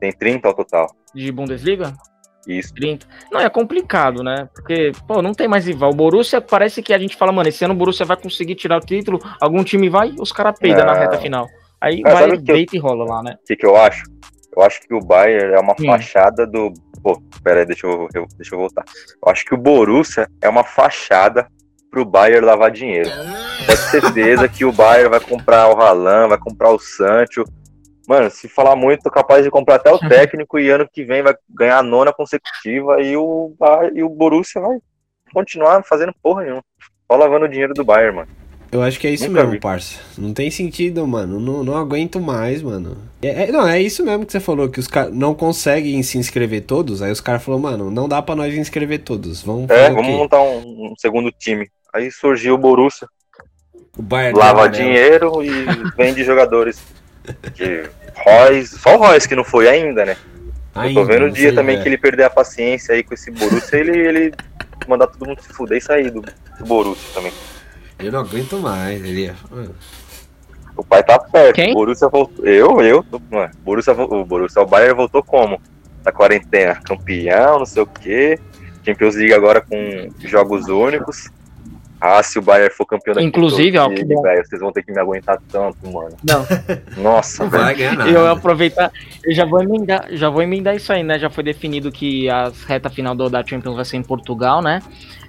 Tem 0.00 0.12
30 0.12 0.48
ao 0.48 0.54
total. 0.54 0.86
De 1.14 1.30
Bundesliga? 1.32 1.94
Isso. 2.46 2.74
30. 2.74 3.06
Não, 3.32 3.40
é 3.40 3.48
complicado, 3.48 4.22
né? 4.22 4.46
Porque, 4.54 4.92
pô, 5.08 5.22
não 5.22 5.32
tem 5.32 5.48
mais 5.48 5.66
rival. 5.66 5.90
O 5.90 5.94
Borussia 5.94 6.42
parece 6.42 6.82
que 6.82 6.92
a 6.92 6.98
gente 6.98 7.16
fala, 7.16 7.32
mano, 7.32 7.48
esse 7.48 7.64
ano 7.64 7.72
o 7.72 7.76
Borussia 7.76 8.04
vai 8.04 8.18
conseguir 8.18 8.54
tirar 8.54 8.76
o 8.76 8.80
título, 8.84 9.18
algum 9.40 9.64
time 9.64 9.88
vai, 9.88 10.14
os 10.20 10.30
caras 10.30 10.58
peidam 10.58 10.84
na 10.84 10.92
reta 10.92 11.16
final. 11.18 11.46
Aí 11.80 12.02
Cara, 12.02 12.14
vai, 12.14 12.28
o 12.28 12.42
que 12.42 12.50
eu- 12.50 12.54
deita 12.56 12.76
e 12.76 12.78
rola 12.78 13.04
lá, 13.04 13.22
né? 13.22 13.36
O 13.40 13.44
que, 13.46 13.56
que 13.56 13.64
eu 13.64 13.74
acho? 13.76 14.04
Eu 14.56 14.62
acho 14.62 14.80
que 14.82 14.94
o 14.94 15.00
Bayern 15.00 15.54
é 15.54 15.58
uma 15.60 15.72
Hum. 15.72 15.86
fachada 15.86 16.46
do. 16.46 16.72
Pô, 17.02 17.20
pera 17.42 17.60
aí, 17.60 17.66
deixa 17.66 17.86
eu, 17.86 18.08
eu- 18.14 18.26
deixa 18.36 18.54
eu 18.54 18.58
voltar. 18.58 18.84
Eu 19.24 19.30
acho 19.30 19.44
que 19.44 19.54
o 19.54 19.58
Borussia 19.58 20.28
é 20.40 20.48
uma 20.48 20.64
fachada 20.64 21.46
pro 21.90 22.04
Bayern 22.04 22.44
lavar 22.46 22.70
dinheiro. 22.70 23.10
Pode 23.10 23.66
ter 23.66 24.00
certeza 24.00 24.48
que 24.48 24.64
o 24.64 24.72
Bayern 24.72 25.10
vai 25.10 25.20
comprar 25.20 25.68
o 25.68 25.78
Haaland, 25.80 26.28
vai 26.30 26.38
comprar 26.38 26.70
o 26.70 26.78
Sancho. 26.78 27.44
Mano, 28.08 28.30
se 28.30 28.48
falar 28.48 28.76
muito, 28.76 29.02
tô 29.02 29.10
capaz 29.10 29.44
de 29.44 29.50
comprar 29.50 29.76
até 29.76 29.90
o 29.92 29.98
técnico 29.98 30.58
e 30.58 30.68
ano 30.70 30.86
que 30.90 31.04
vem 31.04 31.22
vai 31.22 31.34
ganhar 31.48 31.78
a 31.78 31.82
nona 31.82 32.12
consecutiva 32.12 33.00
e 33.00 33.16
o, 33.16 33.54
e 33.94 34.02
o 34.02 34.08
Borussia 34.08 34.60
vai 34.60 34.78
continuar 35.32 35.82
fazendo 35.84 36.12
porra 36.22 36.42
nenhuma. 36.42 36.62
Só 37.10 37.16
lavando 37.16 37.46
o 37.46 37.48
dinheiro 37.48 37.72
do 37.74 37.84
Bayern, 37.84 38.16
mano. 38.16 38.28
Eu 38.74 38.82
acho 38.82 38.98
que 38.98 39.06
é 39.06 39.10
isso 39.10 39.28
Nunca 39.28 39.42
mesmo, 39.42 39.52
vi. 39.52 39.60
parça. 39.60 40.00
Não 40.18 40.34
tem 40.34 40.50
sentido, 40.50 41.06
mano. 41.06 41.38
Não, 41.38 41.62
não 41.62 41.76
aguento 41.76 42.20
mais, 42.20 42.60
mano. 42.60 42.98
É, 43.22 43.44
é- 43.44 43.52
não, 43.52 43.64
é 43.68 43.80
isso 43.80 44.04
mesmo 44.04 44.26
que 44.26 44.32
você 44.32 44.40
falou, 44.40 44.68
que 44.68 44.80
os 44.80 44.88
caras 44.88 45.14
não 45.14 45.32
conseguem 45.32 46.02
se 46.02 46.18
inscrever 46.18 46.62
todos. 46.62 47.00
Aí 47.00 47.12
os 47.12 47.20
caras 47.20 47.44
falaram, 47.44 47.62
mano, 47.62 47.88
não 47.88 48.08
dá 48.08 48.20
pra 48.20 48.34
nós 48.34 48.52
inscrever 48.52 48.98
todos. 49.04 49.42
Vamos 49.42 49.70
É, 49.70 49.90
vamos 49.90 50.08
montar 50.16 50.42
um, 50.42 50.90
um 50.90 50.94
segundo 50.98 51.30
time. 51.30 51.70
Aí 51.92 52.10
surgiu 52.10 52.54
o 52.54 52.58
Borussia. 52.58 53.06
O 53.96 54.02
Bayern 54.02 54.36
lava 54.36 54.68
dinheiro 54.68 55.40
e 55.44 55.50
vende 55.96 56.24
jogadores. 56.24 56.82
Que 57.54 57.88
Royce, 58.16 58.76
só 58.76 58.96
o 58.96 58.98
Royce 58.98 59.28
que 59.28 59.36
não 59.36 59.44
foi 59.44 59.68
ainda, 59.68 60.04
né? 60.04 60.16
eu 60.74 60.80
Ainda, 60.82 61.00
tô 61.00 61.06
vendo 61.06 61.26
o 61.26 61.30
dia 61.30 61.50
sei, 61.50 61.54
também 61.54 61.78
é. 61.78 61.80
que 61.80 61.88
ele 61.88 61.96
perder 61.96 62.24
a 62.24 62.30
paciência 62.30 62.92
aí 62.92 63.04
com 63.04 63.14
esse 63.14 63.30
Borussia, 63.30 63.78
ele, 63.78 63.96
ele 63.96 64.32
mandar 64.88 65.06
todo 65.06 65.28
mundo 65.28 65.40
se 65.40 65.48
fuder 65.52 65.78
e 65.78 65.80
sair 65.80 66.10
do, 66.10 66.20
do 66.58 66.64
Borussia 66.66 67.14
também. 67.14 67.32
Eu 67.98 68.12
não 68.12 68.20
aguento 68.20 68.58
mais, 68.58 69.02
ele. 69.04 69.26
é, 69.28 69.34
O 70.76 70.84
pai 70.84 71.02
tá 71.02 71.18
perto. 71.18 71.54
Quem? 71.54 71.70
O 71.72 71.74
Borussia 71.74 72.08
voltou. 72.08 72.44
Eu, 72.44 72.80
eu, 72.80 73.04
mano, 73.30 73.50
Borussia, 73.64 73.94
vo- 73.94 74.12
o 74.20 74.24
Borussia, 74.24 74.62
o 74.62 74.66
Bayern 74.66 74.94
voltou 74.96 75.22
como? 75.22 75.60
Na 76.04 76.12
quarentena, 76.12 76.74
campeão, 76.84 77.60
não 77.60 77.66
sei 77.66 77.82
o 77.82 77.86
quê. 77.86 78.38
Champions 78.84 79.14
League 79.14 79.32
agora 79.32 79.60
com 79.62 80.08
jogos 80.20 80.68
únicos. 80.68 81.30
Ah, 82.00 82.22
se 82.22 82.38
o 82.38 82.42
Bayern 82.42 82.74
for 82.74 82.84
campeão 82.84 83.14
da 83.14 83.22
Inclusive, 83.22 83.78
ó, 83.78 83.88
que 83.88 84.04
velho, 84.04 84.44
vocês 84.46 84.60
vão 84.60 84.70
ter 84.70 84.82
que 84.82 84.92
me 84.92 85.00
aguentar 85.00 85.38
tanto, 85.50 85.78
mano. 85.90 86.14
Não, 86.28 86.44
Nossa, 87.02 87.44
não 87.44 87.50
velho. 87.50 87.64
vai 87.64 87.74
ganhar 87.74 87.96
nada. 87.96 88.10
eu 88.10 88.26
aproveitar, 88.28 88.92
eu 89.24 89.32
já 89.32 89.46
vou 89.46 89.62
emendar, 89.62 90.08
já 90.10 90.28
vou 90.28 90.42
emendar 90.42 90.76
isso 90.76 90.92
aí, 90.92 91.02
né? 91.02 91.18
Já 91.18 91.30
foi 91.30 91.42
definido 91.42 91.90
que 91.90 92.28
a 92.28 92.52
reta 92.66 92.90
final 92.90 93.14
do, 93.14 93.30
da 93.30 93.42
Champions 93.46 93.76
vai 93.76 93.84
ser 93.86 93.96
em 93.96 94.02
Portugal, 94.02 94.60
né? 94.60 94.82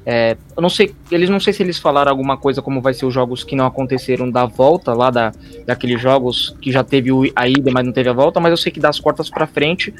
É, 0.05 0.37
eu 0.55 0.61
não 0.61 0.69
sei, 0.69 0.93
eles 1.11 1.29
não 1.29 1.39
sei 1.39 1.51
se 1.51 1.63
eles 1.63 1.79
falaram 1.79 2.11
alguma 2.11 2.37
coisa 2.37 2.61
como 2.61 2.79
vai 2.79 2.93
ser 2.93 3.05
os 3.07 3.13
jogos 3.13 3.43
que 3.43 3.55
não 3.55 3.65
aconteceram 3.65 4.29
da 4.29 4.45
volta 4.45 4.93
lá 4.93 5.09
da 5.09 5.31
daqueles 5.65 5.99
jogos 5.99 6.55
que 6.61 6.71
já 6.71 6.83
teve 6.83 7.09
a 7.35 7.47
ida, 7.47 7.71
mas 7.73 7.83
não 7.83 7.91
teve 7.91 8.07
a 8.09 8.13
volta, 8.13 8.39
mas 8.39 8.51
eu 8.51 8.57
sei 8.57 8.71
que 8.71 8.79
das 8.79 8.99
quartas 8.99 9.29
pra 9.31 9.47
frente 9.47 9.91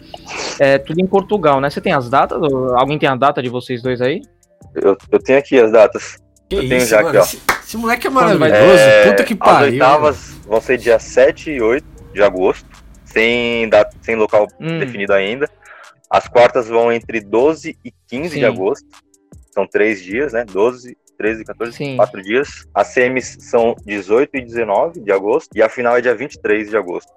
é 0.60 0.78
tudo 0.78 1.00
em 1.02 1.08
Portugal, 1.08 1.60
né? 1.60 1.70
Você 1.72 1.82
tem 1.82 1.92
as 1.92 2.08
datas? 2.10 2.40
Alguém 2.76 3.00
tem 3.00 3.10
a 3.10 3.16
data 3.16 3.42
de 3.42 3.50
vocês 3.50 3.82
dois 3.82 4.00
aí? 4.00 4.22
Eu, 4.76 4.96
eu 5.12 5.20
tenho 5.20 5.40
aqui 5.40 5.58
as 5.60 5.72
datas. 5.72 6.18
Que 6.48 6.58
Eu 6.58 6.60
tenho 6.62 6.78
isso, 6.78 6.88
já 6.90 6.98
mano. 7.02 7.10
aqui, 7.10 7.18
ó. 7.18 7.22
Esse, 7.24 7.42
esse 7.64 7.78
moleque 7.78 8.06
é 8.06 8.10
maravilhoso. 8.12 8.52
É, 8.54 9.10
Puta 9.10 9.24
que 9.24 9.34
As 9.34 9.40
pariu. 9.40 9.72
oitavas 9.74 10.36
vão 10.46 10.62
ser 10.62 10.78
dia 10.78 11.00
7 11.00 11.50
e 11.50 11.62
8 11.62 11.84
de 12.14 12.22
agosto, 12.22 12.68
sem, 13.06 13.68
data, 13.70 13.96
sem 14.02 14.16
local 14.16 14.46
Hum. 14.60 14.78
definido 14.78 15.14
ainda. 15.14 15.50
As 16.12 16.28
quartas 16.28 16.68
vão 16.68 16.92
entre 16.92 17.20
12 17.22 17.76
e 17.84 17.92
15 18.08 18.30
Sim. 18.36 18.40
de 18.40 18.46
agosto. 18.46 18.86
São 19.56 19.66
três 19.66 20.04
dias, 20.04 20.34
né? 20.34 20.44
12, 20.44 20.98
13, 21.18 21.46
14, 21.46 21.72
Sim. 21.72 21.96
quatro 21.96 22.22
dias. 22.22 22.68
As 22.74 22.88
semis 22.88 23.38
são 23.40 23.74
18 23.86 24.36
e 24.36 24.42
19 24.42 25.00
de 25.00 25.14
agosto. 25.14 25.50
E 25.56 25.64
a 25.64 25.70
final 25.70 25.96
é 25.96 26.02
dia 26.02 26.14
23 26.14 26.70
de 26.70 26.76
agosto. 26.76 27.10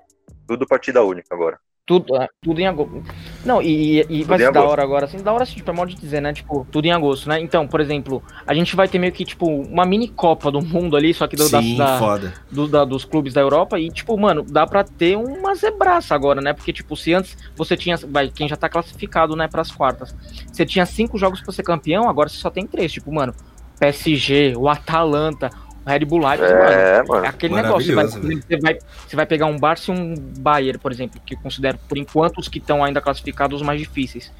Tudo 0.46 0.64
partida 0.64 1.02
única 1.02 1.34
agora. 1.34 1.58
Tudo, 1.84 2.14
é, 2.14 2.28
tudo 2.40 2.60
em 2.60 2.68
agosto. 2.68 3.02
Não, 3.44 3.62
e, 3.62 4.04
e 4.08 4.24
vai 4.24 4.38
ser 4.38 4.52
da 4.52 4.60
hora 4.64 4.82
agora, 4.82 5.04
assim, 5.06 5.22
da 5.22 5.32
hora 5.32 5.44
assim, 5.44 5.54
tipo, 5.54 5.70
é 5.70 5.74
modo 5.74 5.88
de 5.90 5.96
dizer, 5.96 6.20
né? 6.20 6.32
Tipo, 6.32 6.66
tudo 6.70 6.86
em 6.86 6.92
agosto, 6.92 7.28
né? 7.28 7.40
Então, 7.40 7.66
por 7.68 7.80
exemplo, 7.80 8.22
a 8.46 8.52
gente 8.52 8.74
vai 8.74 8.88
ter 8.88 8.98
meio 8.98 9.12
que, 9.12 9.24
tipo, 9.24 9.46
uma 9.46 9.84
mini 9.86 10.08
Copa 10.08 10.50
do 10.50 10.60
Mundo 10.60 10.96
ali, 10.96 11.14
só 11.14 11.26
que 11.26 11.36
do, 11.36 11.48
da- 11.48 11.62
Sim, 11.62 11.76
da- 11.76 11.98
foda. 11.98 12.34
do- 12.50 12.66
da- 12.68 12.84
dos 12.84 13.04
clubes 13.04 13.32
da 13.32 13.40
Europa. 13.40 13.78
E, 13.78 13.88
tipo, 13.90 14.18
mano, 14.18 14.42
dá 14.42 14.66
pra 14.66 14.82
ter 14.84 15.16
uma 15.16 15.54
zebraça 15.54 16.14
agora, 16.14 16.40
né? 16.40 16.52
Porque, 16.52 16.72
tipo, 16.72 16.96
se 16.96 17.14
antes 17.14 17.36
você 17.56 17.76
tinha. 17.76 17.96
Vai, 18.08 18.28
quem 18.28 18.48
já 18.48 18.56
tá 18.56 18.68
classificado, 18.68 19.36
né, 19.36 19.46
pras 19.48 19.70
quartas. 19.70 20.14
Você 20.52 20.66
tinha 20.66 20.84
cinco 20.84 21.16
jogos 21.16 21.40
pra 21.40 21.52
ser 21.52 21.62
campeão, 21.62 22.08
agora 22.08 22.28
você 22.28 22.36
só 22.38 22.50
tem 22.50 22.66
três. 22.66 22.92
Tipo, 22.92 23.12
mano, 23.12 23.34
PSG, 23.78 24.54
o 24.56 24.68
Atalanta, 24.68 25.50
Red 25.88 26.04
Bull 26.04 26.26
Leipzig, 26.26 26.52
mano. 26.52 26.70
É, 26.70 27.02
mano. 27.02 27.24
É 27.24 27.28
aquele 27.28 27.54
negócio, 27.54 27.86
você 27.86 27.94
vai, 27.94 28.06
você, 28.06 28.56
vai, 28.60 28.78
você 29.06 29.16
vai 29.16 29.26
pegar 29.26 29.46
um 29.46 29.58
Barça 29.58 29.90
e 29.90 29.94
um 29.94 30.14
Bayern, 30.38 30.78
por 30.78 30.92
exemplo, 30.92 31.20
que 31.24 31.34
eu 31.34 31.38
considero, 31.40 31.78
por 31.88 31.98
enquanto, 31.98 32.38
os 32.38 32.48
que 32.48 32.58
estão 32.58 32.84
ainda 32.84 33.00
classificados 33.00 33.60
os 33.60 33.66
mais 33.66 33.80
difíceis. 33.80 34.32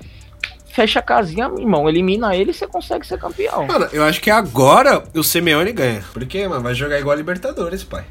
Fecha 0.73 1.01
a 1.01 1.03
casinha, 1.03 1.49
meu 1.49 1.59
irmão, 1.59 1.89
elimina 1.89 2.37
ele 2.37 2.51
e 2.51 2.55
você 2.55 2.67
consegue 2.67 3.07
ser 3.07 3.19
campeão. 3.19 3.67
Mano, 3.67 3.89
eu 3.93 4.05
acho 4.05 4.21
que 4.21 4.31
agora 4.31 5.03
o 5.15 5.25
Simeone 5.25 5.73
ganha. 5.73 6.05
Porque, 6.13 6.47
mano, 6.47 6.63
vai 6.63 6.75
jogar 6.75 7.01
igual 7.01 7.15
a 7.15 7.17
Libertadores, 7.17 7.83
pai. 7.83 8.05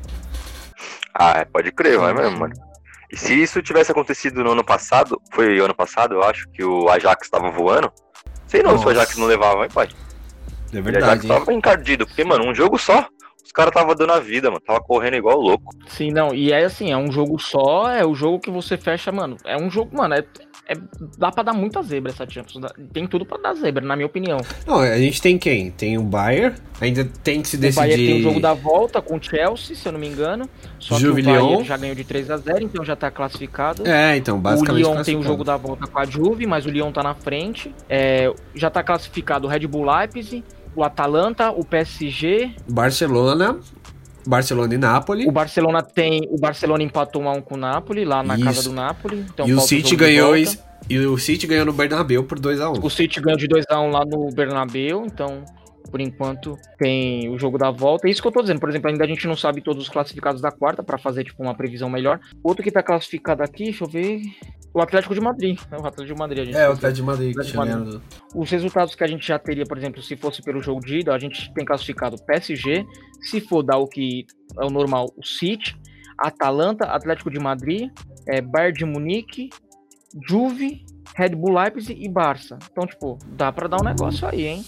Ah, 1.14 1.40
é, 1.40 1.46
pode 1.46 1.72
crer, 1.72 1.98
vai 1.98 2.14
mesmo, 2.14 2.40
mano. 2.40 2.54
E 3.10 3.16
se 3.16 3.42
isso 3.42 3.62
tivesse 3.62 3.92
acontecido 3.92 4.44
no 4.44 4.52
ano 4.52 4.64
passado, 4.64 5.22
foi 5.32 5.60
ano 5.60 5.74
passado, 5.74 6.16
eu 6.16 6.24
acho, 6.24 6.48
que 6.50 6.64
o 6.64 6.90
Ajax 6.90 7.30
tava 7.30 7.50
voando. 7.50 7.92
Sei 8.48 8.62
não 8.62 8.72
se 8.72 8.76
o 8.76 8.80
Nossa. 8.80 9.02
Ajax 9.02 9.18
não 9.18 9.28
levava, 9.28 9.64
hein, 9.64 9.70
pai? 9.74 9.88
É 10.74 10.78
O 10.78 10.80
Ajax 10.80 10.92
verdade, 10.92 11.28
hein? 11.28 11.40
tava 11.40 11.54
encardido, 11.54 12.06
porque, 12.06 12.24
mano, 12.24 12.46
um 12.46 12.54
jogo 12.54 12.78
só, 12.78 13.08
os 13.48 13.52
caras 13.54 13.74
tava 13.74 13.96
dando 13.96 14.12
a 14.14 14.20
vida, 14.20 14.50
mano. 14.50 14.60
Tava 14.60 14.82
correndo 14.82 15.16
igual 15.16 15.40
louco. 15.40 15.74
Sim, 15.88 16.12
não, 16.12 16.34
e 16.34 16.52
é 16.52 16.66
assim, 16.66 16.92
é 16.92 16.98
um 16.98 17.10
jogo 17.12 17.40
só, 17.40 17.90
é 17.90 18.06
o 18.06 18.14
jogo 18.14 18.40
que 18.40 18.52
você 18.52 18.78
fecha, 18.78 19.12
mano. 19.12 19.38
É 19.46 19.56
um 19.58 19.70
jogo, 19.72 19.96
mano, 19.98 20.14
é, 20.16 20.24
é- 20.68 20.78
dá 21.18 21.32
pra 21.32 21.44
dar 21.44 21.54
muita 21.54 21.82
zebra 21.82 22.12
essa 22.12 22.30
Champions. 22.30 22.70
Tem 22.92 23.08
tudo 23.08 23.26
pra 23.26 23.38
dar 23.38 23.54
zebra, 23.56 23.84
na 23.86 23.96
minha 23.96 24.06
opinião. 24.06 24.38
Não, 24.68 24.80
a 24.80 24.98
gente 24.98 25.22
tem 25.22 25.38
quem? 25.38 25.72
Tem 25.72 25.98
o 25.98 26.04
Bayern, 26.04 26.56
ainda 26.82 27.06
tem 27.24 27.42
que 27.42 27.48
se 27.48 27.56
O 27.56 27.60
Bayern 27.60 27.74
decidir. 27.88 28.08
tem 28.08 28.20
o 28.20 28.24
jogo 28.24 28.40
da 28.42 28.54
volta 28.54 29.02
com 29.02 29.16
o 29.18 29.24
Chelsea, 29.24 29.76
se 29.76 29.88
eu 29.88 29.94
não 29.94 30.00
me 30.00 30.08
engano. 30.10 30.48
Só 30.78 31.00
Juve 31.00 31.24
que 31.24 31.30
o 31.30 31.32
Bayern 31.34 31.64
já 31.64 31.78
ganhou 31.78 31.96
de 31.96 32.04
3 32.04 32.30
a 32.30 32.38
0 32.38 32.64
então 32.64 32.84
já 32.84 32.96
tá 32.98 33.10
classificado. 33.10 33.88
É, 33.88 34.18
então, 34.18 34.36
O 34.38 34.40
basicamente. 34.42 34.84
Lyon 34.84 35.02
tem 35.04 35.16
o 35.18 35.24
jogo 35.24 35.44
da 35.46 35.56
volta 35.56 35.88
com 35.88 35.98
a 35.98 36.06
Juve, 36.06 36.46
mas 36.46 36.66
o 36.66 36.70
Lyon 36.70 36.92
tá 36.92 37.02
na 37.02 37.16
frente. 37.16 37.74
É, 37.90 38.32
já 38.54 38.70
tá 38.70 38.84
classificado 38.84 39.48
o 39.48 39.50
Red 39.50 39.66
Bull 39.68 39.86
Leipzig, 39.86 40.44
o 40.78 40.84
Atalanta, 40.84 41.50
o 41.50 41.66
PSG. 41.66 42.52
Barcelona, 42.70 43.60
Barcelona 44.28 44.76
e 44.76 44.78
Napoli. 44.78 45.28
O 45.28 45.32
Barcelona 45.32 45.82
tem. 45.82 46.22
O 46.30 46.40
Barcelona 46.40 46.84
empatou 46.84 47.24
1 47.24 47.28
a 47.28 47.34
1 47.34 47.42
com 47.42 47.56
o 47.56 47.58
Napoli, 47.58 48.06
lá 48.06 48.22
na 48.22 48.36
Isso. 48.36 48.46
casa 48.46 48.64
do 48.64 48.74
Napoli. 48.74 49.26
Então 49.34 49.48
e 49.48 49.54
o 49.56 49.60
City 49.60 49.96
ganhou 49.96 50.36
e 50.38 51.00
o 51.00 51.18
City 51.18 51.48
ganhou 51.48 51.66
no 51.66 51.74
Bernabéu 51.74 52.24
por 52.24 52.40
2 52.40 52.62
a 52.62 52.70
1. 52.70 52.74
O 52.84 52.90
City 52.92 53.20
ganhou 53.20 53.40
de 53.40 53.48
2 53.48 53.66
a 53.70 53.82
1 53.82 53.90
lá 53.90 54.06
no 54.06 54.30
Bernabéu, 54.32 55.04
então. 55.04 55.44
Por 55.90 56.02
enquanto 56.02 56.58
tem 56.78 57.30
o 57.30 57.40
jogo 57.40 57.58
da 57.58 57.72
volta. 57.72 58.08
É 58.08 58.12
isso 58.12 58.22
que 58.22 58.28
eu 58.28 58.32
tô 58.32 58.42
dizendo. 58.42 58.60
Por 58.60 58.68
exemplo, 58.68 58.90
ainda 58.90 59.06
a 59.06 59.08
gente 59.08 59.26
não 59.26 59.38
sabe 59.38 59.62
todos 59.62 59.84
os 59.84 59.90
classificados 59.90 60.42
da 60.42 60.52
quarta 60.52 60.84
pra 60.84 60.98
fazer 60.98 61.24
tipo 61.24 61.42
uma 61.42 61.56
previsão 61.56 61.90
melhor. 61.90 62.20
Outro 62.44 62.62
que 62.62 62.70
tá 62.70 62.84
classificado 62.84 63.42
aqui, 63.42 63.64
deixa 63.64 63.86
eu 63.86 63.90
ver. 63.90 64.22
O 64.78 64.82
Atlético 64.82 65.16
de 65.16 65.20
Madrid. 65.22 65.60
né? 65.72 65.78
O 65.80 65.88
Atlético 65.88 66.14
de 66.14 66.20
Madrid. 66.20 66.40
A 66.40 66.46
gente 66.46 66.56
É, 66.56 66.70
o. 66.70 66.74
Atlético 66.74 66.94
de 66.98 67.02
Madrid 67.02 67.34
que 67.34 67.40
Atlético 67.40 67.58
Madrid. 67.66 68.02
Os 68.36 68.52
resultados 68.52 68.94
que 68.94 69.04
a 69.04 69.08
gente 69.08 69.28
já 69.28 69.40
teria, 69.40 69.64
por 69.64 69.76
exemplo, 69.76 70.04
se 70.04 70.16
fosse 70.16 70.40
pelo 70.44 70.62
jogo 70.62 70.82
de 70.82 71.00
ida, 71.00 71.16
a 71.16 71.18
gente 71.18 71.52
tem 71.56 71.66
classificado 71.66 72.16
PSG, 72.24 72.86
se 73.20 73.42
for 73.42 73.64
dar 73.64 73.78
o 73.78 73.88
que 73.88 74.28
é 74.56 74.64
o 74.64 74.70
normal, 74.70 75.12
o 75.18 75.26
City, 75.26 75.76
Atalanta, 76.16 76.86
Atlético 76.86 77.32
de 77.32 77.40
Madrid, 77.40 77.90
é, 78.28 78.40
Bayern 78.40 78.78
de 78.78 78.86
Munique, 78.86 79.50
Juve, 80.30 80.86
Red 81.16 81.30
Bull 81.30 81.56
Leipzig 81.56 82.00
e 82.00 82.08
Barça. 82.08 82.60
Então, 82.72 82.86
tipo, 82.86 83.18
dá 83.30 83.52
pra 83.52 83.68
dar 83.68 83.82
um 83.82 83.84
negócio 83.84 84.28
aí, 84.28 84.46
hein? 84.46 84.66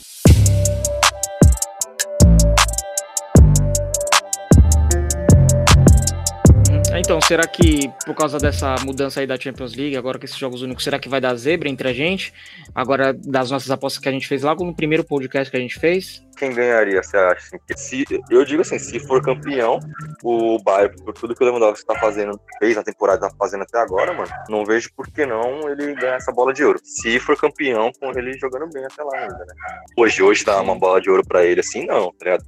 Então, 6.98 7.22
será 7.22 7.48
que 7.48 7.88
por 8.04 8.16
causa 8.16 8.40
dessa 8.40 8.76
mudança 8.84 9.20
aí 9.20 9.28
da 9.28 9.40
Champions 9.40 9.76
League, 9.76 9.96
agora 9.96 10.18
com 10.18 10.26
esses 10.26 10.38
jogos 10.38 10.62
únicos, 10.64 10.84
será 10.84 10.98
que 10.98 11.08
vai 11.08 11.22
dar 11.22 11.36
zebra 11.36 11.70
entre 11.70 11.88
a 11.88 11.94
gente? 11.94 12.34
Agora, 12.74 13.14
das 13.14 13.52
nossas 13.52 13.70
apostas 13.70 14.02
que 14.02 14.10
a 14.10 14.12
gente 14.12 14.28
fez 14.28 14.42
logo 14.42 14.66
no 14.66 14.76
primeiro 14.76 15.04
podcast 15.04 15.52
que 15.52 15.58
a 15.58 15.60
gente 15.60 15.80
fez? 15.80 16.24
Quem 16.36 16.54
ganharia, 16.54 17.02
você 17.04 17.16
acha? 17.16 17.56
Assim? 17.74 18.06
Se, 18.06 18.22
eu 18.30 18.44
digo 18.44 18.62
assim, 18.62 18.80
se 18.80 19.00
for 19.00 19.22
campeão, 19.22 19.80
o 20.24 20.58
Bayern, 20.64 20.96
por 21.04 21.14
tudo 21.14 21.36
que 21.36 21.44
o 21.44 21.46
Lewandowski 21.46 21.86
tá 21.86 21.96
fazendo, 22.00 22.40
fez 22.58 22.76
na 22.76 22.84
temporada, 22.84 23.30
tá 23.30 23.36
fazendo 23.38 23.64
até 23.64 23.80
agora, 23.80 24.14
mano, 24.14 24.32
não 24.50 24.66
vejo 24.66 24.90
por 24.96 25.08
que 25.08 25.26
não 25.26 25.70
ele 25.70 25.94
ganhar 25.94 26.16
essa 26.16 26.32
bola 26.32 26.54
de 26.54 26.64
ouro. 26.64 26.80
Se 26.84 27.20
for 27.20 27.38
campeão, 27.38 27.92
com 28.00 28.12
ele 28.18 28.38
jogando 28.40 28.68
bem 28.72 28.84
até 28.86 29.04
lá 29.04 29.16
ainda, 29.16 29.38
né? 29.38 29.54
Hoje, 29.96 30.24
hoje 30.24 30.44
dá 30.44 30.60
uma 30.60 30.76
bola 30.76 31.00
de 31.00 31.10
ouro 31.10 31.24
pra 31.26 31.46
ele 31.46 31.60
assim, 31.60 31.86
não, 31.86 32.12
tá 32.14 32.26
ligado? 32.26 32.44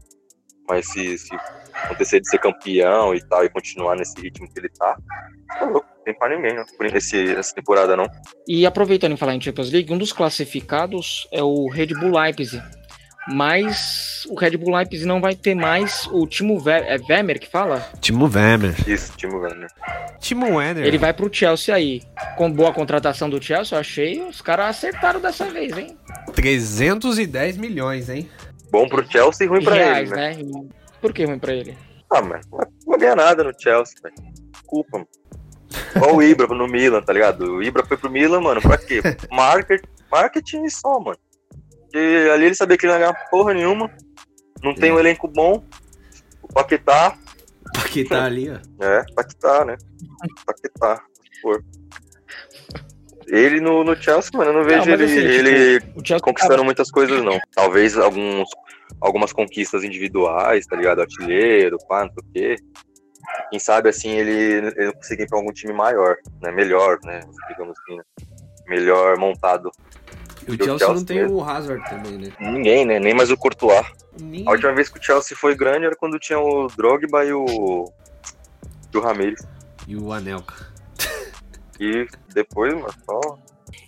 Mas 0.68 0.88
se, 0.88 1.18
se 1.18 1.30
acontecer 1.74 2.19
de 2.19 2.30
ser 2.30 2.39
campeão 2.39 3.13
e 3.13 3.22
tal, 3.22 3.43
e 3.45 3.49
continuar 3.49 3.95
nesse 3.95 4.19
ritmo 4.19 4.47
que 4.51 4.59
ele 4.59 4.69
tá, 4.69 4.97
tá 5.59 5.65
louco, 5.65 5.88
não 5.97 6.03
tem 6.03 6.13
pra 6.13 6.30
ninguém, 6.30 6.55
né? 6.55 6.63
Por 6.78 6.86
esse, 6.86 7.34
essa 7.34 7.53
temporada 7.53 7.95
não. 7.95 8.05
E 8.47 8.65
aproveitando 8.65 9.13
em 9.13 9.17
falar 9.17 9.36
em 9.36 9.41
Champions 9.41 9.72
League, 9.72 9.93
um 9.93 9.97
dos 9.97 10.13
classificados 10.13 11.28
é 11.32 11.43
o 11.43 11.69
Red 11.69 11.88
Bull 11.88 12.19
Leipzig. 12.19 12.61
Mas 13.28 14.26
o 14.30 14.36
Red 14.36 14.57
Bull 14.57 14.76
Leipzig 14.76 15.05
não 15.05 15.22
vai 15.22 15.36
ter 15.36 15.53
mais 15.53 16.07
o 16.07 16.26
Timo 16.26 16.59
Ver 16.59 16.84
é 16.88 16.97
Werner 17.07 17.39
que 17.39 17.47
fala? 17.47 17.88
Timo 17.99 18.26
Werner. 18.26 18.74
Isso, 18.88 19.13
Timo 19.15 19.38
Werner. 19.38 19.69
Timo 20.19 20.55
Werner. 20.55 20.86
Ele 20.86 20.97
vai 20.97 21.13
pro 21.13 21.32
Chelsea 21.32 21.74
aí. 21.74 22.01
Com 22.36 22.51
boa 22.51 22.74
contratação 22.74 23.30
do 23.30 23.41
Chelsea, 23.41 23.76
eu 23.76 23.80
achei. 23.80 24.22
Os 24.24 24.41
caras 24.41 24.78
acertaram 24.78 25.22
dessa 25.22 25.45
vez, 25.45 25.78
hein? 25.78 25.95
310 26.34 27.57
milhões, 27.57 28.09
hein? 28.09 28.28
Bom 28.72 28.88
pro 28.88 29.05
Chelsea 29.09 29.45
e 29.45 29.49
ruim 29.49 29.63
pra 29.63 29.76
Reais, 29.76 30.11
ele, 30.11 30.19
né? 30.19 30.36
né? 30.38 30.65
Por 31.02 31.14
que 31.14 31.26
ruim 31.26 31.39
pra 31.39 31.54
ele? 31.54 31.78
Ah, 32.12 32.22
mas 32.22 32.45
não 32.49 32.60
vai 32.86 32.99
ganhar 32.99 33.16
nada 33.16 33.43
no 33.43 33.52
Chelsea, 33.58 33.95
velho. 34.04 34.16
Culpa, 34.66 34.97
mano. 34.99 35.08
Igual 35.95 36.16
o 36.16 36.24
Ibra 36.24 36.47
no 36.47 36.68
Milan, 36.68 37.02
tá 37.02 37.14
ligado? 37.14 37.56
O 37.56 37.64
Ibra 37.64 37.86
foi 37.86 37.97
pro 37.97 38.12
Milan, 38.12 38.41
mano, 38.41 38.62
pra 38.62 38.78
quê? 38.78 39.02
Market, 39.32 39.84
marketing 40.12 40.68
só, 40.70 40.99
mano. 40.99 41.18
Porque 41.82 42.30
ali 42.34 42.45
ele 42.45 42.56
sabia 42.56 42.78
que 42.78 42.86
ele 42.86 42.93
não 42.93 42.99
ia 42.99 43.08
ganhar 43.08 43.30
porra 43.30 43.54
nenhuma. 43.54 43.89
Não 44.64 44.76
tem 44.76 44.91
um 44.91 44.99
elenco 44.99 45.28
bom. 45.28 45.64
O 46.41 46.47
Paquetá, 46.47 47.18
Paquetá 47.74 48.26
ali, 48.26 48.49
ó. 48.49 48.60
é, 48.84 49.04
Paquetá, 49.16 49.66
né? 49.66 49.78
Paquetá, 50.45 51.02
por. 51.41 51.64
Ele 53.28 53.62
no, 53.62 53.84
no 53.84 53.95
Chelsea, 53.95 54.32
mano, 54.34 54.52
eu 54.52 54.54
não 54.54 54.64
vejo 54.64 54.80
mas 54.80 54.88
ele, 54.88 55.04
assim, 55.06 55.16
tipo, 55.16 55.28
ele 55.28 55.78
O 55.95 56.06
Chelsea 56.06 56.20
conquistando 56.20 56.66
muitas 56.66 56.91
coisas, 56.91 57.24
não. 57.24 57.39
Talvez 57.54 57.97
alguns, 57.97 58.49
algumas 59.00 59.32
conquistas 59.32 59.84
individuais, 59.84 60.66
tá 60.66 60.76
ligado? 60.76 61.02
Artilheiro, 61.02 61.78
pá, 61.88 62.06
não 62.06 62.12
sei 62.14 62.24
o 62.24 62.34
quê. 62.34 62.56
Quem 63.50 63.60
sabe, 63.60 63.89
assim, 63.89 64.10
ele, 64.10 64.74
ele 64.76 64.94
conseguir 64.94 65.24
ir 65.24 65.28
pra 65.28 65.38
algum 65.38 65.52
time 65.54 65.72
maior, 65.74 66.18
né? 66.42 66.52
Melhor, 66.52 67.00
né? 67.04 67.22
Digamos 67.50 67.78
assim, 67.80 67.98
né? 67.98 68.04
Melhor 68.68 69.18
montado. 69.18 69.72
E 70.48 70.52
o 70.52 70.58
Do 70.58 70.64
Chelsea 70.66 70.88
não 70.88 70.96
Chelsea 70.96 71.06
tem 71.08 71.22
mesmo. 71.22 71.36
o 71.38 71.44
Hazard 71.44 71.88
também, 71.89 72.18
né? 72.18 72.32
Ninguém, 72.39 72.84
né? 72.86 73.00
Nem 73.00 73.14
mais 73.14 73.30
o 73.30 73.38
Courtois. 73.38 73.86
Nem- 74.20 74.48
A 74.48 74.52
última 74.52 74.74
vez 74.74 74.89
que 74.89 74.98
o 75.00 75.04
Chelsea 75.04 75.38
foi 75.38 75.56
grande 75.56 75.86
era 75.86 75.96
quando 75.96 76.18
tinha 76.20 76.39
o 76.39 76.68
Drogba 76.68 77.24
e 77.24 77.32
o, 77.32 77.86
e 78.94 78.98
o 78.98 79.02
Ramirez. 79.02 79.39
E 79.88 79.96
o 79.96 80.12
Anelka. 80.12 80.56
E 81.80 82.08
depois, 82.34 82.74
mano, 82.74 82.94
só... 83.06 83.20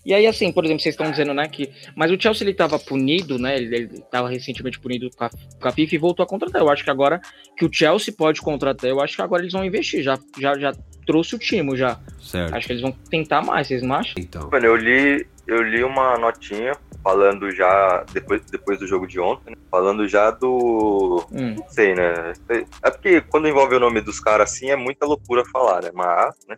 E 0.06 0.14
aí, 0.14 0.28
assim, 0.28 0.52
por 0.52 0.66
exemplo, 0.66 0.82
vocês 0.82 0.94
estão 0.94 1.10
dizendo, 1.10 1.34
né, 1.34 1.48
que. 1.48 1.70
Mas 1.96 2.12
o 2.12 2.20
Chelsea 2.20 2.46
ele 2.46 2.54
tava 2.54 2.78
punido, 2.80 3.38
né? 3.40 3.56
Ele, 3.56 3.76
ele 3.76 3.88
tava 4.12 4.30
recentemente 4.30 4.80
punido 4.80 5.10
com 5.16 5.24
a, 5.26 5.30
com 5.30 5.68
a 5.68 5.72
FIFA 5.72 5.96
e 5.96 5.98
voltou 5.98 6.24
a 6.24 6.28
contratar. 6.28 6.62
Eu 6.62 6.70
acho 6.70 6.84
que 6.84 6.90
agora 6.90 7.22
que 7.58 7.66
o 7.66 7.70
Chelsea 7.72 8.14
pode 8.18 8.42
contratar, 8.42 8.90
eu 8.90 9.02
acho 9.02 9.16
que 9.16 9.22
agora 9.22 9.42
eles 9.42 9.54
vão 9.54 9.64
investir. 9.66 10.04
Já, 10.04 10.18
já, 10.40 10.58
já 10.58 10.74
trouxe 11.06 11.36
o 11.36 11.40
time, 11.40 11.76
já. 11.78 12.00
Certo. 12.22 12.56
Acho 12.56 12.68
que 12.68 12.74
eles 12.74 12.82
vão 12.82 12.92
tentar 13.10 13.42
mais, 13.42 13.68
vocês 13.68 13.82
não 13.82 13.96
acham? 13.96 14.16
Então. 14.18 14.50
Mano, 14.52 14.66
eu 14.66 14.76
li, 14.76 15.26
eu 15.48 15.62
li 15.62 15.84
uma 15.84 16.18
notinha 16.18 16.74
falando 17.04 17.52
já, 17.52 18.06
depois, 18.14 18.42
depois 18.50 18.80
do 18.80 18.88
jogo 18.88 19.06
de 19.06 19.20
ontem, 19.20 19.52
né? 19.52 19.58
falando 19.70 20.08
já 20.08 20.32
do. 20.32 21.26
Hum. 21.32 21.56
Não 21.58 21.68
sei, 21.70 21.94
né? 21.96 22.34
É 22.82 22.90
porque 22.92 23.20
quando 23.22 23.48
envolve 23.48 23.76
o 23.76 23.80
nome 23.80 24.00
dos 24.02 24.20
caras 24.20 24.52
assim 24.52 24.70
é 24.70 24.76
muita 24.76 25.06
loucura 25.06 25.44
falar, 25.52 25.84
né? 25.84 25.92
Mas, 25.94 26.36
né? 26.48 26.56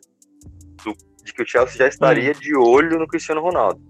do- 0.84 0.96
de 1.26 1.34
que 1.34 1.42
o 1.42 1.48
Chelsea 1.48 1.78
já 1.78 1.88
estaria 1.88 2.34
de 2.34 2.56
olho 2.56 3.00
no 3.00 3.08
Cristiano 3.08 3.42
Ronaldo. 3.42 3.82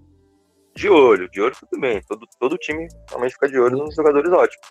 De 0.73 0.89
olho, 0.89 1.29
de 1.29 1.41
olho 1.41 1.55
tudo 1.59 1.79
bem. 1.79 2.01
Todo, 2.07 2.25
todo 2.39 2.57
time 2.57 2.87
realmente 3.09 3.33
fica 3.33 3.49
de 3.49 3.59
olho 3.59 3.77
nos 3.77 3.93
jogadores 3.93 4.31
ótimos. 4.31 4.67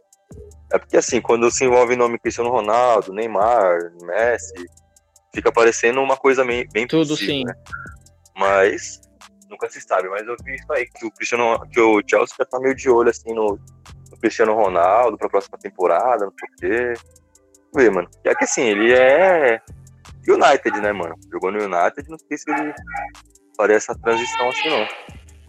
É 0.72 0.78
porque 0.78 0.96
assim, 0.96 1.20
quando 1.20 1.50
se 1.50 1.64
envolve 1.64 1.94
o 1.94 1.96
nome 1.96 2.18
Cristiano 2.18 2.50
Ronaldo, 2.50 3.12
Neymar, 3.12 3.78
Messi, 4.02 4.66
fica 5.34 5.52
parecendo 5.52 6.00
uma 6.00 6.16
coisa 6.16 6.44
bem, 6.44 6.66
bem 6.72 6.86
Tudo 6.86 7.08
possível, 7.08 7.34
sim. 7.34 7.44
né? 7.44 7.54
Mas 8.34 9.00
nunca 9.48 9.68
se 9.68 9.80
sabe. 9.82 10.08
Mas 10.08 10.26
eu 10.26 10.34
vi 10.42 10.54
isso 10.54 10.72
aí, 10.72 10.86
que 10.86 11.06
o 11.06 11.10
Cristiano, 11.10 11.60
que 11.70 11.80
o 11.80 12.02
Chelsea 12.08 12.34
já 12.38 12.46
tá 12.46 12.58
meio 12.58 12.74
de 12.74 12.88
olho 12.88 13.10
assim 13.10 13.34
no, 13.34 13.58
no 14.10 14.18
Cristiano 14.18 14.54
Ronaldo 14.54 15.18
pra 15.18 15.28
próxima 15.28 15.58
temporada, 15.58 16.24
não 16.24 16.32
sei 16.38 16.48
o 16.48 16.56
quê. 16.56 17.00
Vamos 17.72 17.84
ver, 17.84 17.90
mano. 17.90 18.08
E 18.24 18.28
é 18.30 18.34
que 18.34 18.44
assim, 18.44 18.62
ele 18.62 18.94
é 18.94 19.60
United, 20.28 20.80
né, 20.80 20.92
mano? 20.92 21.14
Jogou 21.32 21.50
no 21.52 21.58
United, 21.58 22.08
não 22.08 22.18
sei 22.18 22.38
se 22.38 22.50
ele 22.50 22.72
faria 23.56 23.76
essa 23.76 23.94
transição 23.94 24.48
assim, 24.48 24.68
não. 24.70 24.86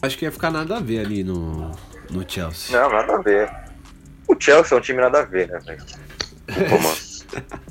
Acho 0.01 0.17
que 0.17 0.25
ia 0.25 0.31
ficar 0.31 0.51
nada 0.51 0.77
a 0.77 0.79
ver 0.79 0.99
ali 1.05 1.23
no, 1.23 1.71
no 2.11 2.29
Chelsea. 2.29 2.79
Não, 2.79 2.89
nada 2.89 3.15
a 3.15 3.21
ver. 3.21 3.51
O 4.27 4.35
Chelsea 4.39 4.75
é 4.75 4.79
um 4.79 4.83
time 4.83 5.01
nada 5.01 5.19
a 5.19 5.23
ver, 5.23 5.47
né, 5.49 5.59
velho? 5.59 5.83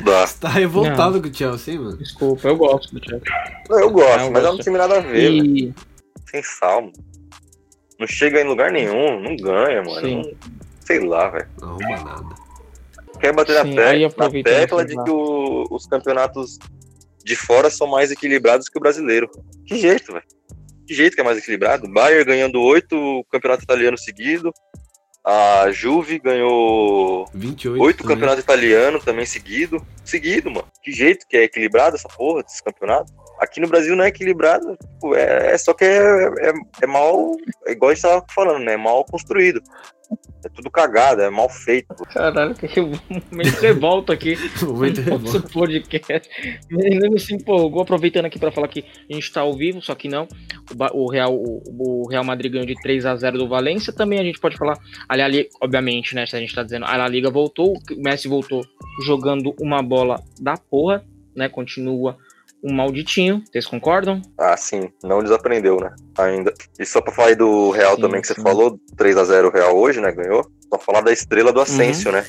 Você 0.05 0.38
tá 0.40 0.48
revoltado 0.48 1.20
com 1.22 1.28
o 1.28 1.34
Chelsea, 1.34 1.74
hein, 1.74 1.80
mano? 1.80 1.96
Desculpa, 1.96 2.48
eu 2.48 2.57
gosto 2.57 2.94
do 2.94 3.05
Chelsea. 3.05 3.22
Não, 3.70 3.78
eu 3.80 3.90
gosto, 3.90 4.18
Não, 4.18 4.30
mas 4.30 4.44
é 4.44 4.48
um 4.48 4.50
gosto. 4.52 4.64
time 4.64 4.78
nada 4.78 4.98
a 4.98 5.00
ver, 5.00 5.30
velho. 5.30 5.57
E, 5.57 5.74
Sem 6.30 6.42
sal, 6.42 6.82
mano. 6.82 6.92
Não 7.98 8.07
chega 8.07 8.40
em 8.40 8.44
lugar 8.44 8.72
nenhum, 8.72 9.20
não 9.20 9.36
ganha, 9.36 9.82
mano. 9.82 10.00
Sim. 10.00 10.16
Não- 10.22 10.55
sei 10.80 11.00
lá, 11.07 11.28
velho. 11.30 11.48
Não 11.61 11.68
arruma 11.70 12.05
nada. 12.05 12.34
Quer 13.20 13.32
bater 13.32 13.62
Sim, 13.62 13.74
na, 13.74 13.92
te 14.11 14.18
na 14.18 14.42
tecla 14.42 14.84
de 14.84 14.94
que 15.02 15.11
o- 15.11 15.66
os 15.70 15.86
campeonatos 15.86 16.59
de 17.25 17.35
fora 17.35 17.70
são 17.70 17.87
mais 17.87 18.11
equilibrados 18.11 18.68
que 18.68 18.79
o 18.79 18.81
brasileiro. 18.81 19.31
Que 19.66 19.79
jeito, 19.79 20.12
velho? 20.12 20.25
Que 20.87 20.95
jeito 20.95 21.14
que 21.14 21.20
é 21.20 21.25
mais 21.25 21.39
equilibrado? 21.39 21.89
Bayern 21.89 22.25
ganhando 22.25 22.61
oito 22.61 23.25
campeonatos 23.31 23.64
italianos 23.64 24.05
seguidos. 24.05 24.53
A 25.25 25.70
Juve 25.72 26.18
ganhou 26.18 27.27
28. 27.33 27.83
oito 27.83 27.97
também. 28.03 28.14
campeonatos 28.14 28.45
italianos 28.45 29.05
também 29.05 29.25
seguido. 29.25 29.85
Seguido, 30.05 30.51
mano. 30.51 30.68
Que 30.83 30.93
jeito 30.93 31.27
que 31.27 31.39
é 31.39 31.45
equilibrado 31.45 31.97
essa 31.97 32.09
porra 32.09 32.43
desses 32.43 32.61
campeonatos? 32.61 33.11
Aqui 33.41 33.61
no 33.61 33.68
Brasil 33.68 33.97
não 33.97 34.05
é 34.05 34.09
equilibrado, 34.09 34.76
tipo, 34.76 35.14
é, 35.14 35.53
é 35.53 35.59
só 35.59 35.74
que 35.74 35.85
é, 35.85 36.24
é, 36.41 36.53
é 36.82 36.87
mal, 36.87 37.37
é 37.66 37.72
igual 37.72 37.91
a 37.91 37.95
gente 37.95 38.03
tava 38.03 38.24
falando, 38.35 38.64
né? 38.64 38.74
É 38.74 38.76
mal 38.76 39.05
construído. 39.05 39.62
É 40.45 40.49
tudo 40.51 40.70
cagado, 40.70 41.22
é 41.22 41.30
mal 41.30 41.49
feito. 41.49 41.95
caralho, 42.12 42.55
que 42.55 42.78
eu 42.78 42.93
meio 43.32 43.51
revolta 43.61 44.12
aqui. 44.12 44.37
Momento 44.62 45.01
revolta. 45.01 45.49
podcast. 45.49 46.28
Menino 46.70 47.18
se 47.18 47.35
empolgou, 47.35 47.82
aproveitando 47.82 48.26
aqui 48.26 48.39
para 48.39 48.53
falar 48.53 48.68
que 48.68 48.85
a 49.11 49.14
gente 49.14 49.32
tá 49.32 49.41
ao 49.41 49.55
vivo, 49.55 49.80
só 49.80 49.95
que 49.95 50.07
não. 50.07 50.28
O, 50.93 51.11
Real, 51.11 51.35
o, 51.35 51.62
o 51.78 52.09
Real 52.09 52.24
Madrid 52.24 52.53
ganhou 52.53 52.66
de 52.66 52.74
3 52.74 53.07
a 53.07 53.16
0 53.16 53.39
do 53.39 53.49
Valência. 53.49 53.93
Também 53.93 54.18
a 54.18 54.22
gente 54.22 54.39
pode 54.39 54.57
falar. 54.59 54.78
Ali, 55.09 55.22
ali, 55.22 55.49
obviamente, 55.62 56.14
né? 56.14 56.26
Se 56.26 56.37
a 56.37 56.41
gente 56.41 56.55
tá 56.55 56.62
dizendo, 56.62 56.85
a 56.85 56.97
La 56.97 57.09
Liga 57.09 57.30
voltou, 57.30 57.72
o 57.72 58.03
Messi 58.03 58.28
voltou 58.28 58.62
jogando 59.03 59.55
uma 59.59 59.82
bola 59.82 60.22
da 60.39 60.59
porra, 60.59 61.03
né? 61.35 61.49
Continua 61.49 62.18
um 62.65 62.73
malditinho. 62.73 63.43
Vocês 63.53 63.67
concordam? 63.67 64.23
Ah, 64.39 64.57
sim, 64.57 64.89
não 65.03 65.23
desaprendeu, 65.23 65.77
né? 65.77 65.91
Ainda. 66.19 66.53
E 66.79 66.87
só 66.87 67.01
pra 67.01 67.12
falar 67.12 67.29
aí 67.29 67.37
do 67.37 67.71
Real 67.71 67.97
Sim, 67.97 68.01
também 68.03 68.21
que 68.21 68.27
você 68.27 68.35
sim. 68.35 68.43
falou, 68.43 68.79
3x0 68.97 69.53
Real 69.53 69.77
hoje, 69.77 70.01
né? 70.01 70.11
Ganhou. 70.12 70.47
Só 70.73 70.79
falar 70.79 71.03
da 71.03 71.12
estrela 71.12 71.53
do 71.53 71.61
Asensio, 71.61 72.11
Uhum. 72.11 72.17
né? 72.17 72.25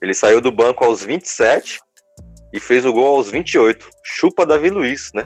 Ele 0.00 0.14
saiu 0.14 0.40
do 0.40 0.52
banco 0.52 0.84
aos 0.84 1.02
27 1.02 1.80
e 2.52 2.60
fez 2.60 2.84
o 2.86 2.92
gol 2.92 3.16
aos 3.16 3.30
28. 3.30 3.88
Chupa 4.04 4.46
Davi 4.46 4.70
Luiz, 4.70 5.10
né? 5.14 5.24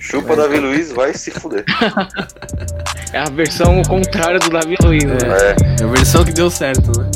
Chupa 0.00 0.34
Davi 0.34 0.58
Luiz, 0.58 0.90
vai 0.90 1.14
se 1.14 1.30
fuder. 1.30 1.64
É 3.12 3.18
a 3.20 3.30
versão 3.30 3.80
contrária 3.88 4.38
do 4.38 4.50
Davi 4.50 4.76
Luiz, 4.82 5.04
né? 5.04 5.16
É, 5.78 5.82
É 5.82 5.84
a 5.84 5.86
versão 5.86 6.24
que 6.24 6.32
deu 6.32 6.50
certo, 6.50 6.90
né? 7.00 7.10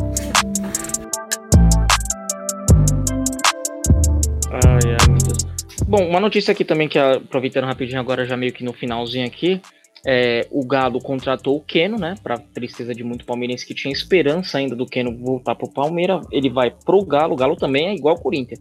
Bom, 5.91 6.07
uma 6.09 6.21
notícia 6.21 6.53
aqui 6.53 6.65
também 6.65 6.89
que 6.89 6.97
aproveitando 6.99 7.65
rapidinho 7.65 7.99
agora 7.99 8.25
já 8.25 8.37
meio 8.37 8.53
que 8.53 8.63
no 8.63 8.73
finalzinho 8.73 9.27
aqui, 9.27 9.61
é, 10.07 10.47
o 10.51 10.65
Galo 10.65 11.01
contratou 11.01 11.57
o 11.57 11.61
Keno, 11.61 11.99
né, 11.99 12.15
pra 12.23 12.39
tristeza 12.39 12.95
de 12.95 13.03
muito 13.03 13.25
palmeirense 13.25 13.67
que 13.67 13.75
tinha 13.75 13.93
esperança 13.93 14.59
ainda 14.59 14.77
do 14.77 14.87
Keno 14.87 15.17
voltar 15.19 15.57
pro 15.57 15.69
Palmeiras, 15.69 16.25
ele 16.31 16.49
vai 16.49 16.71
pro 16.71 17.05
Galo, 17.05 17.33
o 17.35 17.37
Galo 17.37 17.57
também 17.57 17.89
é 17.89 17.95
igual 17.95 18.15
ao 18.15 18.23
Corinthians. 18.23 18.61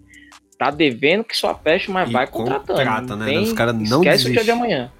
Tá 0.58 0.72
devendo 0.72 1.24
que 1.24 1.38
só 1.38 1.54
fecha, 1.56 1.92
mas 1.92 2.10
E 2.10 2.14
vai 2.14 2.26
contratando. 2.28 2.80
contrata, 2.80 3.16
né? 3.16 3.26
tem- 3.28 3.44
Os 3.44 3.54
caras 3.54 3.76
não 3.76 4.02
Esquece 4.02 4.28
o 4.28 4.32
dia 4.34 4.44
de 4.44 4.52
amanhã. 4.52 4.92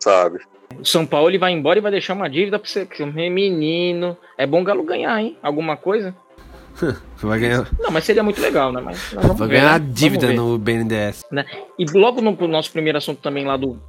sabe? 0.00 0.38
O 0.80 0.84
São 0.84 1.06
Paulo 1.06 1.28
ele 1.30 1.38
vai 1.38 1.52
embora 1.52 1.78
e 1.78 1.82
vai 1.82 1.92
deixar 1.92 2.14
uma 2.14 2.28
dívida 2.28 2.58
pra 2.58 2.68
você. 2.68 2.84
que- 2.86 3.04
Menino, 3.04 4.16
é 4.38 4.44
bom 4.46 4.62
o 4.62 4.64
Galo 4.64 4.82
ganhar, 4.82 5.20
hein? 5.20 5.36
Alguma 5.42 5.76
coisa? 5.76 6.16
Vai 7.22 7.38
ganhar, 7.38 7.68
Não, 7.78 7.90
mas 7.90 8.04
seria 8.04 8.22
muito 8.22 8.40
legal, 8.40 8.72
né? 8.72 8.80
Mas 8.84 9.14
vai 9.14 9.48
ver, 9.48 9.60
ganhar 9.60 9.78
né? 9.78 9.78
Vamos 9.78 9.94
dívida 9.94 10.26
ver. 10.26 10.34
no 10.34 10.58
BNDES. 10.58 11.24
E 11.78 11.84
logo 11.86 12.20
no 12.20 12.36
nosso 12.48 12.70
primeiro 12.70 12.98
assunto 12.98 13.20
também 13.20 13.46
lá 13.46 13.56
do, 13.56 13.80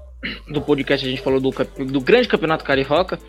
do 0.48 0.62
podcast, 0.62 1.06
a 1.06 1.10
gente 1.10 1.22
falou 1.22 1.40
do, 1.40 1.52
do 1.52 2.00
grande 2.00 2.28
campeonato 2.28 2.64
carioca. 2.64 3.20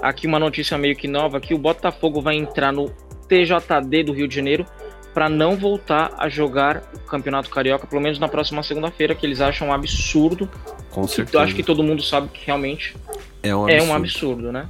Aqui 0.00 0.26
uma 0.26 0.38
notícia 0.38 0.78
meio 0.78 0.94
que 0.94 1.08
nova, 1.08 1.40
que 1.40 1.54
o 1.54 1.58
Botafogo 1.58 2.20
vai 2.20 2.36
entrar 2.36 2.72
no 2.72 2.90
TJD 3.28 4.04
do 4.04 4.12
Rio 4.12 4.28
de 4.28 4.36
Janeiro 4.36 4.66
para 5.12 5.28
não 5.30 5.56
voltar 5.56 6.12
a 6.18 6.28
jogar 6.28 6.82
o 6.94 7.00
campeonato 7.00 7.48
carioca, 7.48 7.86
pelo 7.86 8.02
menos 8.02 8.18
na 8.18 8.28
próxima 8.28 8.62
segunda-feira, 8.62 9.14
que 9.14 9.24
eles 9.24 9.40
acham 9.40 9.68
um 9.68 9.72
absurdo. 9.72 10.48
Com 10.90 11.08
certeza. 11.08 11.38
eu 11.38 11.40
acho 11.40 11.54
que 11.54 11.62
todo 11.62 11.82
mundo 11.82 12.02
sabe 12.02 12.28
que 12.28 12.46
realmente 12.46 12.94
é 13.42 13.56
um 13.56 13.68
é 13.68 13.76
absurdo. 13.76 13.90
um 13.90 13.94
absurdo, 13.96 14.52
né? 14.52 14.68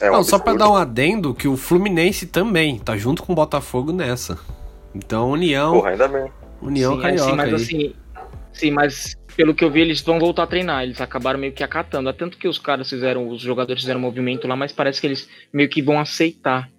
É 0.00 0.10
um 0.10 0.18
Não, 0.18 0.22
só 0.24 0.38
pra 0.38 0.52
absurdo. 0.52 0.58
dar 0.58 0.70
um 0.70 0.76
adendo 0.76 1.34
que 1.34 1.48
o 1.48 1.56
Fluminense 1.56 2.26
também 2.26 2.78
tá 2.78 2.96
junto 2.96 3.22
com 3.22 3.32
o 3.32 3.36
Botafogo 3.36 3.92
nessa. 3.92 4.38
Então, 4.94 5.30
União, 5.30 5.72
Porra, 5.72 5.90
ainda 5.90 6.08
bem. 6.08 6.32
União 6.60 6.96
sim, 6.96 7.00
Carioca 7.00 7.30
sim, 7.30 7.36
mas 7.36 7.52
aí. 7.52 7.54
assim, 7.54 7.94
sim, 8.52 8.70
mas 8.70 9.16
pelo 9.36 9.54
que 9.54 9.64
eu 9.64 9.70
vi, 9.70 9.80
eles 9.80 10.00
vão 10.00 10.18
voltar 10.20 10.44
a 10.44 10.46
treinar. 10.46 10.84
Eles 10.84 11.00
acabaram 11.00 11.38
meio 11.38 11.52
que 11.52 11.64
acatando. 11.64 12.08
É 12.08 12.12
tanto 12.12 12.38
que 12.38 12.48
os 12.48 12.58
caras 12.58 12.88
fizeram, 12.88 13.28
os 13.28 13.40
jogadores 13.40 13.82
fizeram 13.82 14.00
movimento 14.00 14.46
lá, 14.46 14.56
mas 14.56 14.72
parece 14.72 15.00
que 15.00 15.06
eles 15.06 15.28
meio 15.52 15.68
que 15.68 15.82
vão 15.82 15.98
aceitar 15.98 16.70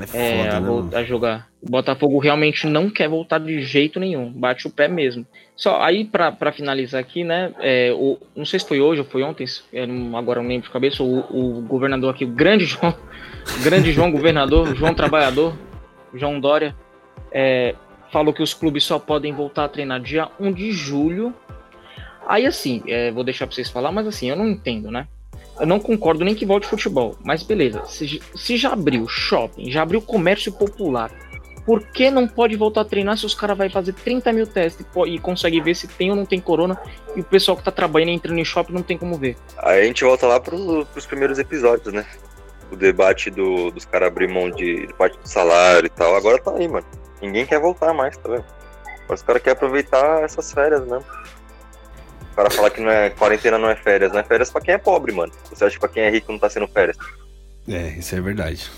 É 0.00 0.06
foda, 0.06 0.18
é, 0.18 0.50
a, 0.50 0.60
né, 0.60 0.96
a 0.98 1.04
jogar. 1.04 1.48
O 1.62 1.70
Botafogo 1.70 2.18
realmente 2.18 2.66
não 2.66 2.90
quer 2.90 3.08
voltar 3.08 3.38
de 3.38 3.62
jeito 3.62 3.98
nenhum. 4.00 4.32
Bate 4.32 4.66
o 4.66 4.70
pé 4.70 4.88
mesmo. 4.88 5.26
Só 5.58 5.82
aí 5.82 6.04
pra 6.04 6.52
finalizar 6.52 7.00
aqui, 7.00 7.24
né? 7.24 7.52
é, 7.58 7.92
o, 7.92 8.16
não 8.34 8.44
sei 8.46 8.60
se 8.60 8.66
foi 8.68 8.80
hoje 8.80 9.00
ou 9.00 9.06
foi 9.06 9.24
ontem, 9.24 9.44
não- 9.88 10.16
agora 10.16 10.40
não 10.40 10.48
lembro 10.48 10.68
de 10.68 10.72
cabeça. 10.72 11.02
O, 11.02 11.18
o 11.58 11.62
governador 11.62 12.14
aqui, 12.14 12.24
o 12.24 12.28
grande 12.28 12.64
João, 12.64 12.94
grande 13.64 13.90
João 13.92 14.12
governador, 14.12 14.72
João 14.76 14.94
Trabalhador, 14.94 15.52
João 16.14 16.38
Dória, 16.38 16.76
é, 17.32 17.74
falou 18.12 18.32
que 18.32 18.40
os 18.40 18.54
clubes 18.54 18.84
só 18.84 19.00
podem 19.00 19.32
voltar 19.32 19.64
a 19.64 19.68
treinar 19.68 20.00
dia 20.00 20.28
1 20.38 20.52
de 20.52 20.70
julho. 20.70 21.34
Aí 22.28 22.46
assim, 22.46 22.80
é, 22.86 23.10
vou 23.10 23.24
deixar 23.24 23.46
pra 23.48 23.56
vocês 23.56 23.68
falar, 23.68 23.90
mas 23.90 24.06
assim, 24.06 24.30
eu 24.30 24.36
não 24.36 24.46
entendo, 24.48 24.92
né? 24.92 25.08
Eu 25.58 25.66
não 25.66 25.80
concordo 25.80 26.24
nem 26.24 26.36
que 26.36 26.46
volte 26.46 26.68
futebol, 26.68 27.16
mas 27.24 27.42
beleza. 27.42 27.84
Se, 27.86 28.22
se 28.36 28.56
já 28.56 28.72
abriu 28.74 29.08
shopping, 29.08 29.68
já 29.72 29.82
abriu 29.82 30.00
comércio 30.00 30.52
popular, 30.52 31.10
por 31.68 31.82
que 31.82 32.10
não 32.10 32.26
pode 32.26 32.56
voltar 32.56 32.80
a 32.80 32.84
treinar 32.86 33.18
se 33.18 33.26
os 33.26 33.34
caras 33.34 33.58
vão 33.58 33.68
fazer 33.68 33.92
30 33.92 34.32
mil 34.32 34.46
testes 34.46 34.86
e 34.86 35.08
e 35.10 35.18
consegue 35.18 35.60
ver 35.60 35.74
se 35.74 35.86
tem 35.86 36.08
ou 36.08 36.16
não 36.16 36.24
tem 36.24 36.40
corona 36.40 36.80
e 37.14 37.20
o 37.20 37.24
pessoal 37.24 37.58
que 37.58 37.62
tá 37.62 37.70
trabalhando 37.70 38.08
e 38.08 38.12
entrando 38.14 38.38
em 38.38 38.44
shopping 38.44 38.72
não 38.72 38.82
tem 38.82 38.96
como 38.96 39.18
ver? 39.18 39.36
Aí 39.58 39.82
a 39.82 39.84
gente 39.84 40.02
volta 40.02 40.26
lá 40.26 40.40
pro, 40.40 40.86
pros 40.86 41.04
primeiros 41.04 41.38
episódios, 41.38 41.92
né? 41.92 42.06
O 42.72 42.76
debate 42.76 43.28
do, 43.28 43.70
dos 43.70 43.84
caras 43.84 44.08
abrir 44.08 44.28
mão 44.28 44.50
de, 44.50 44.86
de 44.86 44.94
parte 44.94 45.18
do 45.18 45.28
salário 45.28 45.84
e 45.84 45.90
tal. 45.90 46.16
Agora 46.16 46.40
tá 46.40 46.52
aí, 46.52 46.66
mano. 46.66 46.86
Ninguém 47.20 47.44
quer 47.44 47.60
voltar 47.60 47.92
mais, 47.92 48.16
tá 48.16 48.30
vendo? 48.30 48.46
Agora 49.04 49.14
os 49.14 49.22
caras 49.22 49.42
querem 49.42 49.56
aproveitar 49.56 50.22
essas 50.22 50.50
férias 50.50 50.80
mesmo. 50.80 51.04
O 52.32 52.34
cara 52.34 52.48
falar 52.48 52.70
que 52.70 52.80
não 52.80 52.90
é, 52.90 53.10
quarentena 53.10 53.58
não 53.58 53.68
é 53.68 53.76
férias, 53.76 54.10
não 54.10 54.20
é 54.20 54.24
férias 54.24 54.50
pra 54.50 54.62
quem 54.62 54.72
é 54.72 54.78
pobre, 54.78 55.12
mano. 55.12 55.34
Você 55.50 55.66
acha 55.66 55.74
que 55.74 55.80
pra 55.80 55.90
quem 55.90 56.04
é 56.04 56.08
rico 56.08 56.32
não 56.32 56.38
tá 56.38 56.48
sendo 56.48 56.66
férias? 56.66 56.96
É, 57.68 57.88
isso 57.98 58.14
é 58.14 58.20
verdade. 58.22 58.70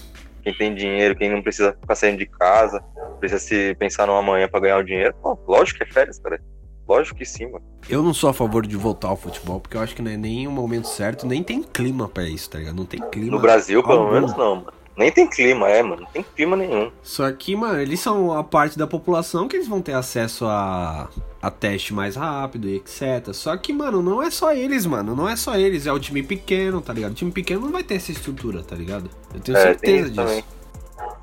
Quem 0.43 0.55
tem 0.55 0.75
dinheiro, 0.75 1.17
quem 1.17 1.31
não 1.31 1.43
precisa 1.43 1.77
ficar 1.81 1.95
saindo 1.95 2.19
de 2.19 2.27
casa, 2.27 2.83
precisa 3.19 3.41
se 3.41 3.75
pensar 3.79 4.07
no 4.07 4.15
amanhã 4.15 4.49
pra 4.49 4.61
ganhar 4.61 4.79
o 4.79 4.83
dinheiro, 4.85 5.15
pô, 5.23 5.39
lógico 5.47 5.79
que 5.79 5.85
é 5.85 5.93
férias, 5.93 6.19
cara. 6.19 6.41
Lógico 6.89 7.19
que 7.19 7.25
sim, 7.25 7.47
mano. 7.47 7.65
Eu 7.89 8.03
não 8.03 8.13
sou 8.13 8.29
a 8.31 8.35
favor 8.35 8.67
de 8.67 8.77
voltar 8.77 9.09
ao 9.09 9.17
futebol, 9.17 9.61
porque 9.61 9.77
eu 9.77 9.81
acho 9.81 9.95
que 9.95 10.03
não 10.03 10.11
é 10.11 10.17
nem 10.17 10.49
o 10.49 10.51
momento 10.51 10.89
certo, 10.89 11.25
nem 11.25 11.41
tem 11.43 11.63
clima 11.63 12.09
pra 12.09 12.25
isso, 12.25 12.51
tá 12.51 12.59
ligado? 12.59 12.75
Não 12.75 12.85
tem 12.85 13.01
clima. 13.11 13.31
No 13.31 13.41
Brasil, 13.41 13.81
pelo 13.83 14.01
algum. 14.01 14.13
menos, 14.13 14.37
não, 14.37 14.57
mano. 14.57 14.73
Nem 15.01 15.11
tem 15.11 15.27
clima, 15.29 15.69
é, 15.69 15.83
mano. 15.83 16.03
Não 16.03 16.09
tem 16.11 16.23
clima 16.23 16.57
nenhum. 16.57 16.93
Só 17.03 17.33
que, 17.33 17.57
mano, 17.57 17.81
eles 17.81 18.01
são 18.01 18.33
a 18.37 18.45
parte 18.45 18.79
da 18.79 18.87
população 18.87 19.49
que 19.49 19.57
eles 19.57 19.67
vão 19.67 19.81
ter 19.81 19.95
acesso 19.95 20.45
a, 20.45 21.09
a 21.41 21.51
teste 21.51 21.95
mais 21.95 22.17
rápido 22.17 22.69
e 22.69 22.77
etc. 22.77 23.33
Só 23.33 23.57
que, 23.57 23.73
mano, 23.73 24.03
não 24.03 24.23
é 24.23 24.31
só 24.31 24.53
eles, 24.55 24.85
mano. 24.85 25.17
Não 25.17 25.27
é 25.29 25.37
só 25.37 25.57
eles. 25.57 25.87
É 25.87 25.93
o 25.93 25.99
time 25.99 26.23
pequeno, 26.23 26.83
tá 26.83 26.93
ligado? 26.93 27.13
O 27.13 27.15
time 27.15 27.33
pequeno 27.33 27.63
não 27.63 27.73
vai 27.73 27.83
ter 27.83 27.95
essa 27.95 28.13
estrutura, 28.13 28.63
tá 28.63 28.77
ligado? 28.77 29.11
Eu 29.35 29.41
tenho 29.41 29.57
É, 29.57 29.63
certeza 29.63 30.09
isso 30.09 30.11
disso. 30.11 30.15
também. 30.15 30.45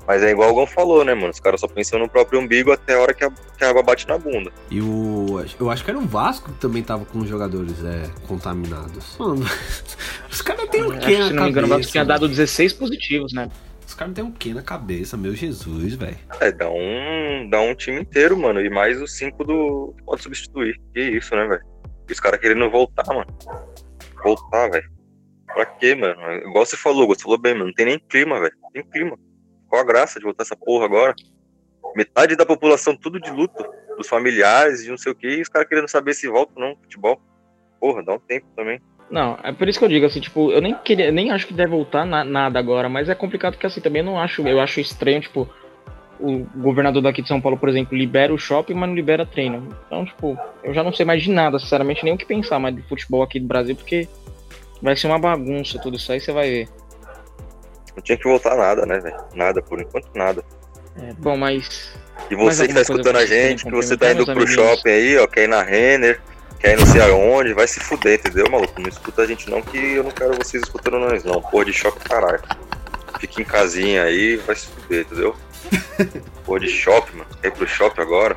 Mas 0.06 0.22
é 0.22 0.30
igual 0.30 0.50
o 0.50 0.54
Gon 0.54 0.66
falou, 0.66 1.04
né, 1.04 1.14
mano? 1.14 1.30
Os 1.30 1.38
caras 1.38 1.60
só 1.60 1.68
pensam 1.68 1.98
no 1.98 2.08
próprio 2.08 2.40
umbigo 2.40 2.72
até 2.72 2.94
a 2.94 3.00
hora 3.00 3.12
que 3.14 3.22
a, 3.24 3.30
que 3.30 3.62
a 3.62 3.68
água 3.68 3.82
bate 3.82 4.08
na 4.08 4.16
bunda. 4.18 4.50
E 4.70 4.80
o. 4.80 5.44
Eu 5.60 5.70
acho 5.70 5.84
que 5.84 5.90
era 5.90 5.98
o 5.98 6.06
Vasco 6.06 6.50
que 6.50 6.58
também 6.58 6.82
tava 6.82 7.04
com 7.04 7.24
jogadores 7.26 7.84
é, 7.84 8.10
contaminados. 8.26 9.16
Mano, 9.18 9.44
os 10.30 10.40
caras 10.42 10.68
têm 10.70 10.82
o 10.82 10.92
Acho 10.92 11.00
quê 11.00 11.16
que, 11.16 11.18
na 11.18 11.28
se 11.28 11.32
não 11.34 11.42
me 11.44 11.50
engano, 11.50 11.66
o 11.66 11.70
Vasco 11.70 11.92
tinha 11.92 12.04
dado 12.04 12.26
16 12.26 12.72
positivos, 12.72 13.32
né? 13.34 13.50
Caras 13.98 14.14
têm 14.14 14.24
o 14.24 14.30
quê 14.30 14.54
na 14.54 14.62
cabeça, 14.62 15.16
meu 15.16 15.34
Jesus, 15.34 15.94
velho. 15.94 16.16
É, 16.40 16.52
dá 16.52 16.70
um, 16.70 17.50
dá 17.50 17.60
um 17.60 17.74
time 17.74 18.00
inteiro, 18.00 18.38
mano. 18.38 18.60
E 18.60 18.70
mais 18.70 19.02
os 19.02 19.16
cinco 19.18 19.42
do. 19.42 19.92
Pode 20.06 20.22
substituir. 20.22 20.80
Que 20.94 21.00
isso, 21.00 21.34
né, 21.34 21.44
velho? 21.48 21.64
Os 22.08 22.20
caras 22.20 22.38
querendo 22.38 22.70
voltar, 22.70 23.04
mano. 23.08 23.26
Voltar, 24.22 24.70
velho. 24.70 24.88
Pra 25.48 25.66
quê, 25.66 25.96
mano? 25.96 26.14
Igual 26.48 26.64
você 26.64 26.76
falou, 26.76 27.08
você 27.08 27.24
falou 27.24 27.38
bem, 27.38 27.54
mano. 27.54 27.66
Não 27.66 27.74
tem 27.74 27.86
nem 27.86 27.98
clima, 27.98 28.38
velho. 28.38 28.54
Tem 28.72 28.84
clima. 28.84 29.18
Qual 29.68 29.82
a 29.82 29.84
graça 29.84 30.20
de 30.20 30.24
voltar 30.24 30.44
essa 30.44 30.56
porra 30.56 30.84
agora? 30.84 31.16
Metade 31.96 32.36
da 32.36 32.46
população 32.46 32.96
tudo 32.96 33.18
de 33.18 33.32
luto. 33.32 33.64
Dos 33.96 34.06
familiares, 34.06 34.84
de 34.84 34.90
não 34.90 34.96
sei 34.96 35.10
o 35.10 35.14
que. 35.16 35.26
E 35.26 35.42
os 35.42 35.48
caras 35.48 35.68
querendo 35.68 35.88
saber 35.88 36.14
se 36.14 36.28
volta 36.28 36.52
ou 36.54 36.60
não 36.60 36.76
futebol. 36.76 37.20
Porra, 37.80 38.04
dá 38.04 38.14
um 38.14 38.20
tempo 38.20 38.46
também. 38.54 38.80
Não, 39.10 39.38
é 39.42 39.52
por 39.52 39.66
isso 39.68 39.78
que 39.78 39.84
eu 39.84 39.88
digo 39.88 40.04
assim, 40.04 40.20
tipo, 40.20 40.52
eu 40.52 40.60
nem 40.60 40.74
queria, 40.74 41.10
nem 41.10 41.30
acho 41.30 41.46
que 41.46 41.54
deve 41.54 41.70
voltar 41.70 42.04
na- 42.04 42.24
nada 42.24 42.58
agora, 42.58 42.88
mas 42.90 43.08
é 43.08 43.14
complicado 43.14 43.54
porque 43.54 43.66
assim, 43.66 43.80
também 43.80 44.00
eu 44.00 44.06
não 44.06 44.20
acho, 44.20 44.46
eu 44.46 44.60
acho 44.60 44.80
estranho, 44.80 45.20
tipo, 45.20 45.48
o 46.20 46.44
governador 46.56 47.00
daqui 47.00 47.22
de 47.22 47.28
São 47.28 47.40
Paulo, 47.40 47.56
por 47.56 47.68
exemplo, 47.70 47.96
libera 47.96 48.34
o 48.34 48.38
shopping, 48.38 48.74
mas 48.74 48.88
não 48.88 48.94
libera 48.96 49.24
treino. 49.24 49.68
Então, 49.86 50.04
tipo, 50.04 50.36
eu 50.62 50.74
já 50.74 50.82
não 50.82 50.92
sei 50.92 51.06
mais 51.06 51.22
de 51.22 51.30
nada, 51.30 51.58
sinceramente, 51.58 52.04
nem 52.04 52.14
o 52.14 52.18
que 52.18 52.26
pensar 52.26 52.58
mais 52.58 52.74
de 52.74 52.82
futebol 52.82 53.22
aqui 53.22 53.40
do 53.40 53.46
Brasil, 53.46 53.74
porque 53.76 54.06
vai 54.82 54.94
ser 54.96 55.06
uma 55.06 55.18
bagunça 55.18 55.78
tudo 55.78 55.96
isso 55.96 56.12
aí, 56.12 56.20
você 56.20 56.32
vai 56.32 56.50
ver. 56.50 56.68
Não 57.96 58.02
tinha 58.02 58.18
que 58.18 58.24
voltar 58.28 58.56
nada, 58.56 58.84
né, 58.84 58.98
velho? 59.00 59.16
Nada, 59.34 59.62
por 59.62 59.80
enquanto, 59.80 60.08
nada. 60.14 60.44
É, 61.00 61.12
bom, 61.14 61.36
mas 61.36 61.94
E 62.30 62.34
você 62.34 62.66
que 62.68 62.74
tá 62.74 62.82
escutando 62.82 63.16
a 63.16 63.24
gente, 63.24 63.64
que 63.64 63.70
você 63.70 63.96
tá 63.96 64.12
indo 64.12 64.24
pro 64.24 64.32
amiguinhos? 64.42 64.52
shopping 64.54 64.90
aí, 64.90 65.16
ó, 65.18 65.26
quer 65.26 65.44
ir 65.44 65.48
na 65.48 65.62
Renner, 65.62 66.20
quer 66.58 66.74
ir 66.74 66.78
não 66.78 66.86
sei 66.86 67.00
aonde, 67.00 67.54
vai 67.54 67.66
se 67.66 67.80
fuder, 67.80 68.18
entendeu, 68.18 68.50
maluco? 68.50 68.80
Não 68.80 68.88
escuta 68.88 69.22
a 69.22 69.26
gente 69.26 69.50
não, 69.50 69.62
que 69.62 69.94
eu 69.94 70.04
não 70.04 70.10
quero 70.10 70.36
vocês 70.36 70.62
escutando 70.62 70.98
nós 70.98 71.24
não. 71.24 71.40
Porra 71.40 71.66
de 71.66 71.72
shopping, 71.72 72.00
caralho. 72.00 72.42
Fica 73.20 73.40
em 73.40 73.44
casinha 73.44 74.04
aí, 74.04 74.36
vai 74.36 74.56
se 74.56 74.66
fuder, 74.66 75.02
entendeu? 75.02 75.36
Porra 76.44 76.60
de 76.60 76.68
shopping, 76.68 77.18
mano. 77.18 77.30
Quer 77.40 77.48
ir 77.48 77.50
pro 77.52 77.66
shopping 77.66 78.00
agora? 78.00 78.36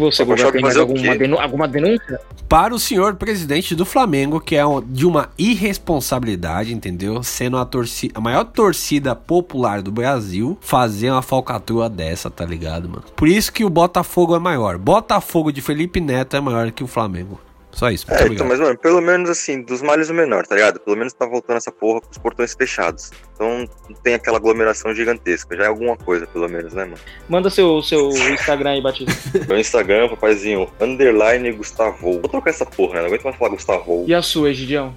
Você, 0.00 0.24
tem 0.24 0.62
mais 0.62 0.74
fazer 0.74 0.80
alguma, 0.80 1.16
denú- 1.16 1.38
alguma 1.38 1.68
denúncia? 1.68 2.20
Para 2.48 2.74
o 2.74 2.78
senhor 2.78 3.14
presidente 3.16 3.74
do 3.74 3.84
Flamengo, 3.84 4.40
que 4.40 4.56
é 4.56 4.62
de 4.86 5.06
uma 5.06 5.30
irresponsabilidade, 5.38 6.72
entendeu? 6.72 7.22
Sendo 7.22 7.56
a, 7.56 7.64
torci 7.64 8.10
a 8.14 8.20
maior 8.20 8.44
torcida 8.44 9.14
popular 9.14 9.82
do 9.82 9.90
Brasil, 9.92 10.56
fazer 10.60 11.10
uma 11.10 11.22
falcatrua 11.22 11.88
dessa, 11.88 12.30
tá 12.30 12.44
ligado, 12.44 12.88
mano? 12.88 13.04
Por 13.16 13.28
isso 13.28 13.52
que 13.52 13.64
o 13.64 13.70
Botafogo 13.70 14.34
é 14.34 14.38
maior. 14.38 14.78
Botafogo 14.78 15.52
de 15.52 15.60
Felipe 15.60 16.00
Neto 16.00 16.36
é 16.36 16.40
maior 16.40 16.70
que 16.70 16.84
o 16.84 16.86
Flamengo. 16.86 17.40
Só 17.72 17.90
isso, 17.90 18.06
muito 18.08 18.22
É, 18.22 18.26
então, 18.28 18.46
mas, 18.46 18.60
mano, 18.60 18.76
pelo 18.76 19.00
menos 19.00 19.30
assim, 19.30 19.62
dos 19.62 19.80
males 19.82 20.10
o 20.10 20.14
menor, 20.14 20.46
tá 20.46 20.54
ligado? 20.54 20.78
Pelo 20.78 20.96
menos 20.96 21.12
tá 21.12 21.26
voltando 21.26 21.56
essa 21.56 21.72
porra 21.72 22.00
com 22.00 22.10
os 22.10 22.18
portões 22.18 22.54
fechados. 22.54 23.10
Então 23.34 23.64
não 23.88 23.96
tem 23.96 24.14
aquela 24.14 24.36
aglomeração 24.36 24.94
gigantesca. 24.94 25.56
Já 25.56 25.64
é 25.64 25.66
alguma 25.66 25.96
coisa, 25.96 26.26
pelo 26.26 26.48
menos, 26.48 26.74
né, 26.74 26.84
mano? 26.84 26.98
Manda 27.28 27.48
seu, 27.50 27.82
seu 27.82 28.10
Instagram 28.10 28.70
aí, 28.70 28.82
Batista. 28.82 29.12
Meu 29.48 29.58
Instagram, 29.58 30.08
papaizinho, 30.08 30.70
underline 30.80 31.50
Gustavo. 31.52 32.20
Vou 32.20 32.28
trocar 32.28 32.50
essa 32.50 32.66
porra, 32.66 32.94
né? 32.94 33.00
Não 33.00 33.06
aguento 33.06 33.24
mais 33.24 33.36
falar 33.36 33.50
Gustavo. 33.50 34.04
E 34.06 34.14
a 34.14 34.22
sua, 34.22 34.50
Egidião? 34.50 34.94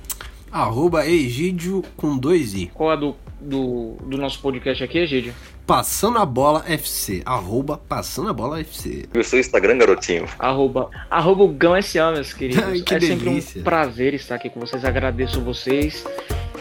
Arroba 0.52 1.06
Egídio 1.06 1.84
com 1.98 2.18
dois 2.18 2.54
i. 2.54 2.72
Qual 2.74 2.90
a 2.90 2.96
do, 2.96 3.16
do, 3.46 3.98
do 4.02 4.18
nosso 4.18 4.40
podcast 4.40 4.84
aqui, 4.84 5.00
Egidio? 5.00 5.34
Passando 5.66 6.18
a 6.20 6.26
bola 6.26 6.64
FC. 6.68 7.22
Arroba 7.26 7.80
Passando 7.90 8.30
a 8.30 8.34
bola 8.34 8.60
FC. 8.60 9.06
E 9.14 9.20
o 9.20 9.24
seu 9.24 9.40
Instagram, 9.40 9.78
garotinho? 9.78 10.26
Arroba, 10.38 10.90
arroba 11.10 11.44
o 11.44 11.48
Gão 11.48 11.80
SA, 11.82 12.12
meus 12.12 12.34
queridos. 12.34 12.64
Ai, 12.66 12.82
que 12.82 12.94
é 12.94 13.00
sempre 13.00 13.26
delícia. 13.30 13.62
um 13.62 13.64
prazer 13.64 14.14
estar 14.14 14.36
aqui 14.36 14.50
com 14.50 14.60
vocês. 14.60 14.84
Agradeço 14.84 15.42
vocês. 15.42 16.06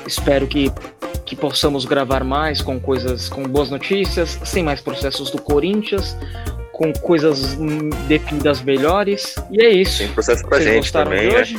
Espero 0.07 0.47
que, 0.47 0.71
que 1.25 1.35
possamos 1.35 1.85
gravar 1.85 2.25
mais 2.25 2.63
com 2.63 2.79
coisas, 2.79 3.29
com 3.29 3.43
boas 3.45 3.71
notícias, 3.71 4.39
sem 4.45 4.63
mais 4.63 4.81
processos 4.81 5.31
do 5.31 5.41
Corinthians, 5.41 6.17
com 6.73 6.93
coisas 6.93 7.55
hum, 7.55 7.91
definidas 8.07 8.63
melhores. 8.63 9.35
E 9.51 9.65
é 9.65 9.71
isso. 9.71 9.99
Tem 9.99 10.09
processo 10.09 10.47
pra 10.47 10.59
Vocês 10.59 10.69
gente 10.69 10.83
gostaram 10.83 11.11
também, 11.11 11.29
de 11.29 11.35
né? 11.35 11.41
hoje? 11.41 11.59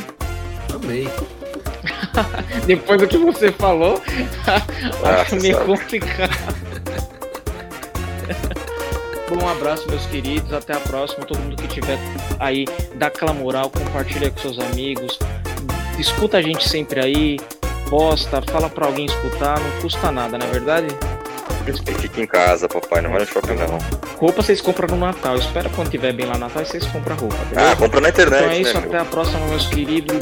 Depois 2.66 3.00
do 3.00 3.06
que 3.08 3.16
você 3.18 3.52
falou, 3.52 4.00
Ah, 5.04 5.22
acho 5.22 5.36
meio 5.36 5.58
complicado. 5.64 6.30
Bom, 9.28 9.44
um 9.44 9.48
abraço, 9.48 9.88
meus 9.88 10.06
queridos. 10.06 10.52
Até 10.52 10.74
a 10.74 10.80
próxima. 10.80 11.24
Todo 11.26 11.38
mundo 11.40 11.56
que 11.56 11.66
tiver 11.68 11.98
aí, 12.38 12.64
dá 12.94 13.08
aquela 13.08 13.32
moral, 13.32 13.70
compartilha 13.70 14.30
com 14.30 14.38
seus 14.38 14.58
amigos. 14.58 15.18
Escuta 15.98 16.38
a 16.38 16.42
gente 16.42 16.68
sempre 16.68 17.00
aí. 17.00 17.38
Posta, 17.90 18.42
fala 18.42 18.68
pra 18.68 18.86
alguém 18.86 19.06
escutar. 19.06 19.58
Não 19.60 19.70
custa 19.80 20.10
nada, 20.12 20.38
não 20.38 20.46
é 20.46 20.50
verdade? 20.50 20.86
Fica 22.00 22.20
em 22.20 22.26
casa, 22.26 22.68
papai, 22.68 23.00
não 23.00 23.10
vai 23.10 23.20
no 23.20 23.26
shopping 23.26 23.54
não. 23.54 23.78
Roupa 24.18 24.40
vocês 24.40 24.60
compram 24.60 24.86
no 24.96 25.04
Natal. 25.04 25.34
Espera 25.36 25.68
quando 25.70 25.90
tiver 25.90 26.12
bem 26.12 26.24
lá 26.26 26.34
no 26.34 26.40
Natal 26.40 26.62
e 26.62 26.66
vocês 26.66 26.86
compram 26.86 27.16
roupa, 27.16 27.36
beleza? 27.50 27.72
Ah, 27.72 27.76
compra 27.76 28.00
na 28.00 28.08
internet, 28.08 28.40
Então 28.40 28.52
é 28.52 28.58
isso, 28.60 28.74
né, 28.74 28.80
até 28.80 28.88
meu? 28.90 29.00
a 29.00 29.04
próxima, 29.04 29.40
meus 29.48 29.66
queridos. 29.66 30.16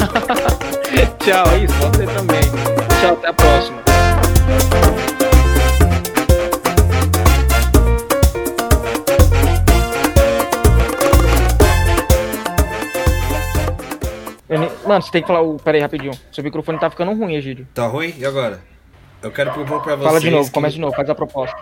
Tchau, 1.20 1.46
é 1.52 1.58
isso, 1.64 1.74
você 1.74 2.06
também. 2.06 2.40
Tchau, 3.00 3.12
até 3.14 3.28
a 3.28 3.32
próxima. 3.32 3.80
Mano, 14.86 15.02
você 15.02 15.10
tem 15.12 15.22
que 15.22 15.28
falar. 15.28 15.42
o- 15.42 15.56
Pera 15.58 15.76
aí, 15.76 15.82
rapidinho. 15.82 16.12
Seu 16.32 16.42
microfone 16.42 16.78
tá 16.78 16.90
ficando 16.90 17.12
ruim, 17.12 17.34
Egídio. 17.34 17.66
Tá 17.72 17.86
ruim? 17.86 18.12
E 18.18 18.24
agora? 18.24 18.60
Eu 19.22 19.30
quero 19.30 19.52
propor 19.52 19.82
pra 19.82 19.94
vocês. 19.94 20.08
Fala 20.08 20.20
de 20.20 20.30
novo, 20.30 20.46
que- 20.48 20.54
começa 20.54 20.74
de 20.74 20.80
novo, 20.80 20.96
faz 20.96 21.08
a 21.08 21.14
proposta. 21.14 21.56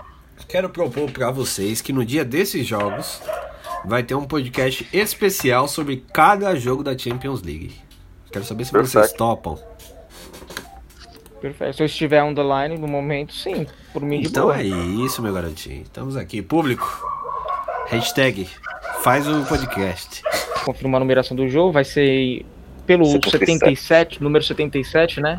Quero 0.48 0.68
propor 0.70 1.10
pra 1.10 1.30
vocês 1.30 1.80
que 1.82 1.92
no 1.92 2.04
dia 2.04 2.24
desses 2.24 2.66
jogos 2.66 3.20
vai 3.84 4.02
ter 4.02 4.14
um 4.14 4.24
podcast 4.24 4.88
especial 4.92 5.68
sobre 5.68 6.04
cada 6.12 6.54
jogo 6.54 6.82
da 6.82 6.96
Champions 6.96 7.42
League. 7.42 7.74
Quero 8.30 8.44
saber 8.44 8.64
se 8.64 8.72
vocês 8.72 8.92
Perfeito. 8.92 9.16
topam. 9.16 9.58
Perfeito. 11.40 11.76
Se 11.76 11.82
eu 11.82 11.86
estiver 11.86 12.22
on 12.22 12.34
the 12.34 12.42
line 12.42 12.78
no 12.78 12.88
momento, 12.88 13.32
sim. 13.34 13.66
Por 13.92 14.02
mim, 14.02 14.20
de 14.20 14.28
Então 14.28 14.44
boa. 14.46 14.58
é 14.60 14.64
isso, 14.64 15.22
meu 15.22 15.32
garotinho. 15.32 15.82
Estamos 15.82 16.16
aqui. 16.16 16.42
Público. 16.42 16.86
Hashtag 17.88 18.48
faz 19.02 19.26
o 19.26 19.44
podcast. 19.46 20.22
confirmar 20.64 20.96
a 20.98 21.00
numeração 21.00 21.34
do 21.36 21.48
jogo, 21.48 21.72
vai 21.72 21.84
ser 21.84 22.44
pelo 22.86 23.06
77. 23.06 23.30
77, 23.38 24.22
número 24.22 24.44
77, 24.44 25.20
né? 25.20 25.38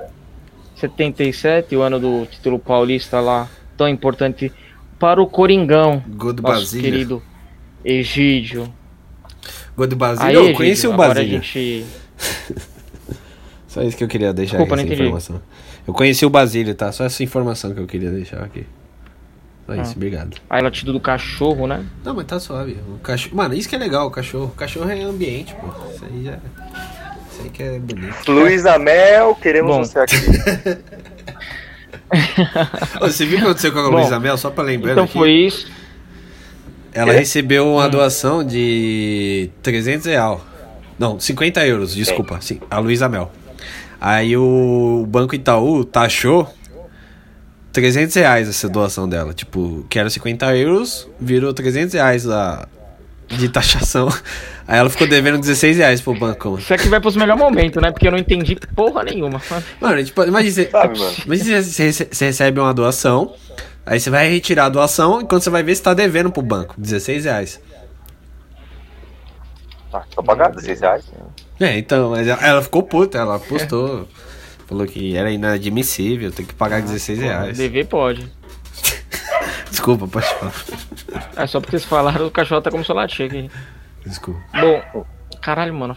77, 0.76 1.76
o 1.76 1.82
ano 1.82 2.00
do 2.00 2.26
título 2.26 2.58
paulista 2.58 3.20
lá, 3.20 3.48
tão 3.78 3.88
importante 3.88 4.52
para 4.98 5.22
o 5.22 5.28
Coringão, 5.28 6.02
Gol 6.08 6.34
do 6.34 6.42
nosso 6.42 6.56
Basílio. 6.62 6.84
querido 6.92 7.24
Egídio. 7.84 8.74
Gol 9.76 9.88
do 9.88 9.94
Aí, 9.96 10.00
Basílio. 10.00 10.34
Eu 10.34 10.42
Egídio, 10.42 10.58
conheci 10.58 10.88
o 10.88 10.94
agora 10.94 11.12
a 11.12 11.16
Basílio. 11.16 11.42
gente... 11.44 11.86
Só 13.70 13.82
isso 13.84 13.96
que 13.96 14.04
eu 14.04 14.08
queria 14.10 14.34
deixar 14.34 14.58
Desculpa, 14.58 14.76
aqui, 14.76 14.84
não 14.84 14.94
essa 14.94 15.04
entendi. 15.04 15.10
informação. 15.10 15.42
Eu 15.88 15.94
conheci 15.94 16.26
o 16.26 16.30
Basílio, 16.30 16.76
tá? 16.76 16.92
Só 16.92 17.06
essa 17.06 17.24
informação 17.24 17.74
que 17.74 17.80
eu 17.80 17.88
queria 17.88 18.10
deixar 18.12 18.44
aqui. 18.44 18.66
Só 19.66 19.74
isso, 19.76 19.92
Ah. 19.92 19.94
obrigado. 19.96 20.38
Aí 20.50 20.62
latido 20.62 20.92
do 20.92 21.00
cachorro, 21.00 21.68
né? 21.68 21.86
Não, 22.04 22.14
mas 22.16 22.26
tá 22.26 22.40
suave. 22.40 22.78
O 22.94 22.98
cachorro... 23.00 23.36
Mano, 23.38 23.54
isso 23.54 23.70
que 23.70 23.76
é 23.76 23.80
legal, 23.80 24.08
o 24.08 24.12
cachorro. 24.12 24.46
O 24.46 24.58
cachorro 24.58 24.90
é 24.90 25.02
ambiente, 25.04 25.56
pô. 25.56 25.68
Isso 25.94 26.04
aí 26.06 26.24
já. 26.26 26.32
Isso 27.32 27.42
aí 27.44 27.50
que 27.52 27.64
é 27.64 27.80
bonito. 27.80 28.32
Luiz 28.32 28.66
Amel, 28.66 29.36
queremos 29.36 29.72
Bom. 29.72 29.84
você 29.84 30.00
aqui. 30.00 30.16
Você 33.02 33.26
viu 33.26 33.38
o 33.38 33.42
que 33.42 33.46
aconteceu 33.46 33.72
com 33.72 33.80
a 33.80 33.84
Bom, 33.84 33.98
Luísa 33.98 34.20
Mel? 34.20 34.38
Só 34.38 34.50
pra 34.50 34.64
lembrar. 34.64 34.94
Então 34.94 35.04
aqui. 35.04 35.14
foi 35.14 35.32
isso. 35.32 35.68
Ela 36.92 37.14
É? 37.14 37.20
recebeu 37.20 37.68
uma 37.72 37.86
Hum. 37.86 37.90
doação 37.90 38.44
de 38.44 39.50
300 39.62 40.08
real. 40.08 40.44
Não, 40.98 41.20
50 41.20 41.66
euros, 41.66 41.94
desculpa. 41.94 42.40
Sim, 42.42 42.60
a 42.70 42.80
Luísa 42.80 43.08
Mel. 43.08 43.32
Aí 44.00 44.36
o 44.38 45.06
Banco 45.08 45.36
Itaú 45.36 45.84
taxou 45.84 46.48
300 47.74 48.16
reais 48.16 48.48
essa 48.50 48.70
doação 48.70 49.08
dela. 49.08 49.34
Tipo, 49.34 49.86
que 49.90 50.00
era 50.00 50.10
50 50.10 50.56
euros, 50.56 51.08
virou 51.20 51.54
300 51.54 51.94
reais 51.94 52.24
lá 52.24 52.68
de 53.28 53.50
taxação. 53.50 54.08
Aí 54.68 54.78
ela 54.78 54.90
ficou 54.90 55.08
devendo 55.08 55.40
16 55.40 55.78
reais 55.78 56.00
pro 56.00 56.14
banco. 56.14 56.50
mano. 56.50 56.60
Isso 56.60 56.74
aqui 56.74 56.88
vai 56.88 57.00
pros 57.00 57.16
melhores 57.16 57.42
momentos, 57.42 57.82
né? 57.82 57.92
Porque 57.92 58.08
eu 58.08 58.12
não 58.12 58.20
entendi 58.20 58.56
porra 58.76 59.04
nenhuma. 59.04 59.42
Mano, 59.82 60.04
tipo, 60.04 60.24
imagina 60.24 60.54
você, 60.54 60.70
Sabe, 60.70 61.00
mano? 61.00 61.16
imagina 61.26 61.62
você, 61.62 61.92
você 61.92 62.26
recebe 62.26 62.60
uma 62.60 62.74
doação, 62.74 63.34
aí 63.86 64.00
você 64.00 64.12
vai 64.12 64.30
retirar 64.30 64.66
a 64.66 64.70
doação, 64.70 65.22
enquanto 65.22 65.44
você 65.44 65.50
vai 65.50 65.64
ver 65.64 65.76
se 65.76 65.82
tá 65.82 65.94
devendo 65.94 66.32
pro 66.32 66.44
banco. 66.44 66.76
16 66.78 67.26
reais. 67.26 67.60
Ah, 69.92 70.04
só 70.14 70.22
pagar 70.22 70.52
16 70.52 70.82
reais. 70.82 71.06
É, 71.60 71.78
então, 71.78 72.12
mas 72.12 72.28
ela, 72.28 72.62
ficou 72.62 72.84
puta, 72.84 73.18
ela 73.18 73.40
postou. 73.40 74.08
falou 74.68 74.86
que 74.86 75.16
era 75.18 75.32
inadmissível, 75.32 76.32
tem 76.32 76.46
que 76.46 76.54
pagar 76.54 76.82
16 76.82 77.20
reais. 77.20 77.58
Dever 77.58 77.86
pode. 77.88 78.32
Desculpa, 79.70 80.08
pode 80.08 80.28
falar. 80.36 80.54
É 81.36 81.48
só 81.48 81.60
porque 81.60 81.78
vocês 81.78 81.90
falaram, 81.90 82.28
o 82.28 82.32
cachorro 82.32 82.62
tá 82.62 82.72
começando 82.72 82.98
a 82.98 83.02
latir 83.02 83.26
aqui. 83.26 83.50
Desculpa. 84.06 84.40
Bom, 84.54 85.06
caralho, 85.42 85.74
mano, 85.74 85.96